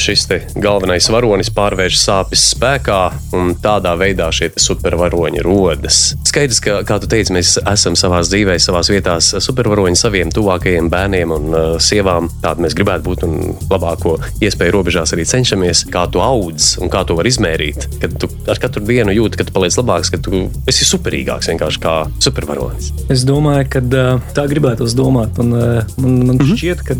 šis 0.00 0.24
galvenais 0.60 1.06
varonis 1.12 1.50
pārvērš 1.54 1.98
sāpes 2.00 2.46
spēkā, 2.54 3.00
un 3.36 3.52
tādā 3.60 3.94
veidā 4.00 4.30
šie 4.34 4.50
supervaroņi 4.60 5.44
rodas. 5.44 6.00
Skaidrs, 6.28 6.60
ka, 6.64 6.78
kā 6.88 6.98
tu 7.02 7.10
teici, 7.10 7.34
mēs 7.36 7.56
esam 7.60 7.96
savā 7.98 8.22
dzīvē, 8.24 8.56
savā 8.62 8.80
vietā 8.88 9.18
supervaroņi 9.20 10.00
saviem 10.00 10.13
saviem 10.14 10.30
tuvākajiem 10.30 10.88
bērniem 10.92 11.32
un 11.34 11.46
uh, 11.50 11.62
sievām. 11.82 12.28
Tāda 12.42 12.62
mēs 12.62 12.76
gribētu 12.78 13.02
būt 13.02 13.24
un 13.26 13.32
labāko 13.66 14.14
iespēju 14.44 14.74
robežās 14.76 15.10
arī 15.16 15.24
cenšamies, 15.26 15.88
kā 15.90 16.04
tu 16.06 16.20
audz 16.22 16.76
un 16.78 16.92
kā 16.92 17.00
to 17.02 17.16
var 17.18 17.26
izmērīt. 17.26 17.88
Kad 17.98 18.14
tu 18.22 18.28
ar 18.46 18.60
katru 18.62 18.84
dienu 18.86 19.10
jūti, 19.10 19.40
ka 19.40 19.46
tu 19.48 19.54
paliec 19.56 19.74
labāks, 19.80 20.12
ka 20.14 20.20
tu 20.22 20.44
esi 20.70 20.86
superīgāks 20.86 21.50
vienkārši 21.50 21.82
kā 21.82 21.94
supervaronis. 22.22 22.92
Es 23.10 23.24
domāju, 23.26 23.66
ka 23.74 23.82
uh, 23.82 24.20
tā 24.36 24.44
gribētu 24.50 24.86
domāt. 24.94 25.40
Un, 25.42 25.50
uh, 25.50 25.96
man 25.98 26.14
man 26.28 26.36
mm 26.36 26.44
-hmm. 26.44 26.54
šķiet, 26.54 26.84
ka 26.86 26.94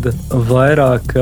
vairāk 0.51 1.15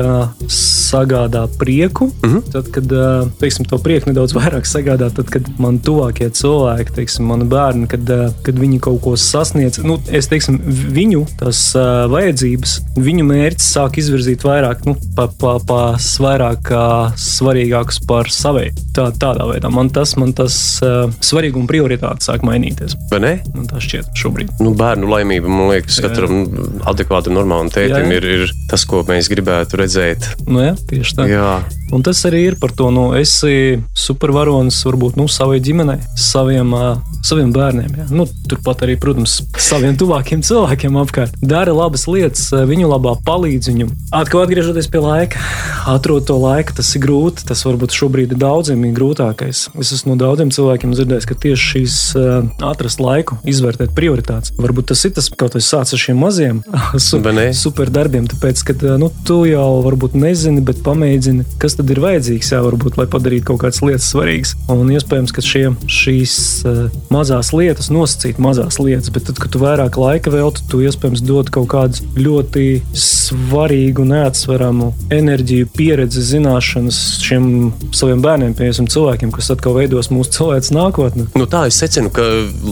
sagādā 0.50 1.46
prieku, 1.58 2.10
mm 2.10 2.30
-hmm. 2.30 2.42
tad, 2.52 2.70
kad 2.74 2.90
teiksim, 3.38 3.64
to 3.70 3.78
prieku 3.78 4.10
nedaudz 4.10 4.34
vairāk 4.40 4.66
sagādā, 4.66 5.12
tad, 5.14 5.30
kad 5.30 5.46
man 5.58 5.78
tuvākie 5.78 6.30
cilvēki, 6.30 6.94
teiksim, 6.94 7.30
mani 7.30 7.44
bērni, 7.44 7.86
kad, 7.86 8.10
kad 8.42 8.58
viņi 8.58 8.80
kaut 8.80 9.00
ko 9.00 9.16
sasniedz, 9.16 9.78
nu, 9.78 10.00
es 10.10 10.26
teiksim, 10.28 10.58
viņu 10.98 11.26
tas 11.38 11.74
uh, 11.84 12.04
vajadzības, 12.12 12.78
viņu 13.00 13.26
mērķis 13.28 13.70
sāk 13.76 13.98
izvirzīt 14.02 14.46
vairāk, 14.46 14.86
nu, 14.88 14.96
pa, 15.16 15.28
pa, 15.40 15.56
pa 15.64 15.82
vairāk 16.24 16.72
uh, 16.72 17.12
svarīgākus 17.20 18.00
par 18.08 18.30
savai. 18.32 18.70
Tā, 18.94 19.08
tādā 19.20 19.48
veidā 19.50 19.70
man 19.74 19.90
tas, 19.92 20.16
man 20.20 20.32
tas 20.36 20.56
uh, 20.84 21.10
svarīgums 21.24 21.64
un 21.64 21.70
prioritāte 21.70 22.26
sāk 22.26 22.44
mainīties. 22.46 22.96
Vai 23.10 23.20
ne? 23.24 23.32
Man 23.54 23.68
tas 23.70 23.84
šķiet 23.86 24.12
šobrīd. 24.18 24.52
Nu, 24.62 24.74
bērnu 24.78 25.08
laimība, 25.10 25.50
man 25.50 25.72
liekas, 25.72 26.00
katram 26.04 26.44
adekvātam, 26.90 27.36
normālam 27.38 27.70
tētim 27.72 28.10
jā, 28.10 28.18
jā. 28.18 28.20
Ir, 28.20 28.28
ir 28.44 28.54
tas, 28.70 28.84
ko 28.88 29.02
mēs 29.08 29.30
gribētu 29.32 29.80
redzēt. 29.80 30.28
Nu, 30.48 30.60
jā, 30.64 30.74
tieši 30.90 31.18
tā. 31.18 31.28
Jā. 31.30 31.54
Un 31.94 32.02
tas 32.04 32.20
arī 32.26 32.42
ir 32.48 32.56
par 32.60 32.72
to, 32.74 32.88
nu, 32.94 33.06
esi 33.16 33.78
supervaronis 33.98 34.80
varbūt 34.86 35.18
nu, 35.20 35.28
savai 35.30 35.60
ģimenei, 35.64 36.00
saviem, 36.18 36.72
uh, 36.76 37.20
saviem 37.24 37.52
bērniem. 37.54 37.92
Jā. 38.02 38.08
Nu, 38.14 38.26
turpat 38.50 38.84
arī, 38.86 38.96
protams, 39.00 39.38
saviem 39.60 39.96
tuvākiem 40.00 40.44
cilvēkiem 40.44 40.98
apkārt. 41.00 41.38
Dara 41.64 41.78
labas 41.78 42.02
lietas, 42.04 42.50
viņu 42.52 42.90
labā 42.90 43.14
palīdz 43.24 43.70
viņam. 43.70 43.92
Atkal 44.12 44.42
atgriežoties 44.42 44.88
pie 44.92 45.00
laika, 45.00 45.40
atrod 45.88 46.26
to 46.28 46.34
laiku, 46.36 46.74
tas 46.76 46.90
ir 46.92 47.00
grūti. 47.06 47.46
Tas 47.48 47.62
varbūt 47.64 47.94
šobrīd 47.96 48.34
ir 48.34 48.40
daudziem 48.42 48.82
ir 48.84 48.92
grūtākais. 48.98 49.62
Es 49.80 49.92
esmu 49.96 50.12
no 50.12 50.18
daudziem 50.20 50.50
cilvēkiem 50.52 50.92
dzirdējis, 50.92 51.28
ka 51.30 51.38
tieši 51.46 51.70
šīs 51.70 51.96
uh, 52.20 52.34
atrast 52.68 53.00
laiku, 53.00 53.38
izvērtēt 53.48 53.94
prioritātes. 53.96 54.52
Varbūt 54.60 54.90
tas 54.92 55.06
ir 55.08 55.14
tas, 55.16 55.30
kaut 55.32 55.56
kas 55.56 55.70
sācis 55.72 55.96
ar 55.96 56.02
šiem 56.02 56.20
maziem 56.20 56.60
super 57.62 57.92
darbiem, 57.94 58.28
tāpēc, 58.28 58.66
ka 58.68 58.76
nu, 59.00 59.08
tu 59.24 59.40
jau 59.48 59.80
varbūt 59.86 60.18
nezini, 60.20 60.60
bet 60.68 60.84
pamēģini, 60.84 61.48
kas 61.62 61.78
tad 61.78 61.84
tad 61.84 61.92
ir 61.92 62.00
vajadzīgs, 62.00 62.48
jā, 62.54 62.60
varbūt, 62.64 62.96
lai 62.96 63.04
padarītu 63.12 63.44
kaut 63.50 63.60
kādas 63.60 63.82
lietas 63.84 64.06
svarīgas. 64.08 64.54
Un 64.72 64.88
iespējams, 64.94 65.34
ka 65.36 65.44
šie, 65.44 65.64
šīs 65.90 66.36
uh, 66.64 66.78
mazās 67.12 67.52
lietas, 67.52 67.90
nosacīt 67.92 68.40
mazās 68.40 68.80
lietas, 68.80 69.12
bet 69.12 69.28
tad, 69.28 69.40
kad 69.42 69.52
tu 69.52 69.60
vairāk 69.60 69.98
laika 70.00 70.32
veltīji, 70.32 70.68
tu 70.72 70.80
iespējams 70.86 71.24
dod 71.28 71.52
kaut 71.54 71.70
kādu 71.72 72.08
ļoti 72.18 72.66
svarīgu, 72.98 74.04
neatsveramu 74.08 74.90
enerģiju, 75.14 75.68
pieredzi, 75.76 76.22
zināšanas 76.34 77.00
šiem 77.24 77.46
saviem 77.94 78.22
bērniem, 78.24 78.54
piemēram, 78.58 78.88
cilvēkiem, 78.90 79.32
kas 79.34 79.52
atkal 79.54 79.76
veidos 79.78 80.10
mūsu 80.12 80.34
cilvēks 80.38 80.72
nākotni. 80.74 81.28
Nu, 81.38 81.46
tā 81.50 81.64
es 81.70 81.78
secinu, 81.80 82.10
ka 82.14 82.24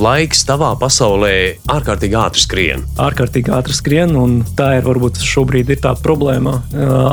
laiks 0.02 0.44
tavā 0.48 0.72
pasaulē 0.80 1.32
ārkārtīgi 1.72 2.18
ātri 2.18 2.42
skrien. 2.44 2.84
Ārkārtīgi 3.02 3.52
ātri 3.54 3.76
skrien, 3.76 4.16
un 4.18 4.40
tā 4.58 4.72
ir 4.78 4.86
varbūt 4.86 5.20
šobrīd 5.22 5.72
ir 5.74 5.82
tā 5.84 5.94
problēma. 6.02 6.58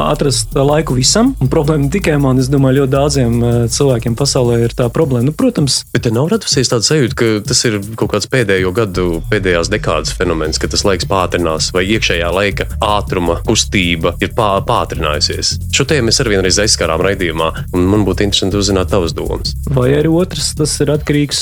Atrast 0.09 0.55
laiku 0.55 0.97
visam, 0.97 1.33
un 1.39 1.51
problēma 1.51 1.91
tikai 1.93 2.17
man, 2.21 2.41
es 2.41 2.49
domāju, 2.51 2.83
ļoti 2.83 2.93
daudziem 2.95 3.37
cilvēkiem 3.75 4.17
pasaulē 4.19 4.61
ir 4.65 4.75
tā 4.77 4.89
problēma. 4.93 5.29
Nu, 5.29 5.35
protams, 5.35 5.81
bet 5.93 6.05
te 6.07 6.13
nav 6.15 6.29
radusies 6.31 6.71
tāda 6.71 6.87
sajūta, 6.87 7.17
ka 7.19 7.31
tas 7.49 7.63
ir 7.67 7.79
kaut 7.99 8.13
kāds 8.13 8.29
pēdējo 8.31 8.71
gadu, 8.75 9.07
pēdējās 9.31 9.71
dekādas 9.73 10.15
fenomens, 10.15 10.59
ka 10.61 10.69
tas 10.71 10.85
laiks 10.87 11.07
pātrinās 11.09 11.58
vai 11.75 11.85
iekšējā 11.95 12.29
laika 12.35 12.67
ātruma 12.83 13.39
kustība 13.47 14.15
ir 14.23 14.33
pā, 14.37 14.51
pātrinājusies. 14.67 15.55
Šo 15.75 15.87
tēmu 15.89 16.09
mēs 16.09 16.21
arī 16.21 16.35
vienreiz 16.35 16.59
aizskārām 16.63 17.03
raidījumā, 17.05 17.49
un 17.73 17.87
man 17.89 18.05
būtu 18.07 18.27
interesanti 18.27 18.59
uzzināt 18.59 18.91
tavas 18.93 19.15
domas. 19.17 19.55
Vai 19.73 19.89
arī 19.97 20.11
otrs, 20.13 20.53
tas 20.59 20.75
ir 20.83 20.93
atkarīgs 20.93 21.41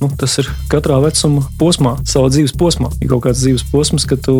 nu, 0.00 0.10
tas 0.20 0.38
ir 0.42 0.48
katrā 0.72 0.98
vecuma 1.04 1.44
posmā, 1.60 1.96
savā 2.08 2.32
dzīves 2.32 2.56
posmā. 2.58 2.92
Ir 3.02 3.12
kaut 3.12 3.26
kāds 3.26 3.44
dzīves 3.44 3.66
posms, 3.72 4.06
ka 4.08 4.18
tu 4.20 4.36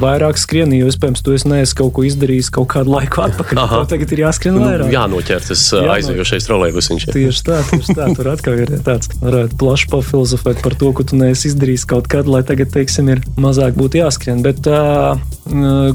vairāk 0.00 0.40
skrieni, 0.40 0.80
jo 0.82 0.90
iespējams 0.90 1.24
tu 1.24 1.36
neesi 1.50 1.76
kaut 1.78 1.94
ko 1.96 2.04
izdarījis 2.06 2.50
kaut 2.54 2.70
kādu 2.74 2.96
laiku 2.96 3.24
atpakaļ. 3.24 3.86
Tagad 3.90 4.12
ir 4.14 4.26
jāskrien 4.26 4.58
vairāk 4.60 4.80
vairāk. 4.80 4.94
jānoķer 4.94 5.44
tas 5.44 5.62
aizējošais 5.78 6.46
trolēļus. 6.48 6.90
Tieši 7.10 7.44
tā, 7.46 7.60
tieši 7.70 7.96
tā. 7.96 8.08
Tur 8.16 8.30
atkal 8.32 8.62
ir 8.64 8.72
tāds, 8.86 9.10
varētu 9.22 9.58
plaši 9.60 9.88
pafilozofēt 9.92 10.62
par 10.64 10.76
to, 10.80 10.92
ko 10.96 11.06
tu 11.06 11.18
neesi 11.20 11.50
izdarījis 11.50 11.86
kaut 11.90 12.08
kad, 12.10 12.28
lai 12.30 12.42
tagad, 12.46 12.72
teiksim, 12.74 13.10
ir 13.12 13.22
mazāk 13.40 13.76
būtu 13.78 14.00
jāskrien. 14.02 14.42
Bet 14.44 14.49
uh, 14.70 15.20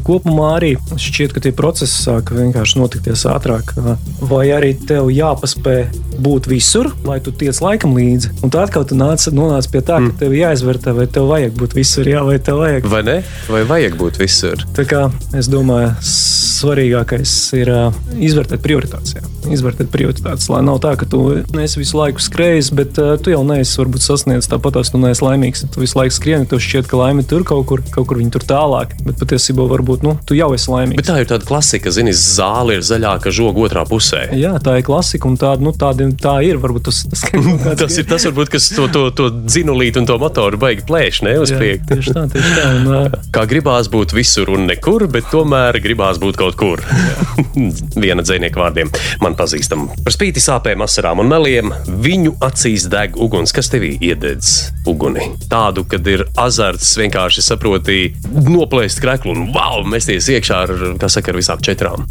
kopumā 0.05 0.49
arī 0.57 0.73
šķiet, 0.99 1.35
ka 1.35 1.43
tie 1.43 1.51
procesi 1.55 1.95
sāk 2.03 2.31
vienkārši 2.35 2.79
notikties 2.81 3.25
ātrāk. 3.29 3.73
Vai 4.25 4.47
arī 4.55 4.73
tev 4.87 5.11
jāpaspēj 5.13 5.85
būt 6.25 6.49
visur, 6.49 6.91
lai 7.07 7.19
tu 7.23 7.33
tiec 7.35 7.59
laikam 7.63 7.95
līdzi. 7.95 8.33
Un 8.45 8.53
tā 8.53 8.65
atkal 8.65 8.85
tu 8.87 8.97
nāc, 8.99 9.27
nonāc 9.35 9.67
pie 9.71 9.81
tā, 9.81 9.99
ka 9.99 10.09
mm. 10.09 10.17
tev 10.21 10.35
jāizvērtē, 10.35 10.95
vai 10.95 11.07
tev 11.11 11.29
vajag 11.31 11.55
būt 11.59 11.75
visur, 11.77 12.07
jā, 12.09 12.23
vai 12.25 12.37
tev 12.39 12.61
vajag. 12.63 12.89
Vai 12.91 13.03
ne? 13.07 13.17
Vai 13.51 13.63
vajag 13.67 13.97
būt 13.99 14.19
visur? 14.21 14.65
Tā 14.77 14.87
kā 14.87 15.05
es 15.37 15.49
domāju, 15.51 15.93
svarīgākais 16.55 17.33
ir 17.59 17.71
uh, 17.71 17.97
izvērtēt 18.15 18.63
prioritātes. 18.63 19.15
Jā. 19.17 19.23
Izvērtēt 19.53 19.91
prioritātes, 19.93 20.47
lai 20.49 20.61
nav 20.65 20.79
tā, 20.83 20.95
ka 20.99 21.07
tu 21.09 21.21
neesi 21.55 21.81
visu 21.81 21.99
laiku 21.99 22.23
skrējis, 22.23 22.71
bet 22.77 22.99
uh, 23.01 23.13
tu 23.21 23.33
jau 23.33 23.43
neesi 23.47 23.75
varbūt 23.81 24.05
sasniedzis 24.05 24.49
tāpat, 24.51 24.79
tu 24.91 25.01
neesi 25.01 25.25
laimīgs. 25.25 25.65
Tu 25.73 25.83
visu 25.83 25.99
laiku 25.99 26.15
skrieni, 26.15 26.49
tev 26.49 26.63
šķiet, 26.63 26.89
ka 26.89 26.99
laime 27.01 27.25
tur 27.27 27.45
kaut 27.47 27.67
kur, 27.69 27.83
kaut 27.93 28.09
kur 28.09 28.21
viņa 28.21 28.35
tur 28.37 28.44
tālāk. 28.49 28.95
Bet 29.05 29.19
patiesībā 29.21 29.65
varbūt 29.69 30.05
nu, 30.05 30.15
tu 30.27 30.37
jau 30.37 30.51
esi 30.55 30.71
laimīgs. 30.71 31.01
Bet 31.01 31.09
tā 31.09 31.19
ir 31.21 31.29
tāda 31.29 31.47
klasika, 31.47 31.93
zini, 31.93 32.13
zāle 32.15 32.79
ir 32.79 32.85
zaļāka 32.85 33.33
žoga 33.35 33.65
otrā 33.67 33.85
pusē. 33.89 34.25
Jā, 34.37 34.55
tā 34.63 34.79
ir 34.79 34.87
klasika, 34.87 35.29
un 35.29 35.37
tāda, 35.41 35.63
nu, 35.65 35.73
tāda, 35.75 36.07
tā 36.21 36.37
ir. 36.47 36.59
Varbūt 36.61 36.87
tas, 36.89 37.03
tas, 37.11 37.25
tas, 37.29 37.79
Tas 37.85 37.97
ir 38.01 38.07
tas, 38.09 38.25
varbūt, 38.29 38.51
kas 38.55 38.69
to, 38.73 38.87
to, 38.91 39.03
to 39.15 39.29
dzinulīti 39.45 40.01
un 40.01 40.07
to 40.09 40.17
motoru 40.21 40.59
baigi 40.61 40.85
plēš, 40.87 41.21
ne 41.27 41.35
uz 41.41 41.53
priekšu. 41.53 41.89
tieši 41.91 42.15
tā, 42.15 42.25
tieši 42.33 42.53
tā. 42.57 42.67
Un, 42.79 42.89
ā, 42.89 43.01
Kā 43.35 43.45
gribās 43.49 43.89
būt 43.91 44.15
visur 44.15 44.49
un 44.55 44.65
nekur, 44.69 45.07
bet 45.11 45.29
tomēr 45.33 45.79
gribās 45.83 46.19
būt 46.21 46.39
kaut 46.39 46.57
kur. 46.59 46.83
Viena 47.95 48.23
dzīsnieka 48.25 48.59
vārdiem 48.61 48.91
man 49.23 49.35
pazīstama. 49.37 49.99
Par 50.05 50.15
spīti 50.15 50.43
sāpēm, 50.43 50.83
asarām 50.85 51.21
un 51.23 51.31
meliem, 51.31 51.73
viņu 51.87 52.35
acīs 52.45 52.87
deg 52.91 53.19
uguns. 53.21 53.53
Kas 53.55 53.69
tevī 53.71 53.95
iededz 54.03 54.71
uguni? 54.89 55.29
Tādu, 55.51 55.85
kad 55.89 56.07
ir 56.09 56.25
azarts, 56.41 56.95
vienkārši 56.99 57.43
saproti, 57.45 57.99
noplēst 58.35 59.01
kreklu 59.03 59.33
un 59.35 59.47
wow, 59.55 59.83
mesties 59.87 60.29
iekšā 60.31 60.61
ar, 60.67 60.73
saka, 61.11 61.31
ar 61.31 61.39
visām 61.39 61.61
četrām. 61.65 62.05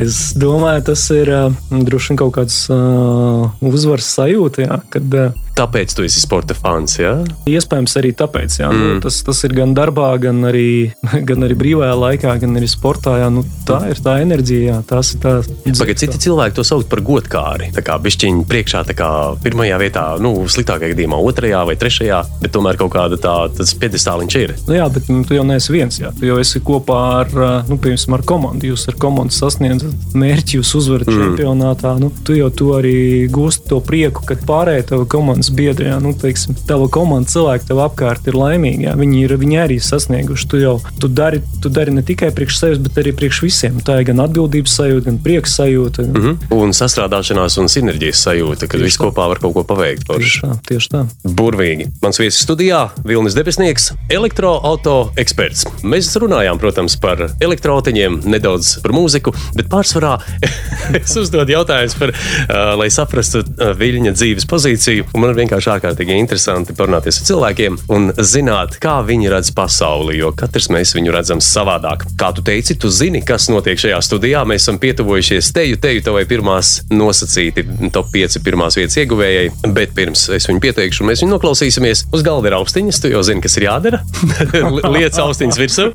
Es 0.00 0.32
domāju, 0.38 0.84
tas 0.90 1.06
ir 1.14 1.30
ā, 1.34 1.42
droši 1.70 2.12
vien 2.12 2.20
kaut 2.24 2.34
kāds 2.38 2.60
uh, 2.72 3.50
uzvaras 3.64 4.10
sajūta, 4.16 4.66
jā, 4.68 4.80
kad 4.94 5.18
uh, 5.18 5.43
Tāpēc 5.54 5.92
tu 5.94 6.02
esi 6.02 6.18
sporta 6.18 6.54
fans, 6.58 6.96
jā? 6.98 7.12
Iespējams, 7.46 7.92
arī 8.00 8.10
tāpēc. 8.18 8.56
Jā, 8.58 8.70
mm. 8.74 8.80
nu, 8.96 9.02
tas, 9.04 9.20
tas 9.26 9.42
ir 9.46 9.54
gan 9.54 9.74
darbā, 9.76 10.08
gan 10.22 10.42
arī, 10.48 10.90
gan 11.28 11.46
arī 11.46 11.54
brīvajā 11.58 11.94
laikā, 12.00 12.32
gan 12.42 12.58
arī 12.58 12.68
sportā. 12.70 13.14
Jā, 13.22 13.28
nu, 13.30 13.44
tā 13.68 13.78
ir 13.92 14.00
tā 14.02 14.16
enerģija, 14.24 14.64
jā, 14.72 14.78
tas 14.88 15.12
ir 15.14 15.22
tā. 15.22 15.36
Pagaidiet, 15.44 16.02
citi 16.02 16.18
cilvēki 16.26 16.58
to 16.58 16.64
sauc 16.66 16.88
par 16.90 17.04
godkāri. 17.06 17.70
Tā 17.76 17.84
kā 17.86 18.00
bišķiņi 18.02 18.46
priekšā, 18.50 18.82
tā 18.90 18.96
kā 18.98 19.10
pirmajā 19.44 19.78
vietā, 19.82 20.04
nu, 20.22 20.34
sliktākajā 20.50 20.94
gadījumā, 20.96 21.20
otrajā 21.30 21.62
vai 21.68 21.78
trešajā, 21.78 22.20
bet 22.42 22.54
tomēr 22.56 22.80
kaut 22.80 22.94
kāda 22.96 23.20
tā, 23.22 23.36
tas 23.54 23.76
piedestāliņš 23.78 24.38
ir. 24.42 24.56
Nu, 24.66 24.76
jā, 24.80 24.88
bet 24.90 25.06
nu, 25.12 25.22
tu 25.28 25.38
jau 25.38 25.46
neesi 25.46 25.70
viens. 25.74 26.00
Jā. 26.02 26.10
Tu 26.18 26.26
jau 26.28 26.40
esi 26.42 26.62
kopā 26.66 27.00
ar, 27.20 27.32
nu, 27.70 27.78
piemēram, 27.78 28.18
ar 28.18 28.26
komandu. 28.26 28.72
Jūs 28.72 28.88
ar 28.90 28.98
komandu 28.98 29.38
sasniedzat 29.38 30.18
mērķi, 30.18 30.58
jūs 30.58 30.74
uzvarat 30.80 31.10
mm. 31.10 31.22
čempionātā. 31.22 31.94
Nu, 32.02 32.10
tu 32.26 32.34
jau 32.34 32.50
tu 32.50 32.74
arī 32.74 32.98
gūsti 33.30 33.70
to 33.70 33.78
prieku, 33.84 34.26
kad 34.26 34.42
pārējie 34.48 34.88
tavi 34.90 35.08
komandas 35.44 35.50
biedri, 35.54 35.88
jā, 35.88 35.98
nu, 36.00 36.12
teiksim, 36.14 36.54
tava 36.68 36.88
komanda, 36.88 37.28
cilvēki 37.28 37.68
tev 37.68 37.80
apkārt 37.84 38.26
ir 38.28 38.36
laimīgi. 38.36 38.86
Jā. 38.86 38.94
Viņi, 38.96 39.24
ir, 39.24 39.36
viņi 39.36 39.58
arī 39.60 39.78
sasnieguši. 39.80 40.48
Tu 40.48 40.60
jau 40.62 40.80
tu 41.00 41.08
dari, 41.08 41.40
tu 41.62 41.68
dari 41.68 41.92
ne 41.92 42.02
tikai 42.02 42.30
priekš 42.34 42.58
sevis, 42.58 42.78
bet 42.78 42.96
arī 43.00 43.12
priekš 43.14 43.42
visiem. 43.44 43.80
Tā 43.84 44.00
ir 44.00 44.08
gan 44.08 44.22
atbildības 44.24 44.74
sajūta, 44.78 45.04
gan 45.08 45.18
prieks 45.18 45.56
sajūta. 45.58 46.04
Mm 46.04 46.22
-hmm. 46.22 46.54
Un 46.54 46.72
sastrādāšanās 46.72 47.58
un 47.60 47.68
sinerģijas 47.68 48.22
sajūta, 48.26 48.68
kad 48.68 48.80
viss 48.80 48.98
kopā 48.98 49.28
var 49.28 49.38
kaut 49.38 49.54
ko 49.54 49.64
paveikt. 49.64 50.06
Tieši 50.08 50.40
tā, 50.42 50.56
tieši 50.68 50.88
tā. 50.90 51.06
Burvīgi. 51.24 51.88
Mans 52.02 52.18
viesis 52.18 52.42
studijā- 52.42 52.90
Vilnis 53.08 53.34
Debesnieks, 53.34 53.92
elektroautorāta 54.08 55.12
eksperts. 55.16 55.66
Mēs 55.82 56.14
runājām, 56.16 56.58
protams, 56.58 56.96
par 56.96 57.30
elektroautoņiem, 57.40 58.22
nedaudz 58.24 58.80
par 58.82 58.92
mūziku, 58.92 59.34
bet 59.54 59.68
pārsvarā 59.68 60.18
es 61.02 61.16
uzdodu 61.16 61.52
jautājumus 61.52 61.98
par, 61.98 62.08
uh, 62.08 62.78
lai 62.78 62.90
saprastu 62.90 63.38
uh, 63.38 63.72
viņa 63.76 64.12
dzīves 64.12 64.46
pozīciju. 64.46 65.04
Un 65.14 65.24
Man 65.24 65.33
ir 65.34 65.42
vienkārši 65.42 65.70
ārkārtīgi 65.74 66.16
interesanti 66.16 66.74
parunāties 66.76 67.18
ar 67.20 67.28
cilvēkiem 67.28 67.78
un 67.94 68.10
zināt, 68.22 68.78
kā 68.82 68.96
viņi 69.06 69.32
redz 69.32 69.50
pasauli, 69.56 70.16
jo 70.20 70.30
katrs 70.36 70.70
mēs 70.72 70.94
viņu 70.96 71.14
redzam 71.14 71.42
savādāk. 71.44 72.06
Kā 72.20 72.30
tu 72.36 72.44
teici, 72.46 72.78
tu 72.80 72.90
zini, 72.94 73.22
kas 73.26 73.50
notiek 73.52 73.80
šajā 73.80 74.00
studijā. 74.06 74.44
Mēs 74.48 74.64
esam 74.64 74.78
pietuvojušies 74.82 75.50
teju, 75.56 75.80
teju 75.82 76.04
tavai 76.06 76.24
pirmās 76.30 76.76
nosacīti 76.94 77.66
top 77.94 78.12
5 78.14 78.40
pirmās 78.46 78.78
vietas 78.78 78.98
ieguvējai, 79.02 79.50
bet 79.74 79.94
pirms 79.96 80.28
es 80.36 80.48
viņu 80.50 80.62
pieteikšu, 80.64 81.06
mēs 81.08 81.24
viņu 81.24 81.34
noklausīsimies. 81.36 82.06
Uz 82.14 82.26
galda 82.26 82.52
ir 82.52 82.58
austiņas, 82.60 83.02
tu 83.02 83.12
jau 83.12 83.24
zini, 83.26 83.42
kas 83.44 83.58
ir 83.58 83.68
jādara. 83.68 84.04
Lietas 84.94 85.22
austiņas 85.24 85.60
virsū. 85.64 85.90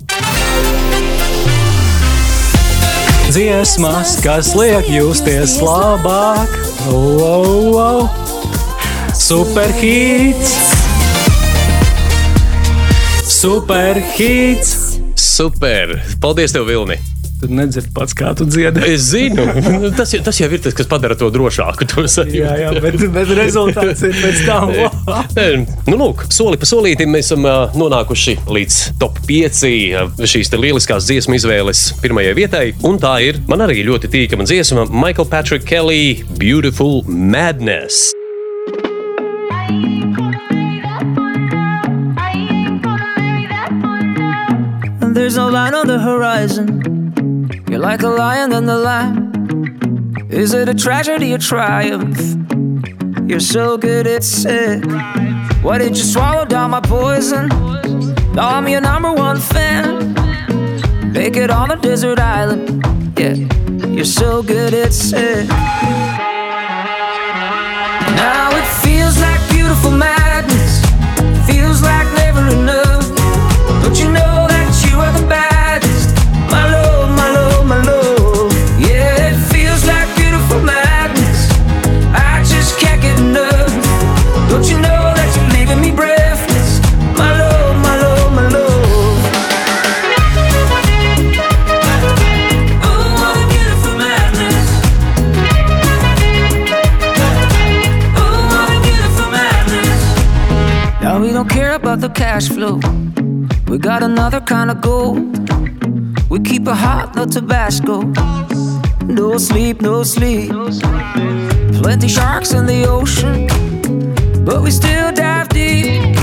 Dziesmas, 3.29 4.15
kas 4.25 4.55
liek 4.57 4.89
justies 4.89 5.59
labāk, 5.61 6.49
wow, 6.89 7.45
wow. 7.69 8.38
Superhīts, 9.17 10.55
superhīts. 13.39 14.75
Super! 15.19 15.97
Paldies, 16.21 16.53
tev, 16.55 16.67
Vilni! 16.69 16.97
Tu 17.39 17.47
nedzirdi 17.55 17.93
pats, 17.95 18.11
kā 18.19 18.33
tu 18.35 18.43
dziedi. 18.43 18.81
Es 18.83 19.05
zinu, 19.13 19.45
tas, 19.95 20.11
jau- 20.11 20.19
tas 20.25 20.35
jau 20.41 20.49
ir 20.51 20.59
tas, 20.59 20.73
kas 20.75 20.89
padara 20.91 21.15
to 21.15 21.29
drošāku. 21.31 21.87
To. 21.93 22.03
Jā, 22.27 22.51
jā, 22.59 22.73
bet, 22.83 22.97
bet 23.15 23.31
rezultāts 23.37 24.03
ir 24.03 24.11
pēc 24.19 24.41
tam. 24.43 24.73
Nē, 25.37 25.45
Nu, 25.87 25.95
lūk, 26.01 26.25
soli 26.35 26.59
pa 26.59 26.67
solītam 26.67 27.15
mēs 27.15 27.29
esam 27.31 27.47
ā, 27.47 27.55
nonākuši 27.79 28.35
līdz 28.43 28.81
top 28.99 29.21
5 29.29 29.63
ā, 29.95 30.03
šīs 30.27 30.51
lieliskās 30.59 31.07
dziesmu 31.07 31.39
izvēles 31.39 31.85
pirmajai 32.03 32.35
vietai. 32.35 32.65
Un 32.83 32.99
tā 32.99 33.15
ir 33.23 33.39
man 33.47 33.63
arī 33.63 33.85
ļoti 33.87 34.11
tīkama 34.11 34.43
dziesma 34.43 34.89
Michael 34.91 35.31
Patrick 35.31 35.63
Kelly 35.69 36.25
Beautiful 36.35 37.05
Madness. 37.07 38.11
There's 45.19 45.35
no 45.35 45.49
line 45.49 45.75
on 45.75 45.85
the 45.85 45.99
horizon. 45.99 46.79
You're 47.69 47.79
like 47.79 48.03
a 48.03 48.07
lion 48.07 48.53
on 48.53 48.65
the 48.65 48.77
line. 48.77 50.25
Is 50.29 50.53
it 50.53 50.69
a 50.69 50.73
tragedy 50.73 51.33
or 51.33 51.37
triumph? 51.37 52.17
You're 53.29 53.41
so 53.41 53.77
good 53.77 54.07
at 54.07 54.23
it. 54.45 54.85
Why 55.61 55.77
did 55.77 55.97
you 55.97 56.03
swallow 56.03 56.45
down 56.45 56.71
my 56.71 56.79
poison? 56.79 57.49
Now 58.33 58.47
I'm 58.55 58.65
your 58.69 58.79
number 58.79 59.11
one 59.11 59.41
fan. 59.41 60.13
Make 61.11 61.35
it 61.35 61.49
on 61.49 61.71
a 61.71 61.75
desert 61.75 62.19
island. 62.19 62.81
Yeah, 63.19 63.35
you're 63.87 64.05
so 64.05 64.41
good 64.41 64.73
at 64.73 64.95
it. 65.13 65.47
Now 68.23 68.49
it 68.59 68.67
feels 68.83 69.19
like 69.19 69.41
beautiful 69.49 69.91
madness. 69.91 70.79
Feels 71.45 71.81
like 71.81 72.07
never 72.13 72.47
enough. 72.55 73.05
But 73.83 73.99
you 73.99 74.11
know 74.13 74.38
cash 102.33 102.49
flow. 102.49 102.79
We 103.67 103.79
got 103.79 104.03
another 104.03 104.39
kind 104.39 104.69
of 104.69 104.81
gold. 104.81 105.17
We 106.29 106.39
keep 106.39 106.67
it 106.67 106.79
hot, 106.85 107.15
no 107.15 107.25
Tabasco. 107.25 108.03
No 109.19 109.39
sleep, 109.39 109.81
no 109.81 110.03
sleep. 110.03 110.51
Plenty 111.81 112.07
sharks 112.07 112.51
in 112.53 112.67
the 112.67 112.85
ocean, 112.87 113.47
but 114.45 114.61
we 114.61 114.69
still 114.69 115.11
dive 115.11 115.49
deep. 115.49 116.15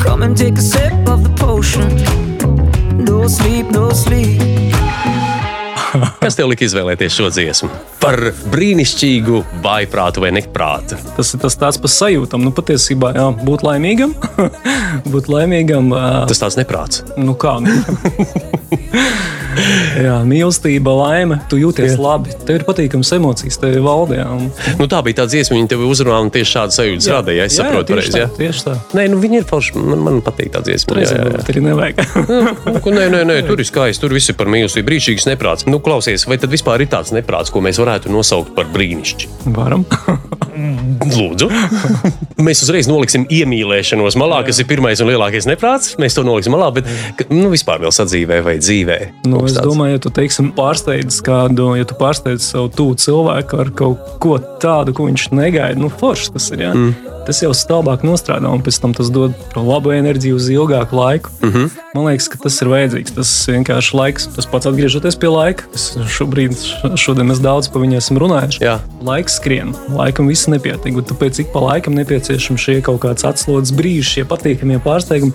Come 0.00 0.22
and 0.22 0.34
take 0.34 0.56
a 0.56 0.62
sip 0.62 0.94
of 1.14 1.22
the 1.26 1.34
potion. 1.36 1.90
No 3.04 3.28
sleep, 3.28 3.66
no 3.66 3.90
sleep. 3.90 4.71
Kas 6.22 6.36
tev 6.38 6.50
lika 6.50 6.66
izvēlēties 6.66 7.14
šo 7.14 7.28
dziesmu? 7.32 7.68
Par 8.02 8.18
brīnišķīgu 8.52 9.42
vaiprātu 9.64 10.24
vai 10.24 10.32
neprātu. 10.34 10.98
Tas 11.16 11.34
ir 11.34 11.42
tas 11.44 11.58
tāds 11.60 11.78
par 11.82 11.92
sajūtām. 11.92 12.42
Nu, 12.46 12.54
patiesībā, 12.56 13.12
jā, 13.18 13.28
būt 13.46 13.64
laimīgam. 13.66 14.16
būt 15.12 15.30
laimīgam. 15.32 15.92
ā, 15.94 16.24
Tas 16.30 16.42
tāds 16.42 16.58
neprāts. 16.60 17.04
Nu 17.20 17.36
kā? 17.38 17.58
Jā, 20.06 20.16
mīlestība, 20.28 20.92
laime. 20.96 21.38
Tu 21.50 21.58
jūties 21.62 21.94
jā. 21.94 21.98
labi. 22.00 22.32
Tev 22.46 22.58
ir 22.60 22.64
patīkamas 22.66 23.10
emocijas, 23.16 23.58
tev 23.60 23.76
ir 23.76 23.84
valdē. 23.84 24.20
Un... 24.32 24.48
Nu, 24.80 24.88
tā 24.90 25.02
bija 25.06 25.22
tā 25.22 25.26
dziesma, 25.30 25.56
viņa 25.58 25.70
tev 25.74 25.84
uzrunāja 25.86 26.24
un 26.26 26.32
tieši 26.34 26.52
šādu 26.56 26.76
sajūtu 26.78 27.12
radīja. 27.12 27.46
Es 27.50 27.58
saprotu, 27.60 27.92
tieši 27.92 27.98
pareizi. 27.98 28.14
tā, 28.16 28.22
Ja? 28.22 28.30
tieši 28.38 28.64
tā. 28.68 28.76
Nē, 28.98 29.06
nu 29.12 29.20
viņi 29.22 29.40
ir 29.42 29.48
forši. 29.48 29.76
Man, 29.82 30.02
man 30.06 30.20
patīk 30.24 30.52
tā 30.54 30.62
dziesma. 30.64 30.98
Jā, 31.02 31.08
jā, 31.08 31.18
jā. 31.18 31.28
varbūt 31.28 31.52
arī 31.52 31.64
nevajag. 31.68 32.02
Nu, 32.72 32.92
Nē, 32.92 33.06
nē, 33.08 33.20
nē, 33.28 33.36
tur 33.48 33.60
ir 33.62 33.66
skaisti. 33.68 34.02
Tur 34.04 34.12
viss 34.16 34.28
ir 34.32 34.36
par 34.38 34.50
mīlestību. 34.52 34.84
Brīnišķīgs 34.90 35.28
neprāts. 35.30 35.66
Nu, 35.68 35.80
klausies, 35.84 36.26
vai 36.28 36.36
tad 36.40 36.52
vispār 36.52 36.84
ir 36.84 36.90
tāds 36.92 37.12
neprāts, 37.16 37.50
ko 37.52 37.62
mēs 37.64 37.80
varētu 37.80 38.12
nosaukt 38.12 38.52
par 38.56 38.68
brīnišķi? 38.74 39.30
Varam. 39.56 39.84
Lūdzu. 41.12 41.48
mēs 42.42 42.60
uzreiz 42.64 42.88
noliksim 42.90 43.24
iemīlēšanos 43.32 44.16
malā, 44.20 44.42
kas 44.46 44.60
ir 44.62 44.68
pirmais 44.70 45.00
un 45.02 45.08
lielākais 45.10 45.46
neprāts. 45.48 45.94
Mēs 46.02 46.16
to 46.18 46.24
noliksim 46.26 46.54
malā, 46.54 46.68
bet 46.76 46.88
nu, 47.32 47.48
vispār 47.52 47.80
vēl 47.82 47.94
sadzīvē 47.94 48.42
vai 48.44 48.56
dzīvē. 48.60 48.98
Nu, 49.30 49.41
Kaut 49.42 49.50
kas 49.50 49.56
es 49.56 49.58
tāds. 49.58 49.70
domāju, 49.72 49.96
ja 49.96 50.02
tu 50.02 50.12
teiksim, 50.14 50.50
pārsteidz 50.54 51.18
kādu, 51.26 51.72
ja 51.74 51.86
tu 51.88 51.96
pārsteidz 51.98 52.46
savu 52.54 52.70
tuvu 52.70 52.94
cilvēku 53.02 53.58
ar 53.58 53.72
kaut 53.74 54.12
ko 54.22 54.36
tādu, 54.62 54.94
ko 54.94 55.08
viņš 55.10 55.32
negaida, 55.34 55.80
nu, 55.82 55.90
foršs 55.90 56.30
tas 56.36 56.52
ir. 56.54 56.68
Ja? 56.68 56.76
Mm. 56.76 57.10
tas 57.26 57.38
jau 57.42 57.52
stāvāk 57.54 58.02
nostrādā, 58.06 58.50
un 58.50 58.62
pēc 58.66 58.80
tam 58.82 58.94
tas 58.96 59.10
dod 59.12 59.34
labu 59.54 59.92
enerģiju 59.94 60.38
uz 60.38 60.48
ilgāku 60.50 60.96
laiku. 60.98 61.30
Mm. 61.40 61.52
-hmm. 61.52 61.70
Man 61.94 62.06
liekas, 62.08 62.28
ka 62.32 62.38
tas 62.40 62.56
ir 62.62 62.70
vajadzīgs. 62.72 63.14
Tas 63.14 63.30
vienkārši 63.52 63.96
laiks, 63.96 64.26
tas 64.34 64.46
pats 64.48 64.66
atgriežoties 64.66 65.18
pie 65.20 65.28
laika. 65.28 65.66
kas 65.72 65.98
Šobrīd, 66.16 66.56
šodien 67.02 67.28
mēs 67.28 67.42
daudz 67.44 67.68
par 67.68 67.82
viņu 67.82 67.98
esam 68.00 68.18
runājuši. 68.22 68.62
Jā. 68.64 68.78
Laiks 69.04 69.36
skrien, 69.36 69.74
laikam 69.92 70.30
viss 70.32 70.48
nepietiek. 70.48 70.96
un 70.96 71.04
Tāpēc 71.04 71.40
ik 71.40 71.52
pa 71.52 71.60
laikam 71.60 71.94
nepieciešams 71.94 72.60
šie 72.60 72.80
kaut 72.80 73.02
kāds 73.04 73.26
atslodzes 73.28 73.76
brīži, 73.76 74.08
šie 74.08 74.24
patīkamie 74.24 74.80
pārsteigumi. 74.80 75.32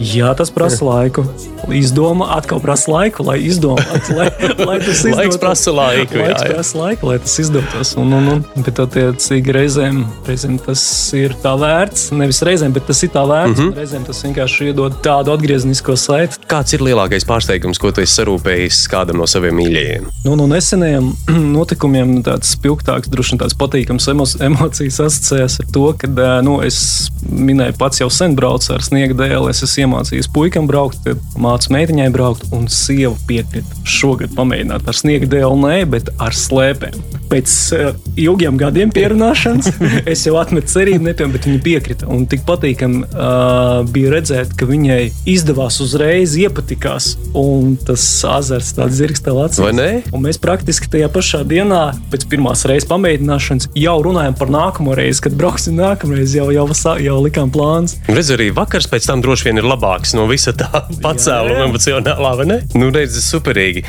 Jā, 0.00 0.34
tas 0.34 0.50
prasa 0.50 0.84
laiku. 0.84 1.24
Izdoma 1.68 2.32
atkal 2.36 2.60
prasa 2.60 2.90
laiku, 2.90 3.22
lai 3.22 3.38
izdomātu, 3.50 4.16
lai, 4.16 4.28
lai 4.58 4.78
tas 4.82 5.00
izdotos. 5.00 5.18
Laiks 5.18 5.40
prasa 5.42 5.74
laiku, 5.74 6.18
jā, 6.18 6.26
Laiks 6.28 6.44
jā. 6.44 6.52
prasa 6.54 6.80
laiku, 6.80 7.10
lai 7.10 7.18
tas 7.24 7.36
izdotos. 7.42 7.92
Un, 8.00 8.14
un, 8.16 8.28
un, 8.34 8.44
bet, 8.66 8.80
attiecīgi, 8.84 9.54
reizēm, 9.56 10.02
reizēm 10.28 10.58
tas 10.64 10.82
ir 11.18 11.34
tā 11.42 11.54
vērts. 11.60 12.08
Nevis 12.16 12.42
reizēm, 12.46 12.74
bet 12.76 12.86
tas 12.90 13.02
ir 13.06 13.12
tā 13.14 13.24
vērts. 13.28 13.58
Mm. 13.58 13.66
-hmm. 13.66 13.78
Reizēm 13.80 14.06
tas 14.08 14.22
vienkārši 14.26 14.70
iedod 14.70 14.98
tādu 15.04 15.34
atgrieznisko 15.34 15.96
saiti. 16.00 16.40
Kāds 16.50 16.74
ir 16.76 16.84
lielākais 16.86 17.26
pārsteigums, 17.28 17.80
ko 17.80 17.92
tu 17.92 18.04
esi 18.04 18.20
sarūpējis 18.20 18.82
kādam 18.92 19.20
no 19.22 19.26
saviem 19.30 19.56
mīļajiem? 19.60 20.08
Nu, 20.24 20.36
no 20.36 20.46
nesenajiem 20.50 21.12
notikumiem 21.58 22.14
nu, 22.16 22.24
tāds 22.26 22.54
spilgtāks, 22.56 23.10
droši 23.12 23.34
vien 23.34 23.44
tāds 23.44 23.56
patīkams 23.58 24.08
emo 24.12 24.26
emocijas 24.40 25.00
asociējas 25.06 25.60
ar 25.62 25.70
to, 25.74 25.86
ka 25.98 26.30
nu, 26.46 26.60
es 26.66 27.10
minēju, 27.30 27.76
pats 27.78 28.00
jau 28.00 28.10
sen 28.12 28.34
braucu 28.38 28.74
ar 28.74 28.84
sniega 28.84 29.16
dēli. 29.16 29.50
Es 29.52 29.62
esmu 29.66 29.86
iemācījies 29.86 30.30
puikam 30.34 30.68
braukt, 30.70 31.06
mācu 31.40 31.74
meitiņai 31.74 32.10
braukt, 32.14 32.46
un 32.56 32.68
sieva 32.72 33.14
piekrita 33.40 33.80
šogad 33.88 34.34
pamēģināt 34.36 34.88
ar 34.90 34.96
sniega 34.96 35.28
dēli, 35.30 35.56
nē, 35.64 35.78
bet 35.90 36.10
ar 36.20 36.34
slēpēm. 36.36 36.98
Pēc 37.30 37.52
uh, 37.76 37.90
ilgiem 38.18 38.56
gadiem 38.58 38.90
pierunāšanas 38.94 39.68
es 40.12 40.24
jau 40.26 40.34
atmetu 40.40 40.72
cerību, 40.72 41.04
nepiem, 41.06 41.30
bet 41.34 41.46
viņa 41.46 41.60
piekrita. 41.62 42.08
Un 42.10 42.24
tik 42.30 42.42
patīkami 42.48 43.04
uh, 43.06 43.84
bija 43.90 44.10
redzēt, 44.16 44.54
ka 44.58 44.66
viņai 44.66 44.98
izdevās 45.30 45.78
uzreiz 45.84 46.34
iepatikās, 46.40 47.12
un 47.38 47.76
tas 47.86 48.02
azarts 48.26 48.72
tāds 48.76 48.98
zirgs 48.98 49.22
tev 49.22 49.38
acīs. 49.44 49.62
Vai 49.62 49.72
ne? 49.78 49.88
Un 50.10 50.24
mēs 50.26 50.40
praktiski 50.42 50.90
tajā 50.90 51.10
pašā 51.14 51.44
dienā, 51.48 51.82
pēc 52.10 52.26
pirmās 52.32 52.64
reizes 52.68 52.88
pamēģināšanas, 52.90 53.70
jau 53.78 53.96
runājam 54.04 54.34
par 54.40 54.50
nākamo 54.50 54.96
reizi, 54.98 55.22
kad 55.28 55.38
brauksim 55.38 55.78
nākamreiz. 55.78 56.34
Jau, 56.34 56.48
jau, 56.54 56.66
sā- 56.76 56.98
jau 57.02 57.16
likām 57.22 57.50
plāns. 57.54 57.96
Redz, 58.10 58.32
arī 58.34 58.50
vakars 58.54 58.90
pēc 58.90 59.06
tam 59.10 59.22
droši 59.22 59.48
vien 59.50 59.62
ir 59.62 59.66
labāks 59.70 60.14
no 60.18 60.26
visa 60.30 60.52
tā 60.56 60.68
pacēluma 61.02 61.68
emocionālā, 61.68 62.34
vai 62.42 62.46
ne? 62.50 62.58
Nu, 62.74 62.90
redz, 62.94 63.16
superīgi. 63.30 63.84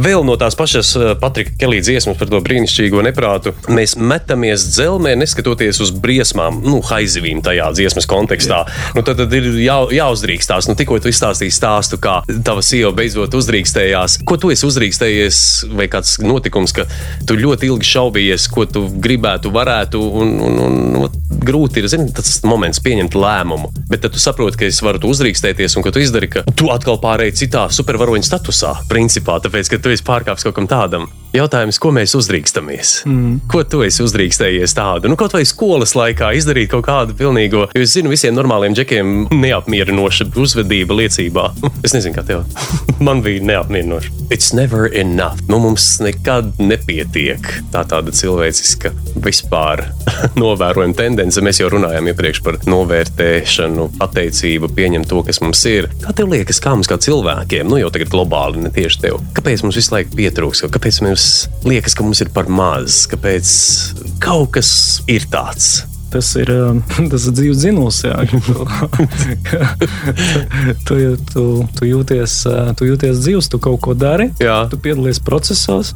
Vēl 0.00 0.24
no 0.26 0.36
tās 0.40 0.56
pašas 0.58 0.92
uh, 0.98 1.12
Patrika 1.20 1.54
Kelī 1.60 1.82
dziesmas 1.84 2.18
par 2.20 2.30
to 2.30 2.40
brīnišķīgo 2.44 3.04
neprātu. 3.06 3.54
Mēs 3.72 3.96
metamies 4.00 4.64
dzelzmē, 4.72 5.14
neskatoties 5.20 5.80
uz 5.84 5.92
briesmām, 5.92 6.60
nu, 6.64 6.80
haizivīm 6.86 7.42
tajā 7.44 7.70
dziesmas 7.76 8.08
kontekstā. 8.10 8.62
Nu, 8.96 9.04
tad, 9.06 9.20
tad 9.20 9.32
ir 9.36 9.48
jā, 9.62 9.78
jāuzdrīkstās. 9.98 10.70
Nu, 10.70 10.76
tikko 10.78 10.98
tu 11.02 11.12
izstāstīji 11.12 11.54
stāstu, 11.54 12.00
kā 12.02 12.18
tava 12.46 12.64
sieva 12.64 12.92
beidzot 12.96 13.34
uzdrīkstējās. 13.36 14.20
Ko 14.26 14.38
tu 14.40 14.52
esi 14.54 14.66
uzdrīkstējies, 14.68 15.38
vai 15.76 15.88
kāds 15.92 16.16
notikums, 16.24 16.74
ka 16.76 16.86
tu 17.28 17.38
ļoti 17.38 17.70
ilgi 17.70 17.90
šaubījies, 17.92 18.48
ko 18.52 18.66
tu 18.70 18.86
gribētu, 19.02 19.52
varētu, 19.54 20.02
un, 20.22 20.34
un, 20.46 20.60
un, 20.66 20.78
un 21.04 21.40
grūti 21.46 21.82
ir 21.82 21.90
zini, 21.90 22.10
tas 22.14 22.40
moments 22.46 22.80
pieņemt 22.84 23.16
lēmumu. 23.18 23.72
Bet 23.90 24.04
tad 24.04 24.14
tu 24.14 24.22
saproti, 24.22 24.60
ka 24.60 24.68
es 24.68 24.80
varu 24.84 25.02
uzdrīkstēties, 25.10 25.76
un 25.78 25.84
ko 25.84 25.92
tu 25.94 26.02
izdari, 26.02 26.30
ka 26.32 26.44
tu 26.56 26.70
atkal 26.72 26.98
pārēji 27.02 27.36
citā 27.44 27.66
supervaroņa 27.72 28.26
statusā, 28.26 28.72
principā, 28.90 29.38
tāpēc, 29.42 29.72
ka 29.72 29.80
tu 29.82 29.92
esi 29.94 30.04
pārkāpis 30.06 30.46
kaut 30.46 30.56
kam 30.58 30.68
tādam. 30.70 31.08
Jautājums, 31.36 31.76
ko 31.82 31.90
mēs 31.92 32.14
uzdrīkstamies? 32.16 32.90
Mm. 33.04 33.40
Ko 33.50 33.60
tu 33.68 33.82
esi 33.84 34.00
uzdrīkstējies 34.04 34.72
tādu? 34.78 35.10
Nu, 35.10 35.18
kaut 35.20 35.34
vai 35.36 35.42
skolas 35.44 35.92
laikā 35.98 36.30
izdarīt 36.38 36.70
kaut 36.72 36.86
kādu 36.86 37.16
pilnīgo, 37.18 37.66
jo 37.76 37.82
es 37.84 37.92
zinu, 37.92 38.12
visiem 38.12 38.32
normāliem 38.36 38.76
džekiem 38.76 39.28
neapmierinoša 39.34 40.30
uzvedība 40.32 40.96
liecībā. 41.02 41.50
Es 41.86 41.92
nezinu, 41.94 42.16
kā 42.16 42.24
tev. 42.26 42.46
Man 43.06 43.20
bija 43.22 43.44
neapmierinoša. 43.44 44.14
It's 44.32 44.54
never 44.56 44.88
enough. 44.88 45.42
Nu, 45.50 45.60
mums 45.62 45.84
nekad 46.02 46.56
nepietiek. 46.58 47.44
Tā 47.74 47.84
tāda 47.86 48.14
cilvēciska 48.16 48.90
vispār 49.22 49.84
novērojama 50.40 50.96
tendence. 50.96 51.44
Mēs 51.44 51.60
jau 51.60 51.68
runājām 51.74 52.10
iepriekš 52.10 52.40
par 52.46 52.58
novērtēšanu, 52.66 53.90
pateicību, 54.00 54.72
pieņemt 54.78 55.10
to, 55.12 55.20
kas 55.28 55.42
mums 55.44 55.62
ir. 55.68 55.90
Kā 56.02 56.16
tev 56.16 56.32
liekas, 56.32 56.62
kā 56.64 56.72
mums 56.74 56.90
kā 56.90 56.98
cilvēkiem, 57.02 57.68
nu 57.68 57.82
jau 57.82 57.92
tagad 57.92 58.10
globāli, 58.14 58.64
ne 58.66 58.72
tieši 58.76 59.02
tev, 59.06 59.20
kāpēc 59.36 59.64
mums 59.64 59.80
visu 59.80 59.94
laiku 59.96 60.16
pietrūks, 60.18 60.64
kāpēc 60.72 61.02
mums 61.06 61.26
liekas, 61.66 61.96
ka 61.96 62.06
mums 62.06 62.22
ir 62.24 62.32
par 62.36 62.50
maz, 62.52 63.04
kāpēc 63.10 63.52
kaut 64.22 64.52
kas 64.58 64.70
ir 65.10 65.28
tāds? 65.32 65.84
Tas 66.12 66.28
ir, 66.38 66.50
um, 66.54 66.78
tas 67.12 67.24
ir 67.28 67.34
dzīves 67.36 67.58
dzinējums. 67.64 67.98
Jā, 68.06 68.16
ka 68.30 69.66
tu, 70.86 70.94
tu, 71.32 71.44
tu, 71.78 71.86
jūties, 71.88 72.34
uh, 72.48 72.70
tu 72.78 72.86
jūties 72.88 73.18
dzīves, 73.24 73.48
tu 73.52 73.58
kaut 73.62 73.80
ko 73.84 73.94
dari. 73.98 74.28
Jā. 74.42 74.58
Tu 74.70 74.78
piedalies 74.82 75.18
procesos, 75.22 75.92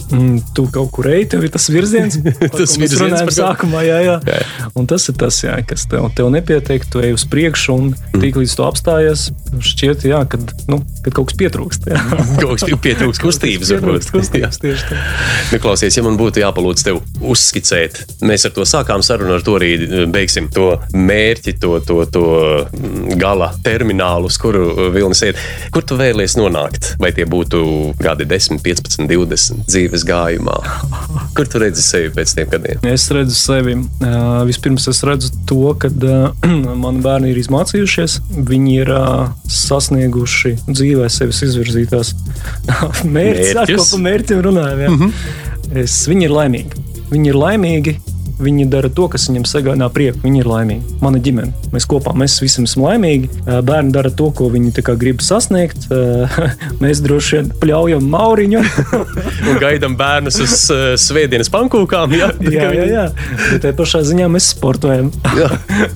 tu 0.57 0.67
kaut 0.73 0.91
kur 0.95 1.09
ej, 1.13 1.27
tev 1.33 1.45
ir 1.47 1.53
tas 1.55 1.69
virziens, 1.73 2.19
Tas 2.61 2.77
par 2.77 3.31
ko- 3.31 3.37
sākumā. 3.37 3.85
Jā, 3.87 4.01
jā. 4.05 4.17
Jā. 4.27 4.41
Un 4.79 4.89
tas 4.91 5.07
ir 5.11 5.17
tas, 5.21 5.39
jā, 5.45 5.57
kas 5.67 5.87
tev, 5.91 6.09
tev 6.19 6.31
nepietiek. 6.35 6.85
Tu 6.91 7.03
ej 7.07 7.15
uz 7.17 7.25
priekšu, 7.31 7.77
un 7.79 7.91
Mm. 8.11 8.21
tik 8.25 8.37
līdz 8.41 8.53
tu 8.59 8.65
apstājies, 8.67 9.21
šķiet, 9.63 10.03
jā, 10.11 10.19
kad, 10.29 10.43
nu, 10.69 10.81
kad 11.05 11.15
kaut 11.15 11.29
kas 11.31 11.37
pietrūkst. 11.39 11.85
Kaut 12.41 12.59
kas 12.59 12.65
pietrūks 12.83 13.21
kustības, 13.23 13.71
varbūt. 13.71 13.87
Pietrūkst 14.03 14.11
kustības 14.17 14.59
tieši 14.63 14.89
tā. 14.91 14.99
Nu, 15.53 15.61
klausies, 15.63 15.95
ja 15.97 16.03
man 16.03 16.19
būtu 16.19 16.43
jāpalūdz 16.43 16.85
tev 16.89 16.99
uzskicēt, 17.23 18.01
mēs 18.27 18.49
ar 18.49 18.55
to 18.57 18.67
sākām 18.67 19.05
sarunu, 19.07 19.37
ar 19.39 19.47
to 19.47 19.55
arī 19.61 19.71
beigsim 20.15 20.49
to 20.53 20.75
mērķi, 20.95 21.57
to, 21.61 21.73
to, 21.87 21.99
to 22.13 22.25
mm, 22.67 23.17
gala 23.21 23.51
terminālu, 23.65 24.31
uz 24.31 24.39
kuru 24.41 24.67
eh, 24.71 24.91
vilnis 24.95 25.23
iet. 25.27 25.41
Kur 25.75 25.85
tu 25.87 25.99
vēlies 25.99 26.37
nonākt? 26.39 26.95
Vai 27.03 27.13
tie 27.17 27.27
būtu 27.29 27.63
gadi 28.01 28.27
10, 28.29 28.61
15, 28.65 29.07
20 29.11 29.65
dzīves 29.71 30.07
gājumā? 30.09 30.59
Kur 31.37 31.49
tu 31.51 31.63
redzi 31.63 31.85
sevi 31.85 32.13
pēc 32.15 32.35
tiem 32.37 32.51
gadiem? 32.53 32.85
Es 32.91 33.09
redzu 33.15 33.37
sevi. 33.37 33.77
Uh, 34.01 34.43
vispirms 34.49 34.89
es 34.91 35.03
redzu 35.07 35.33
to, 35.49 35.63
ka 35.81 35.91
uh, 35.91 36.49
mani 36.85 37.05
bērni 37.05 37.33
ir 37.35 37.41
izmācījušies. 37.43 38.21
Viņi 38.51 38.77
ir 38.85 38.93
uh, 38.95 39.31
sasnieguši 39.51 40.57
dzīvē 40.69 41.11
sevis 41.13 41.45
izvirzītās 41.49 42.15
mērķus. 42.67 43.05
Mērķus? 43.11 43.65
Atkal 43.65 43.87
par 43.87 44.05
mērķiem 44.07 44.45
runājam. 44.47 44.81
Mm 44.81 45.03
-hmm. 45.03 45.83
es, 45.85 46.01
viņi 46.11 46.29
ir 46.29 46.35
laimīgi. 46.35 46.87
Viņi 47.11 47.33
ir 47.33 47.39
laimīgi. 47.39 47.99
Viņi 48.41 48.67
dara 48.73 48.89
to, 48.93 49.07
kas 49.13 49.29
viņiem 49.29 49.45
sagādā 49.49 49.89
prieku. 49.93 50.23
Viņi 50.25 50.43
ir 50.43 50.49
laimīgi. 50.49 50.99
Mana 51.05 51.21
ģimene. 51.23 51.53
Mēs 51.75 51.87
kopā 51.91 52.15
mēs 52.17 52.39
visi 52.43 52.63
esam 52.65 52.87
laimīgi. 52.87 53.29
Bērni 53.67 53.93
dara 53.95 54.11
to, 54.11 54.31
ko 54.37 54.49
viņi 54.53 54.73
grib 55.01 55.21
sasniegt. 55.25 55.89
Mēs 56.83 57.01
droši 57.05 57.37
vien 57.37 57.51
pļaujam 57.61 58.07
mauriņu. 58.11 58.63
Un 59.51 59.59
gaidām 59.61 59.97
bērnus 60.01 60.39
uz 60.45 60.55
svētdienas 61.03 61.51
pankūkām. 61.53 62.15
Jā, 62.21 62.31
Jā, 62.41 62.69
jā, 62.75 62.85
jā. 62.91 63.05
Bet 63.53 63.63
tajā 63.65 63.75
pašā 63.79 64.01
ziņā 64.09 64.27
mēs 64.33 64.51
sportojam. 64.55 65.11
Jā. 65.37 65.49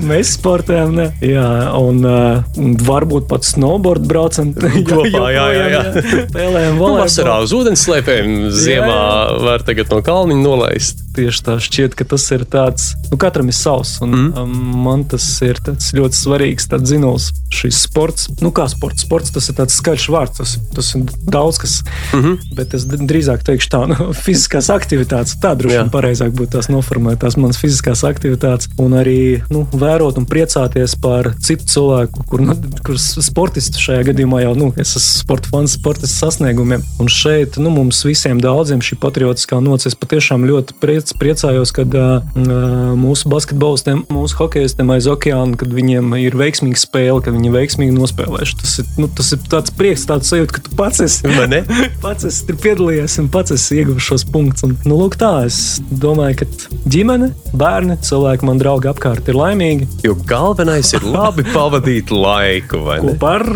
mēs 0.05 0.35
sportojam, 0.37 0.95
ne? 0.97 1.07
Jā, 1.25 1.47
un 1.79 2.01
uh, 2.07 2.45
varbūt 2.87 3.27
pat 3.31 3.47
snowboard 3.49 4.07
braucam. 4.09 4.53
Kopā, 4.55 5.25
jā, 5.35 5.47
jā, 5.55 5.65
jā. 5.75 5.83
Spēlējam 6.29 6.75
Nu, 6.75 6.81
volejbolu. 6.81 7.03
vasarā 7.05 7.37
uz 7.45 7.53
ūdens 7.57 7.83
slēpēm, 7.87 8.33
ziemā 8.55 8.99
var 9.45 9.63
tagad 9.67 9.91
no 9.93 10.01
kalniņa 10.05 10.43
nolaist. 10.45 11.03
Tieši 11.15 11.43
tā 11.47 11.55
šķiet, 11.63 11.93
ka 11.99 12.07
tas 12.11 12.25
ir 12.34 12.34
tāds, 12.43 12.91
nu, 13.11 13.19
katram 13.21 13.49
ir 13.49 13.55
savs. 13.55 14.01
Un, 14.03 14.11
mm. 14.11 14.43
um, 14.43 14.83
man 14.85 15.05
tas 15.09 15.25
ir 15.47 15.61
ļoti 15.95 16.19
svarīgs 16.19 16.67
zināms, 16.85 17.31
šis 17.55 17.85
sports. 17.87 18.29
Nu, 18.43 18.51
kā 18.55 18.67
sports? 18.71 19.05
Sports 19.07 19.31
tas 19.35 19.49
ir 19.49 19.59
tāds 19.59 19.77
skaļš 19.79 20.07
vārds, 20.11 20.41
tas, 20.41 20.57
tas 20.75 20.91
ir 20.97 21.05
daudz 21.31 21.61
kas. 21.63 21.77
Mm 22.13 22.23
-hmm. 22.23 22.55
Bet 22.59 22.75
es 22.75 22.87
drīzāk 22.91 23.45
teikšu 23.47 23.71
tā, 23.71 23.83
nu, 23.91 24.11
fiziskās 24.27 24.71
aktivitātes. 24.75 25.37
Tā 25.43 25.55
droši 25.59 25.79
vien 25.79 25.91
pareizāk 25.91 26.35
būtu 26.35 26.57
tās 26.57 26.69
noformulēt, 26.73 27.21
tās 27.23 27.37
manas 27.37 27.61
fiziskās 27.61 28.05
aktivitātes. 28.05 28.69
Un 28.79 28.97
arī 28.99 29.43
nu, 29.51 29.67
vērot 29.73 30.19
un 30.19 30.27
priecāties 30.27 30.97
par 31.01 31.35
citu 31.41 31.67
cilvēku, 31.67 32.25
kur, 32.31 32.41
nu, 32.41 32.57
kur 32.85 32.99
sportistu 32.99 33.79
šajā 33.79 34.09
gadījumā 34.11 34.43
jau, 34.45 34.55
nu, 34.59 34.73
es 34.77 34.97
esmu 34.97 35.23
sporta 35.25 35.49
fans, 35.53 35.77
sportistu 35.79 36.17
sasniegumiem. 36.25 36.83
Un 36.99 37.09
šeit 37.09 37.59
nu, 37.61 37.71
mums 37.71 38.05
visiem 38.05 38.41
daudziem 38.41 38.83
šī 38.85 38.99
patriotiskā 39.03 39.61
nocis 39.65 39.97
patiešām 39.99 40.47
ļoti 40.49 40.79
priec, 40.81 41.13
priecājos, 41.21 41.73
kad 41.75 41.95
uh, 41.99 42.24
mūsu 42.35 43.31
basketbolistiem, 43.31 44.05
mūsu 44.13 44.39
hokeistiem 44.39 44.91
aiz 44.95 45.07
okeāna, 45.11 45.57
kad 45.61 45.73
viņiem 45.75 46.15
ir 46.21 46.37
veiksmīga 46.39 46.81
spēle, 46.81 47.21
kad 47.25 47.37
viņi 47.37 47.53
veiksmīgi 47.55 47.95
nospēlējuši. 47.95 48.57
Tas 48.61 48.75
ir, 48.83 48.89
nu, 49.01 49.09
tas 49.21 49.31
ir 49.37 49.45
tāds 49.51 49.75
prieks, 49.75 50.07
tāds 50.09 50.31
sajūta, 50.33 50.57
ka 50.57 50.65
tu 50.67 50.75
pats 50.79 51.03
esi, 51.05 51.31
pats 52.05 52.29
esi 52.29 52.47
tur 52.49 52.59
piedalījies 52.65 53.19
un 53.23 53.31
pats 53.35 53.55
esi 53.55 53.81
ieguvis 53.83 54.09
šos 54.09 54.27
punktus. 54.35 54.67
Un, 54.67 54.77
nu, 54.89 54.99
lūk, 55.03 55.19
tā, 55.21 55.33
es 55.49 55.81
domāju, 55.91 56.43
ka 56.43 56.81
ģimene, 56.91 57.31
bērni, 57.55 57.99
cilvēki, 58.05 58.49
man 58.49 58.63
draugi 58.63 58.91
apkārt 58.91 59.31
ir 59.31 59.39
laimīgi. 59.39 59.89
Jo 60.07 60.17
galvenais 60.29 60.95
ir 60.97 61.07
labi 61.07 61.47
pavadīt 61.57 62.13
laiku? 62.15 62.83
Kopā 63.05 63.35
ar, 63.39 63.47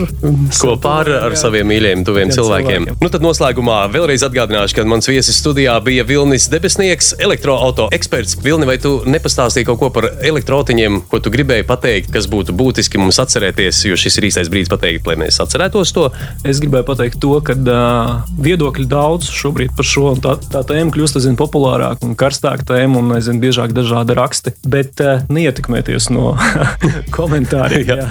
Kopā 0.58 0.94
ar, 1.02 1.12
ar 1.28 1.38
saviem 1.38 1.68
mīļajiem, 1.70 2.04
tuviem 2.06 2.32
cilvēkiem. 2.34 2.88
cilvēkiem. 2.88 3.02
Nu, 3.02 3.10
tad 3.12 3.24
noslēgumā 3.24 3.80
vēlreiz 3.92 4.24
atgādināšu, 4.26 4.78
ka 4.78 4.86
mans 4.88 5.08
viesis 5.10 5.38
studijā 5.40 5.76
bija 5.84 6.06
Vilnis 6.08 6.48
Debesnieks, 6.52 7.14
elektroautorāta 7.22 7.94
eksperts. 7.96 8.36
Vilni, 8.42 8.57
Vilni, 8.58 8.72
vai 8.72 8.80
tu 8.82 8.90
nepastāstīji 9.06 9.68
kaut 9.68 9.78
ko 9.78 9.88
par 9.94 10.08
elektrotiņiem, 10.26 10.96
ko 11.06 11.20
tu 11.22 11.30
gribēji 11.30 11.62
pateikt, 11.68 12.08
kas 12.10 12.26
būtu 12.26 12.50
būtiski 12.58 12.98
mums 12.98 13.20
atcerēties, 13.22 13.84
jo 13.86 13.94
šis 13.94 14.18
ir 14.18 14.26
īstais 14.26 14.50
brīdis 14.50 14.72
pateikt, 14.72 15.06
lai 15.06 15.14
mēs 15.20 15.38
atcerētos 15.44 15.92
to? 15.94 16.08
Es 16.42 16.58
gribēju 16.58 16.88
pateikt 16.88 17.20
to, 17.22 17.36
ka 17.46 17.54
uh, 17.54 18.10
viedokļi 18.42 18.88
daudz 18.90 19.30
šobrīd 19.30 19.76
par 19.78 19.86
šo, 19.86 20.08
un 20.16 20.24
tā, 20.24 20.34
tā 20.42 20.64
tēma 20.66 20.90
kļūst 20.90 21.20
aizvien 21.20 21.38
populārāka 21.38 22.02
un 22.08 22.18
karstāka 22.18 22.66
tēma, 22.72 22.98
un 22.98 23.14
aizvien 23.20 23.38
biežāk 23.44 23.76
dažādi 23.78 24.18
raksti. 24.18 24.56
Bet 24.66 25.06
uh, 25.06 25.22
neietekmēties 25.30 26.10
no 26.10 26.34
komentāriem. 27.14 28.08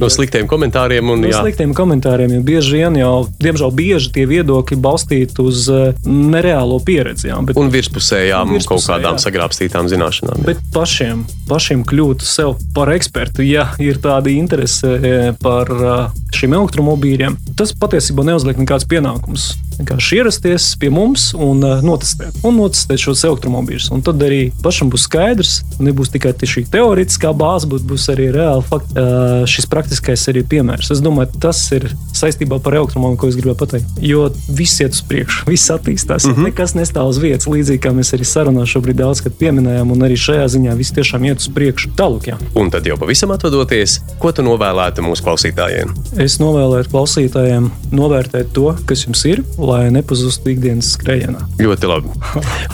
No 0.00 0.10
sliktiem 0.12 0.48
komentāriem. 0.50 1.08
Un, 1.12 1.22
no 1.24 1.30
jā. 1.30 1.40
sliktiem 1.40 1.72
komentāriem, 1.76 2.36
jo 2.36 2.42
bieži 2.44 2.80
vien 2.80 2.98
jau, 3.00 3.12
diemžēl, 3.40 3.72
bieži 3.76 4.12
tie 4.12 4.26
viedokļi 4.28 4.78
balstīti 4.82 5.40
uz 5.44 5.66
uh, 5.72 5.88
nereālo 6.04 6.78
pieredzi. 6.84 7.30
Jā, 7.30 7.38
bet, 7.46 7.56
Un 7.60 7.72
virspusējām, 7.72 8.52
virspusē, 8.56 8.68
kaut 8.68 8.88
kādām 8.90 9.16
jā. 9.16 9.24
sagrābstītām 9.24 9.90
zināšanām. 9.92 10.42
jā. 10.42 10.48
Bet 10.50 10.62
pašiem, 10.74 11.24
pašiem 11.48 11.84
kļūt 11.88 12.26
sev 12.26 12.56
par 12.76 12.92
ekspertu, 12.92 13.44
ja 13.46 13.70
ir 13.82 14.00
tāda 14.04 14.32
interese 14.32 14.96
eh, 14.96 15.30
par 15.40 15.72
eh, 15.72 16.26
šiem 16.36 16.56
elektromobīļiem, 16.58 17.38
tas 17.56 17.72
patiesībā 17.76 18.26
neuzliek 18.28 18.60
nekāds 18.60 18.88
pienākums. 18.90 19.54
Vienkārši 19.76 20.16
ierasties 20.20 20.66
pie 20.80 20.88
mums 20.92 21.30
un 21.36 21.60
eh, 21.66 21.82
notestēt, 21.84 22.38
un 22.46 22.56
notestēt 22.60 23.02
šos 23.02 23.24
elektromobīļus. 23.28 23.90
Un 23.92 24.04
tad 24.04 24.22
arī 24.24 24.48
pašam 24.64 24.90
būs 24.92 25.04
skaidrs, 25.08 25.58
nebūs 25.82 26.12
tikai 26.14 26.32
šī 26.36 26.64
teorētiskā 26.72 27.32
bāze, 27.36 27.68
bet 27.70 27.84
būs 27.88 28.08
arī 28.12 28.30
reāli 28.34 28.64
fakti, 28.66 28.96
eh, 28.96 29.44
šis 29.50 29.68
praktiskais 29.72 29.85
arī 30.30 30.42
piemērs. 30.46 30.90
Es 30.94 31.02
domāju, 31.04 31.32
tas 31.40 31.60
ir 31.72 31.88
saistībā 32.16 32.58
par 32.62 32.76
elektromobīļu, 32.80 33.20
ko 33.20 33.30
es 33.30 33.36
gribēju 33.38 33.58
pateikt. 33.60 34.00
Jo 34.02 34.28
viss 34.48 34.80
iet 34.80 34.96
uz 34.96 35.02
priekšu, 35.06 35.46
viss 35.50 35.70
attīstās. 35.70 36.26
Mm 36.26 36.34
-hmm. 36.34 36.48
Nekas 36.50 36.74
nestāv 36.74 37.08
uz 37.08 37.18
vietas, 37.22 37.46
līdzīgi 37.46 37.82
kā 37.82 37.92
mēs 37.94 38.14
arī 38.14 38.24
sarunā 38.24 38.66
šobrīd 38.66 39.00
daudz 39.02 39.22
pieminējām, 39.38 39.92
un 39.92 40.02
arī 40.02 40.16
šajā 40.16 40.46
ziņā 40.54 40.76
viss 40.76 40.92
tiešām 40.96 41.24
iet 41.24 41.38
uz 41.38 41.48
priekšu. 41.48 41.90
Tālāk, 41.96 42.28
jā. 42.30 42.36
Un 42.54 42.70
tad 42.70 42.86
jau 42.86 42.96
pavisam 42.96 43.30
atvadoties, 43.30 44.00
ko 44.18 44.32
tu 44.32 44.42
novēlētu 44.42 45.02
mūsu 45.02 45.24
klausītājiem? 45.26 45.94
Es 46.22 46.38
novēlētu 46.40 46.90
klausītājiem 46.90 47.70
novērtēt 47.92 48.52
to, 48.52 48.74
kas 48.86 49.06
jums 49.06 49.24
ir, 49.24 49.42
lai 49.58 49.90
nepazustu 49.90 50.50
ikdienas 50.50 50.94
skrējienā. 50.96 51.44
Ļoti 51.60 51.90
labi. 51.90 52.08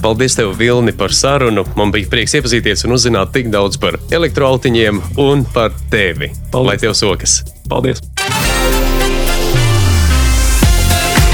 Paldies, 0.04 0.36
tev, 0.38 0.54
Vilni, 0.58 0.92
par 0.92 1.14
sarunu. 1.14 1.64
Man 1.76 1.92
bija 1.94 2.10
prieks 2.12 2.34
iepazīties 2.38 2.86
un 2.86 2.96
uzzināt 2.96 3.32
tik 3.34 3.50
daudz 3.52 3.78
par 3.82 3.98
elektroautiņiem 4.10 5.02
un 5.22 5.44
par 5.54 5.74
tevi. 5.90 6.32
Paldies. 6.52 6.68
Lai 6.68 6.76
tev 6.78 6.94
sokas! 7.02 7.42
Paldies! 7.68 7.98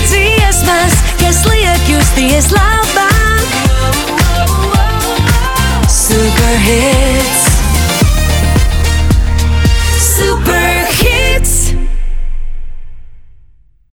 dziesmas, 0.09 0.95
kas 1.21 1.43
liek 1.51 1.91
justies 1.93 2.49
labāk. 2.57 3.53
Superhit 5.93 7.48